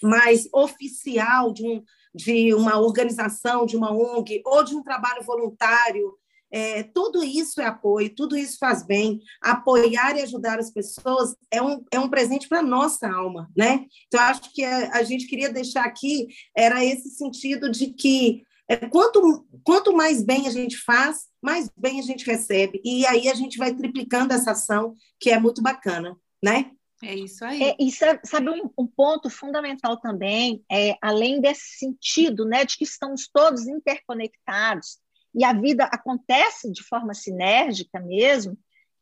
mais 0.02 0.48
oficial, 0.54 1.52
de, 1.52 1.68
um, 1.68 1.84
de 2.16 2.54
uma 2.54 2.80
organização, 2.80 3.66
de 3.66 3.76
uma 3.76 3.92
ONG, 3.92 4.42
ou 4.46 4.64
de 4.64 4.74
um 4.74 4.82
trabalho 4.82 5.22
voluntário, 5.24 6.18
é, 6.52 6.84
tudo 6.84 7.24
isso 7.24 7.60
é 7.62 7.66
apoio, 7.66 8.14
tudo 8.16 8.38
isso 8.38 8.58
faz 8.60 8.86
bem. 8.86 9.20
Apoiar 9.42 10.16
e 10.16 10.22
ajudar 10.22 10.60
as 10.60 10.72
pessoas 10.72 11.36
é 11.52 11.62
um, 11.62 11.84
é 11.92 12.00
um 12.00 12.10
presente 12.10 12.48
para 12.48 12.60
a 12.60 12.64
nossa 12.64 13.10
alma, 13.10 13.50
né? 13.56 13.86
Então, 14.08 14.20
acho 14.22 14.54
que 14.54 14.64
a, 14.64 14.98
a, 14.98 15.04
gente 15.04 15.28
queria 15.28 15.52
deixar 15.52 15.84
aqui 15.84 16.28
era 16.56 16.84
esse 16.84 17.10
sentido 17.12 17.70
de 17.70 17.94
que 17.94 18.44
é, 18.70 18.76
quanto, 18.76 19.46
quanto 19.64 19.94
mais 19.94 20.24
bem 20.24 20.48
a 20.48 20.52
gente 20.52 20.78
faz, 20.78 21.28
mais 21.42 21.70
bem 21.78 22.00
a 22.00 22.04
gente 22.04 22.26
recebe. 22.26 22.82
E 22.84 23.06
aí 23.06 23.30
a 23.30 23.34
gente 23.34 23.58
vai 23.58 23.74
triplicando 23.74 24.34
essa 24.34 24.52
ação, 24.52 24.94
que 25.20 25.30
é 25.30 25.40
muito 25.40 25.62
bacana, 25.62 26.16
né? 26.44 26.72
É 27.04 27.14
isso 27.14 27.46
aí. 27.46 27.62
É, 27.62 27.76
e 27.80 27.92
sabe 27.92 28.50
um, 28.50 28.72
um, 28.78 28.88
ponto 28.88 29.30
fundamental 29.30 29.98
também, 29.98 30.64
é, 30.72 30.96
além 31.00 31.40
desse 31.40 31.78
sentido, 31.78 32.44
né, 32.44 32.66
de 32.66 32.76
que 32.76 32.84
estamos 32.84 33.30
todos 33.32 33.68
interconectados, 33.68 34.98
e 35.38 35.44
a 35.44 35.54
vida 35.54 35.84
acontece 35.86 36.72
de 36.72 36.82
forma 36.84 37.14
sinérgica 37.14 38.00
mesmo, 38.00 38.58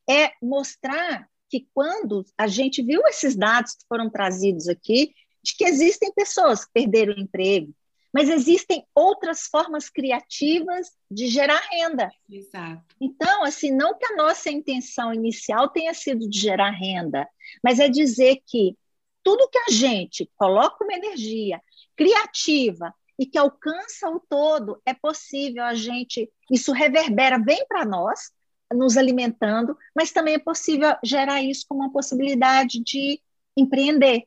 é 0.08 0.34
mostrar 0.41 1.30
que 1.50 1.65
quando 1.74 2.26
a 2.38 2.45
gente 2.45 2.84
viu 2.84 3.02
esses 3.08 3.38
dados 3.38 3.71
que 3.71 3.86
foram 3.88 4.10
trazidos 4.10 4.67
aqui, 4.67 5.13
de 5.41 5.56
que 5.56 5.63
existem 5.63 6.12
pessoas 6.13 6.65
que 6.65 6.71
perderam 6.74 7.13
o 7.13 7.19
emprego, 7.19 7.74
mas 8.13 8.30
existem 8.30 8.86
outras 8.93 9.43
formas 9.43 9.89
criativas 9.89 10.89
de 11.10 11.28
gerar 11.28 11.62
renda. 11.71 12.12
Exato. 12.29 12.83
Então, 13.00 13.44
assim, 13.46 13.71
não 13.71 13.98
que 13.98 14.06
a 14.06 14.15
nossa 14.17 14.52
intenção 14.52 15.13
inicial 15.13 15.69
tenha 15.69 15.94
sido 15.94 16.29
de 16.29 16.38
gerar 16.38 16.71
renda, 16.71 17.25
mas 17.63 17.79
é 17.79 17.88
dizer 17.88 18.42
que 18.46 18.75
tudo 19.23 19.50
que 19.50 19.58
a 19.58 19.71
gente 19.71 20.29
coloca 20.36 20.83
uma 20.83 20.94
energia 20.94 21.62
criativa, 21.96 22.94
e 23.17 23.25
que 23.25 23.37
alcança 23.37 24.09
o 24.09 24.19
todo, 24.19 24.81
é 24.85 24.93
possível 24.93 25.63
a 25.63 25.73
gente, 25.73 26.31
isso 26.51 26.71
reverbera, 26.71 27.37
vem 27.39 27.65
para 27.67 27.85
nós, 27.85 28.31
nos 28.73 28.97
alimentando, 28.97 29.77
mas 29.95 30.11
também 30.11 30.35
é 30.35 30.39
possível 30.39 30.95
gerar 31.03 31.41
isso 31.41 31.65
como 31.67 31.81
uma 31.81 31.91
possibilidade 31.91 32.83
de 32.83 33.21
empreender. 33.55 34.23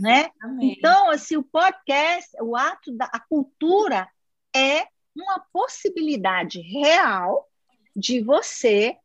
Né? 0.00 0.30
Então, 0.60 1.10
assim, 1.10 1.36
o 1.36 1.42
podcast, 1.42 2.30
o 2.40 2.56
ato 2.56 2.92
da 2.92 3.06
a 3.06 3.18
cultura 3.18 4.08
é 4.54 4.86
uma 5.14 5.40
possibilidade 5.52 6.60
real 6.60 7.48
de 7.94 8.22
você 8.22 8.96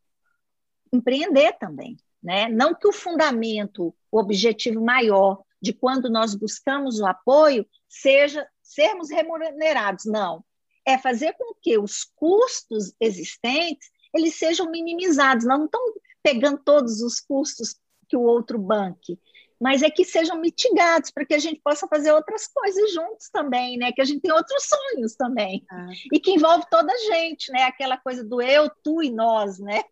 empreender 0.94 1.54
também, 1.60 1.98
né? 2.24 2.48
Não 2.48 2.74
que 2.74 2.88
o 2.88 2.94
fundamento, 2.94 3.94
o 4.12 4.20
objetivo 4.20 4.84
maior 4.84 5.42
de 5.62 5.74
quando 5.74 6.10
nós 6.10 6.36
buscamos 6.36 7.00
o 7.00 7.06
apoio 7.06 7.68
seja 7.90 8.48
sermos 8.68 9.10
remunerados. 9.10 10.06
Não. 10.06 10.44
É 10.86 10.98
fazer 10.98 11.34
com 11.34 11.54
que 11.62 11.78
os 11.78 12.04
custos 12.16 12.94
existentes 13.00 13.90
eles 14.14 14.36
sejam 14.36 14.70
minimizados. 14.70 15.46
Nós 15.46 15.60
não 15.60 15.66
estamos 15.66 15.92
pegando 16.24 16.60
todos 16.64 17.02
os 17.02 17.20
custos 17.20 17.76
que 18.10 18.16
o 18.16 18.22
outro 18.22 18.58
banque, 18.58 19.20
mas 19.60 19.82
é 19.82 19.90
que 19.90 20.06
sejam 20.06 20.40
mitigados 20.40 21.12
para 21.12 21.26
que 21.26 21.34
a 21.34 21.40
gente 21.40 21.60
possa 21.62 21.88
fazer 21.88 22.12
outras 22.12 22.48
coisas 22.48 22.94
juntos 22.94 23.30
também, 23.30 23.78
né? 23.78 23.92
Que 23.92 24.02
a 24.02 24.06
gente 24.06 24.22
tem 24.22 24.32
outros 24.32 24.64
sonhos 24.64 25.16
também 25.16 25.66
ah. 25.70 25.90
e 26.14 26.20
que 26.20 26.32
envolve 26.32 26.66
toda 26.70 26.92
a 26.92 26.98
gente, 26.98 27.52
né? 27.52 27.64
Aquela 27.64 27.98
coisa 27.98 28.24
do 28.24 28.42
eu, 28.42 28.70
tu 28.84 29.02
e 29.04 29.12
nós, 29.12 29.60
né? 29.60 29.84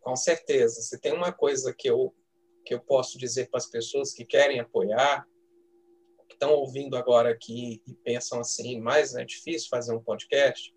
Com 0.00 0.16
certeza. 0.16 0.80
Se 0.82 1.00
tem 1.00 1.12
uma 1.12 1.32
coisa 1.32 1.74
que 1.76 1.88
eu 1.88 2.14
que 2.64 2.72
eu 2.72 2.80
posso 2.80 3.18
dizer 3.18 3.50
para 3.50 3.58
as 3.58 3.66
pessoas 3.66 4.12
que 4.12 4.24
querem 4.24 4.60
apoiar, 4.60 5.26
estão 6.42 6.54
ouvindo 6.54 6.96
agora 6.96 7.30
aqui 7.30 7.80
e 7.86 7.94
pensam 7.94 8.40
assim, 8.40 8.80
mas 8.80 9.14
é 9.14 9.24
difícil 9.24 9.68
fazer 9.70 9.94
um 9.94 10.02
podcast. 10.02 10.74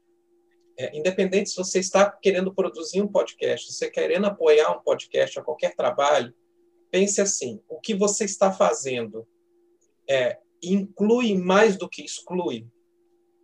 É, 0.78 0.96
independente 0.96 1.50
se 1.50 1.56
você 1.56 1.80
está 1.80 2.12
querendo 2.12 2.54
produzir 2.54 3.02
um 3.02 3.08
podcast, 3.08 3.72
se 3.72 3.78
você 3.78 3.90
querendo 3.90 4.28
apoiar 4.28 4.72
um 4.72 4.84
podcast 4.84 5.40
a 5.40 5.42
qualquer 5.42 5.76
trabalho, 5.76 6.34
pense 6.92 7.20
assim: 7.20 7.60
o 7.68 7.80
que 7.80 7.96
você 7.96 8.26
está 8.26 8.52
fazendo 8.52 9.26
é, 10.08 10.38
inclui 10.62 11.36
mais 11.36 11.78
do 11.78 11.90
que 11.90 12.04
exclui? 12.04 12.68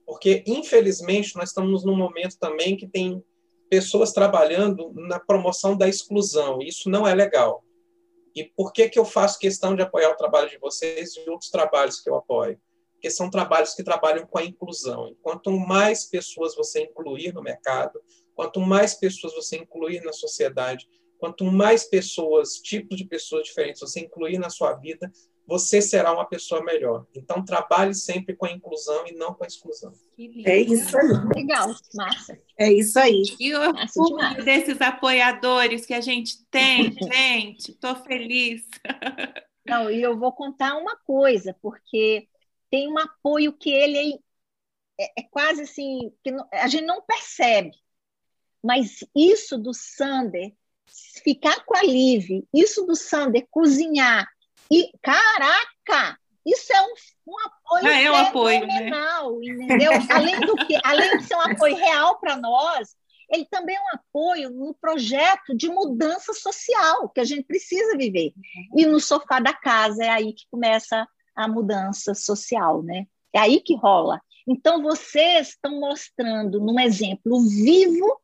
Porque, 0.06 0.44
infelizmente, 0.46 1.36
nós 1.36 1.50
estamos 1.50 1.84
num 1.84 1.96
momento 1.96 2.38
também 2.38 2.76
que 2.76 2.88
tem 2.88 3.24
pessoas 3.70 4.12
trabalhando 4.12 4.92
na 4.94 5.20
promoção 5.20 5.76
da 5.76 5.88
exclusão. 5.88 6.62
E 6.62 6.68
isso 6.68 6.90
não 6.90 7.08
é 7.08 7.16
legal. 7.16 7.64
E 8.36 8.46
por 8.46 8.72
que, 8.72 8.90
que 8.90 9.00
eu 9.00 9.06
faço 9.06 9.40
questão 9.40 9.76
de 9.76 9.82
apoiar 9.82 10.12
o 10.12 10.18
trabalho 10.18 10.50
de 10.50 10.58
vocês 10.58 11.16
e 11.16 11.30
outros 11.30 11.50
trabalhos 11.50 12.00
que 12.00 12.10
eu 12.10 12.16
apoio? 12.16 12.60
Porque 12.94 13.10
são 13.10 13.30
trabalhos 13.30 13.74
que 13.74 13.84
trabalham 13.84 14.26
com 14.26 14.38
a 14.38 14.44
inclusão. 14.44 15.10
E 15.10 15.16
quanto 15.16 15.52
mais 15.52 16.06
pessoas 16.06 16.56
você 16.56 16.84
incluir 16.84 17.34
no 17.34 17.42
mercado, 17.42 18.00
quanto 18.36 18.60
mais 18.60 18.94
pessoas 18.94 19.34
você 19.34 19.58
incluir 19.58 20.02
na 20.04 20.14
sociedade, 20.14 20.88
quanto 21.20 21.44
mais 21.46 21.84
pessoas, 21.84 22.56
tipos 22.56 22.98
de 22.98 23.06
pessoas 23.06 23.44
diferentes 23.44 23.82
você 23.82 24.00
incluir 24.00 24.40
na 24.40 24.50
sua 24.50 24.74
vida, 24.74 25.12
você 25.48 25.82
será 25.82 26.14
uma 26.14 26.26
pessoa 26.26 26.64
melhor. 26.64 27.06
Então, 27.16 27.44
trabalhe 27.44 27.94
sempre 27.94 28.36
com 28.36 28.46
a 28.46 28.52
inclusão 28.52 29.06
e 29.08 29.14
não 29.14 29.34
com 29.34 29.44
a 29.44 29.48
exclusão. 29.48 29.92
É 30.46 30.58
isso 30.58 30.98
aí. 30.98 31.08
Legal, 31.36 31.68
massa. 31.94 32.40
É 32.58 32.72
isso 32.72 33.00
aí. 33.00 33.24
E 33.40 33.54
o 33.56 33.74
desses 34.44 34.80
apoiadores 34.80 35.86
que 35.86 35.94
a 35.94 36.02
gente 36.02 36.46
tem, 36.50 36.94
gente, 37.12 37.72
estou 37.72 37.96
feliz. 37.98 38.64
Não, 39.66 39.90
e 39.90 40.02
eu 40.02 40.18
vou 40.18 40.32
contar 40.32 40.78
uma 40.78 40.96
coisa, 40.98 41.56
porque 41.62 42.28
tem 42.70 42.88
um 42.88 42.98
apoio 42.98 43.54
que 43.54 43.70
ele 43.70 44.20
é, 45.00 45.04
é, 45.04 45.12
é 45.18 45.24
quase 45.24 45.64
assim, 45.64 46.14
que 46.24 46.34
a 46.52 46.68
gente 46.68 46.86
não 46.86 47.02
percebe. 47.02 47.72
Mas 48.64 49.04
isso 49.16 49.58
do 49.58 49.74
Sander 49.74 50.54
ficar 51.24 51.64
com 51.66 51.76
a 51.76 51.84
Liv, 51.84 52.44
isso 52.54 52.86
do 52.86 52.96
Sander 52.96 53.48
cozinhar 53.50 54.28
e, 54.72 54.90
caraca, 55.02 56.18
isso 56.46 56.72
é 56.74 56.82
um, 56.82 56.94
um 57.28 57.40
apoio 57.40 57.86
ah, 57.86 58.02
é 58.02 58.12
um 58.12 58.16
apoio, 58.16 58.66
né? 58.66 58.90
entendeu? 59.64 59.92
além 60.10 60.40
do 60.40 60.56
que, 60.56 60.80
além 60.82 61.18
de 61.18 61.26
ser 61.26 61.36
um 61.36 61.42
apoio 61.42 61.76
real 61.76 62.20
para 62.20 62.38
nós, 62.38 62.96
ele 63.30 63.46
também 63.52 63.76
é 63.76 63.82
um 63.82 63.96
apoio 63.96 64.50
no 64.50 64.74
projeto 64.74 65.56
de 65.56 65.68
mudança 65.68 66.34
social 66.34 67.10
que 67.10 67.20
a 67.20 67.24
gente 67.26 67.44
precisa 67.44 67.98
viver. 67.98 68.34
E 68.76 68.86
no 68.86 69.00
sofá 69.00 69.40
da 69.42 69.54
casa 69.54 70.06
é 70.06 70.10
aí 70.10 70.34
que 70.34 70.46
começa 70.50 71.06
a 71.36 71.48
mudança 71.48 72.14
social, 72.14 72.82
né? 72.82 73.06
É 73.34 73.40
aí 73.40 73.60
que 73.62 73.76
rola. 73.76 74.22
Então 74.48 74.82
vocês 74.82 75.50
estão 75.50 75.80
mostrando 75.80 76.60
num 76.60 76.80
exemplo 76.80 77.42
vivo 77.42 78.22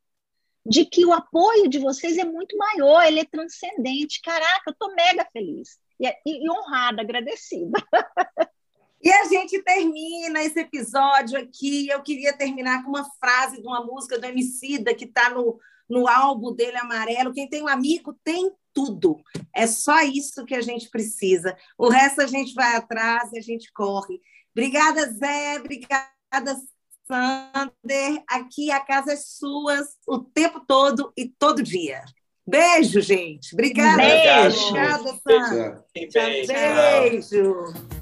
de 0.66 0.86
que 0.86 1.06
o 1.06 1.14
apoio 1.14 1.70
de 1.70 1.80
vocês 1.80 2.18
é 2.18 2.26
muito 2.26 2.58
maior, 2.58 3.06
ele 3.06 3.20
é 3.20 3.26
transcendente. 3.26 4.22
Caraca, 4.22 4.64
eu 4.68 4.72
estou 4.72 4.94
mega 4.96 5.26
feliz 5.32 5.78
e, 6.00 6.14
e 6.26 6.50
honrada, 6.50 7.02
agradecida. 7.02 7.80
E 9.00 9.12
a 9.12 9.26
gente 9.26 9.62
termina 9.62 10.44
esse 10.44 10.60
episódio 10.60 11.40
aqui. 11.40 11.88
Eu 11.88 12.02
queria 12.02 12.36
terminar 12.36 12.84
com 12.84 12.90
uma 12.90 13.06
frase 13.20 13.62
de 13.62 13.68
uma 13.68 13.86
música 13.86 14.20
do 14.20 14.26
Emicida 14.26 14.94
que 14.94 15.06
está 15.06 15.30
no, 15.30 15.60
no 15.88 16.08
álbum 16.08 16.54
dele 16.54 16.78
amarelo. 16.78 17.32
Quem 17.32 17.48
tem 17.48 17.64
um 17.64 17.68
amigo 17.68 18.18
tem 18.24 18.52
tudo. 18.74 19.22
É 19.56 19.66
só 19.66 20.02
isso 20.02 20.46
que 20.46 20.56
a 20.56 20.62
gente 20.62 20.90
precisa. 20.90 21.56
O 21.78 21.90
resto 21.90 22.22
a 22.22 22.28
gente 22.28 22.54
vai 22.54 22.76
atrás 22.76 23.32
e 23.32 23.40
a 23.40 23.42
gente 23.42 23.72
corre. 23.72 24.20
Obrigada, 24.52 25.12
Zé. 25.14 25.60
Obrigada, 25.60 26.60
Sander. 27.08 28.24
Aqui 28.28 28.72
a 28.72 28.80
casa 28.80 29.14
é 29.14 29.16
sua 29.16 29.88
o 30.08 30.20
tempo 30.20 30.66
todo 30.68 31.14
e 31.16 31.30
todo 31.30 31.64
dia. 31.64 32.04
Beijo, 32.48 33.02
gente. 33.02 33.54
Obrigada. 33.54 33.98
Beijo. 33.98 34.70
Obrigada, 34.70 35.20
Sandra. 35.22 35.86
Beijo. 35.94 36.54
Beijo. 36.54 37.98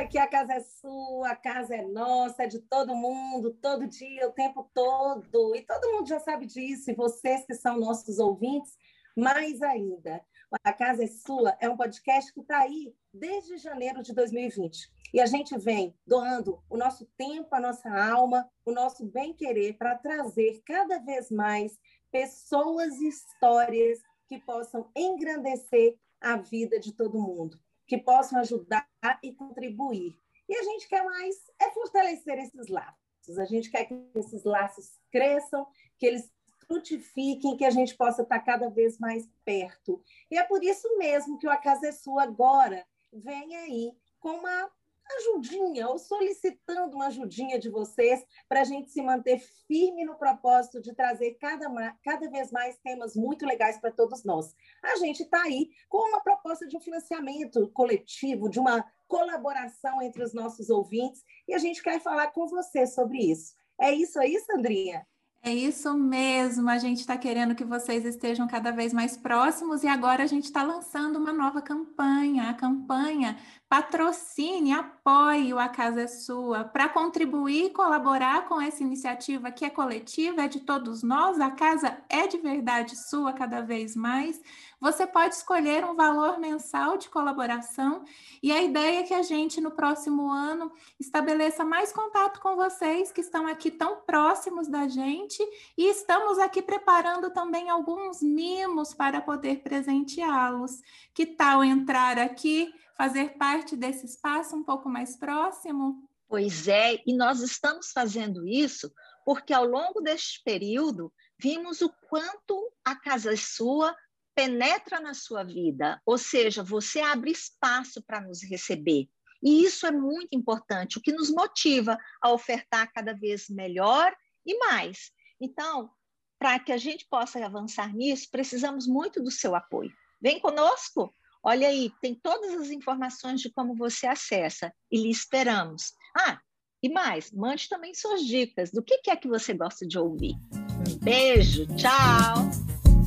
aqui 0.00 0.18
a 0.18 0.26
casa 0.26 0.54
é 0.54 0.60
sua, 0.60 1.30
a 1.30 1.36
casa 1.36 1.76
é 1.76 1.82
nossa, 1.82 2.42
é 2.42 2.46
de 2.48 2.58
todo 2.58 2.96
mundo, 2.96 3.52
todo 3.62 3.86
dia, 3.86 4.26
o 4.26 4.32
tempo 4.32 4.68
todo. 4.74 5.54
E 5.54 5.62
todo 5.62 5.92
mundo 5.92 6.08
já 6.08 6.18
sabe 6.18 6.46
disso, 6.46 6.90
e 6.90 6.94
vocês 6.94 7.44
que 7.46 7.54
são 7.54 7.78
nossos 7.78 8.18
ouvintes, 8.18 8.72
mais 9.16 9.62
ainda. 9.62 10.20
A 10.64 10.72
Casa 10.72 11.04
é 11.04 11.06
Sua 11.06 11.56
é 11.60 11.68
um 11.68 11.76
podcast 11.76 12.32
que 12.34 12.40
está 12.40 12.58
aí 12.58 12.92
desde 13.14 13.56
janeiro 13.56 14.02
de 14.02 14.12
2020. 14.12 14.90
E 15.14 15.20
a 15.20 15.26
gente 15.26 15.56
vem 15.56 15.94
doando 16.04 16.60
o 16.68 16.76
nosso 16.76 17.06
tempo, 17.16 17.54
a 17.54 17.60
nossa 17.60 17.88
alma, 17.88 18.50
o 18.64 18.72
nosso 18.72 19.06
bem-querer 19.06 19.78
para 19.78 19.96
trazer 19.96 20.60
cada 20.66 20.98
vez 20.98 21.30
mais 21.30 21.78
pessoas 22.10 23.00
e 23.00 23.08
histórias 23.08 24.00
que 24.26 24.40
possam 24.40 24.90
engrandecer 24.96 25.96
a 26.20 26.36
vida 26.36 26.80
de 26.80 26.92
todo 26.92 27.22
mundo, 27.22 27.56
que 27.86 27.96
possam 27.96 28.40
ajudar 28.40 28.88
e 29.22 29.32
contribuir. 29.32 30.18
E 30.48 30.56
a 30.56 30.64
gente 30.64 30.88
quer 30.88 31.04
mais 31.04 31.36
é 31.60 31.70
fortalecer 31.70 32.38
esses 32.38 32.66
laços. 32.66 33.38
A 33.38 33.44
gente 33.44 33.70
quer 33.70 33.84
que 33.84 33.94
esses 34.16 34.42
laços 34.42 34.98
cresçam, 35.12 35.64
que 35.96 36.06
eles 36.06 36.28
frutifiquem, 36.70 37.56
que 37.56 37.64
a 37.64 37.70
gente 37.70 37.96
possa 37.96 38.22
estar 38.22 38.38
cada 38.38 38.70
vez 38.70 38.96
mais 38.96 39.28
perto. 39.44 40.00
E 40.30 40.38
é 40.38 40.44
por 40.44 40.62
isso 40.62 40.86
mesmo 40.98 41.36
que 41.36 41.48
o 41.48 41.50
A 41.50 41.56
Casa 41.56 41.88
é 41.88 41.92
Sua 41.92 42.22
agora 42.22 42.86
vem 43.12 43.56
aí 43.56 43.92
com 44.20 44.30
uma 44.30 44.70
ajudinha, 45.18 45.88
ou 45.88 45.98
solicitando 45.98 46.94
uma 46.94 47.08
ajudinha 47.08 47.58
de 47.58 47.68
vocês 47.68 48.24
para 48.48 48.60
a 48.60 48.64
gente 48.64 48.92
se 48.92 49.02
manter 49.02 49.40
firme 49.66 50.04
no 50.04 50.14
propósito 50.14 50.80
de 50.80 50.94
trazer 50.94 51.34
cada, 51.40 51.66
cada 52.04 52.30
vez 52.30 52.52
mais 52.52 52.78
temas 52.78 53.16
muito 53.16 53.44
legais 53.44 53.76
para 53.80 53.90
todos 53.90 54.22
nós. 54.22 54.54
A 54.80 54.94
gente 54.96 55.24
está 55.24 55.42
aí 55.42 55.70
com 55.88 56.08
uma 56.08 56.20
proposta 56.20 56.68
de 56.68 56.76
um 56.76 56.80
financiamento 56.80 57.68
coletivo, 57.70 58.48
de 58.48 58.60
uma 58.60 58.84
colaboração 59.08 60.00
entre 60.00 60.22
os 60.22 60.32
nossos 60.32 60.70
ouvintes, 60.70 61.24
e 61.48 61.54
a 61.54 61.58
gente 61.58 61.82
quer 61.82 62.00
falar 62.00 62.28
com 62.28 62.46
você 62.46 62.86
sobre 62.86 63.18
isso. 63.18 63.56
É 63.80 63.90
isso 63.92 64.20
aí, 64.20 64.38
Sandrinha? 64.38 65.04
É 65.42 65.54
isso 65.54 65.94
mesmo, 65.94 66.68
a 66.68 66.76
gente 66.76 67.00
está 67.00 67.16
querendo 67.16 67.54
que 67.54 67.64
vocês 67.64 68.04
estejam 68.04 68.46
cada 68.46 68.70
vez 68.70 68.92
mais 68.92 69.16
próximos 69.16 69.82
e 69.82 69.88
agora 69.88 70.22
a 70.22 70.26
gente 70.26 70.44
está 70.44 70.62
lançando 70.62 71.16
uma 71.18 71.32
nova 71.32 71.62
campanha, 71.62 72.50
a 72.50 72.54
campanha 72.54 73.38
patrocine, 73.66 74.72
apoie 74.72 75.54
o 75.54 75.58
A 75.58 75.66
Casa 75.66 76.02
é 76.02 76.06
Sua, 76.06 76.64
para 76.64 76.90
contribuir 76.90 77.66
e 77.66 77.70
colaborar 77.70 78.48
com 78.48 78.60
essa 78.60 78.82
iniciativa 78.82 79.50
que 79.50 79.64
é 79.64 79.70
coletiva, 79.70 80.42
é 80.42 80.48
de 80.48 80.60
todos 80.60 81.02
nós, 81.02 81.40
a 81.40 81.50
casa 81.50 81.96
é 82.10 82.26
de 82.26 82.36
verdade 82.36 82.94
sua 82.94 83.32
cada 83.32 83.62
vez 83.62 83.96
mais. 83.96 84.38
Você 84.80 85.06
pode 85.06 85.34
escolher 85.34 85.84
um 85.84 85.94
valor 85.94 86.38
mensal 86.38 86.96
de 86.96 87.10
colaboração 87.10 88.02
e 88.42 88.50
a 88.50 88.62
ideia 88.62 89.00
é 89.00 89.02
que 89.02 89.12
a 89.12 89.20
gente, 89.20 89.60
no 89.60 89.70
próximo 89.70 90.30
ano, 90.30 90.72
estabeleça 90.98 91.62
mais 91.62 91.92
contato 91.92 92.40
com 92.40 92.56
vocês 92.56 93.12
que 93.12 93.20
estão 93.20 93.46
aqui 93.46 93.70
tão 93.70 94.00
próximos 94.00 94.68
da 94.68 94.88
gente 94.88 95.42
e 95.76 95.86
estamos 95.90 96.38
aqui 96.38 96.62
preparando 96.62 97.30
também 97.30 97.68
alguns 97.68 98.22
mimos 98.22 98.94
para 98.94 99.20
poder 99.20 99.62
presenteá-los. 99.62 100.80
Que 101.12 101.26
tal 101.26 101.62
entrar 101.62 102.18
aqui, 102.18 102.72
fazer 102.96 103.36
parte 103.36 103.76
desse 103.76 104.06
espaço 104.06 104.56
um 104.56 104.64
pouco 104.64 104.88
mais 104.88 105.14
próximo? 105.14 106.08
Pois 106.26 106.68
é, 106.68 107.02
e 107.06 107.14
nós 107.14 107.42
estamos 107.42 107.92
fazendo 107.92 108.46
isso 108.46 108.90
porque 109.26 109.52
ao 109.52 109.66
longo 109.66 110.00
deste 110.00 110.42
período 110.42 111.12
vimos 111.38 111.82
o 111.82 111.92
quanto 112.08 112.72
a 112.82 112.96
casa 112.96 113.32
é 113.34 113.36
sua 113.36 113.94
penetra 114.34 115.00
na 115.00 115.14
sua 115.14 115.42
vida, 115.44 116.00
ou 116.04 116.16
seja, 116.16 116.62
você 116.62 117.00
abre 117.00 117.30
espaço 117.30 118.02
para 118.02 118.20
nos 118.20 118.42
receber. 118.42 119.08
E 119.42 119.64
isso 119.64 119.86
é 119.86 119.90
muito 119.90 120.28
importante, 120.32 120.98
o 120.98 121.00
que 121.00 121.12
nos 121.12 121.30
motiva 121.30 121.98
a 122.20 122.30
ofertar 122.30 122.92
cada 122.92 123.12
vez 123.14 123.48
melhor 123.48 124.14
e 124.46 124.58
mais. 124.58 125.10
Então, 125.40 125.90
para 126.38 126.58
que 126.58 126.72
a 126.72 126.78
gente 126.78 127.06
possa 127.08 127.44
avançar 127.44 127.94
nisso, 127.94 128.28
precisamos 128.30 128.86
muito 128.86 129.22
do 129.22 129.30
seu 129.30 129.54
apoio. 129.54 129.92
Vem 130.20 130.38
conosco? 130.40 131.14
Olha 131.42 131.68
aí, 131.68 131.90
tem 132.02 132.14
todas 132.14 132.52
as 132.52 132.70
informações 132.70 133.40
de 133.40 133.50
como 133.50 133.74
você 133.74 134.06
acessa 134.06 134.72
e 134.90 135.02
lhe 135.02 135.10
esperamos. 135.10 135.92
Ah, 136.16 136.38
e 136.82 136.90
mais, 136.90 137.30
mande 137.30 137.68
também 137.68 137.94
suas 137.94 138.24
dicas 138.24 138.70
do 138.70 138.82
que 138.82 139.10
é 139.10 139.16
que 139.16 139.28
você 139.28 139.54
gosta 139.54 139.86
de 139.86 139.98
ouvir. 139.98 140.34
Um 140.52 140.98
beijo, 140.98 141.66
tchau! 141.76 142.79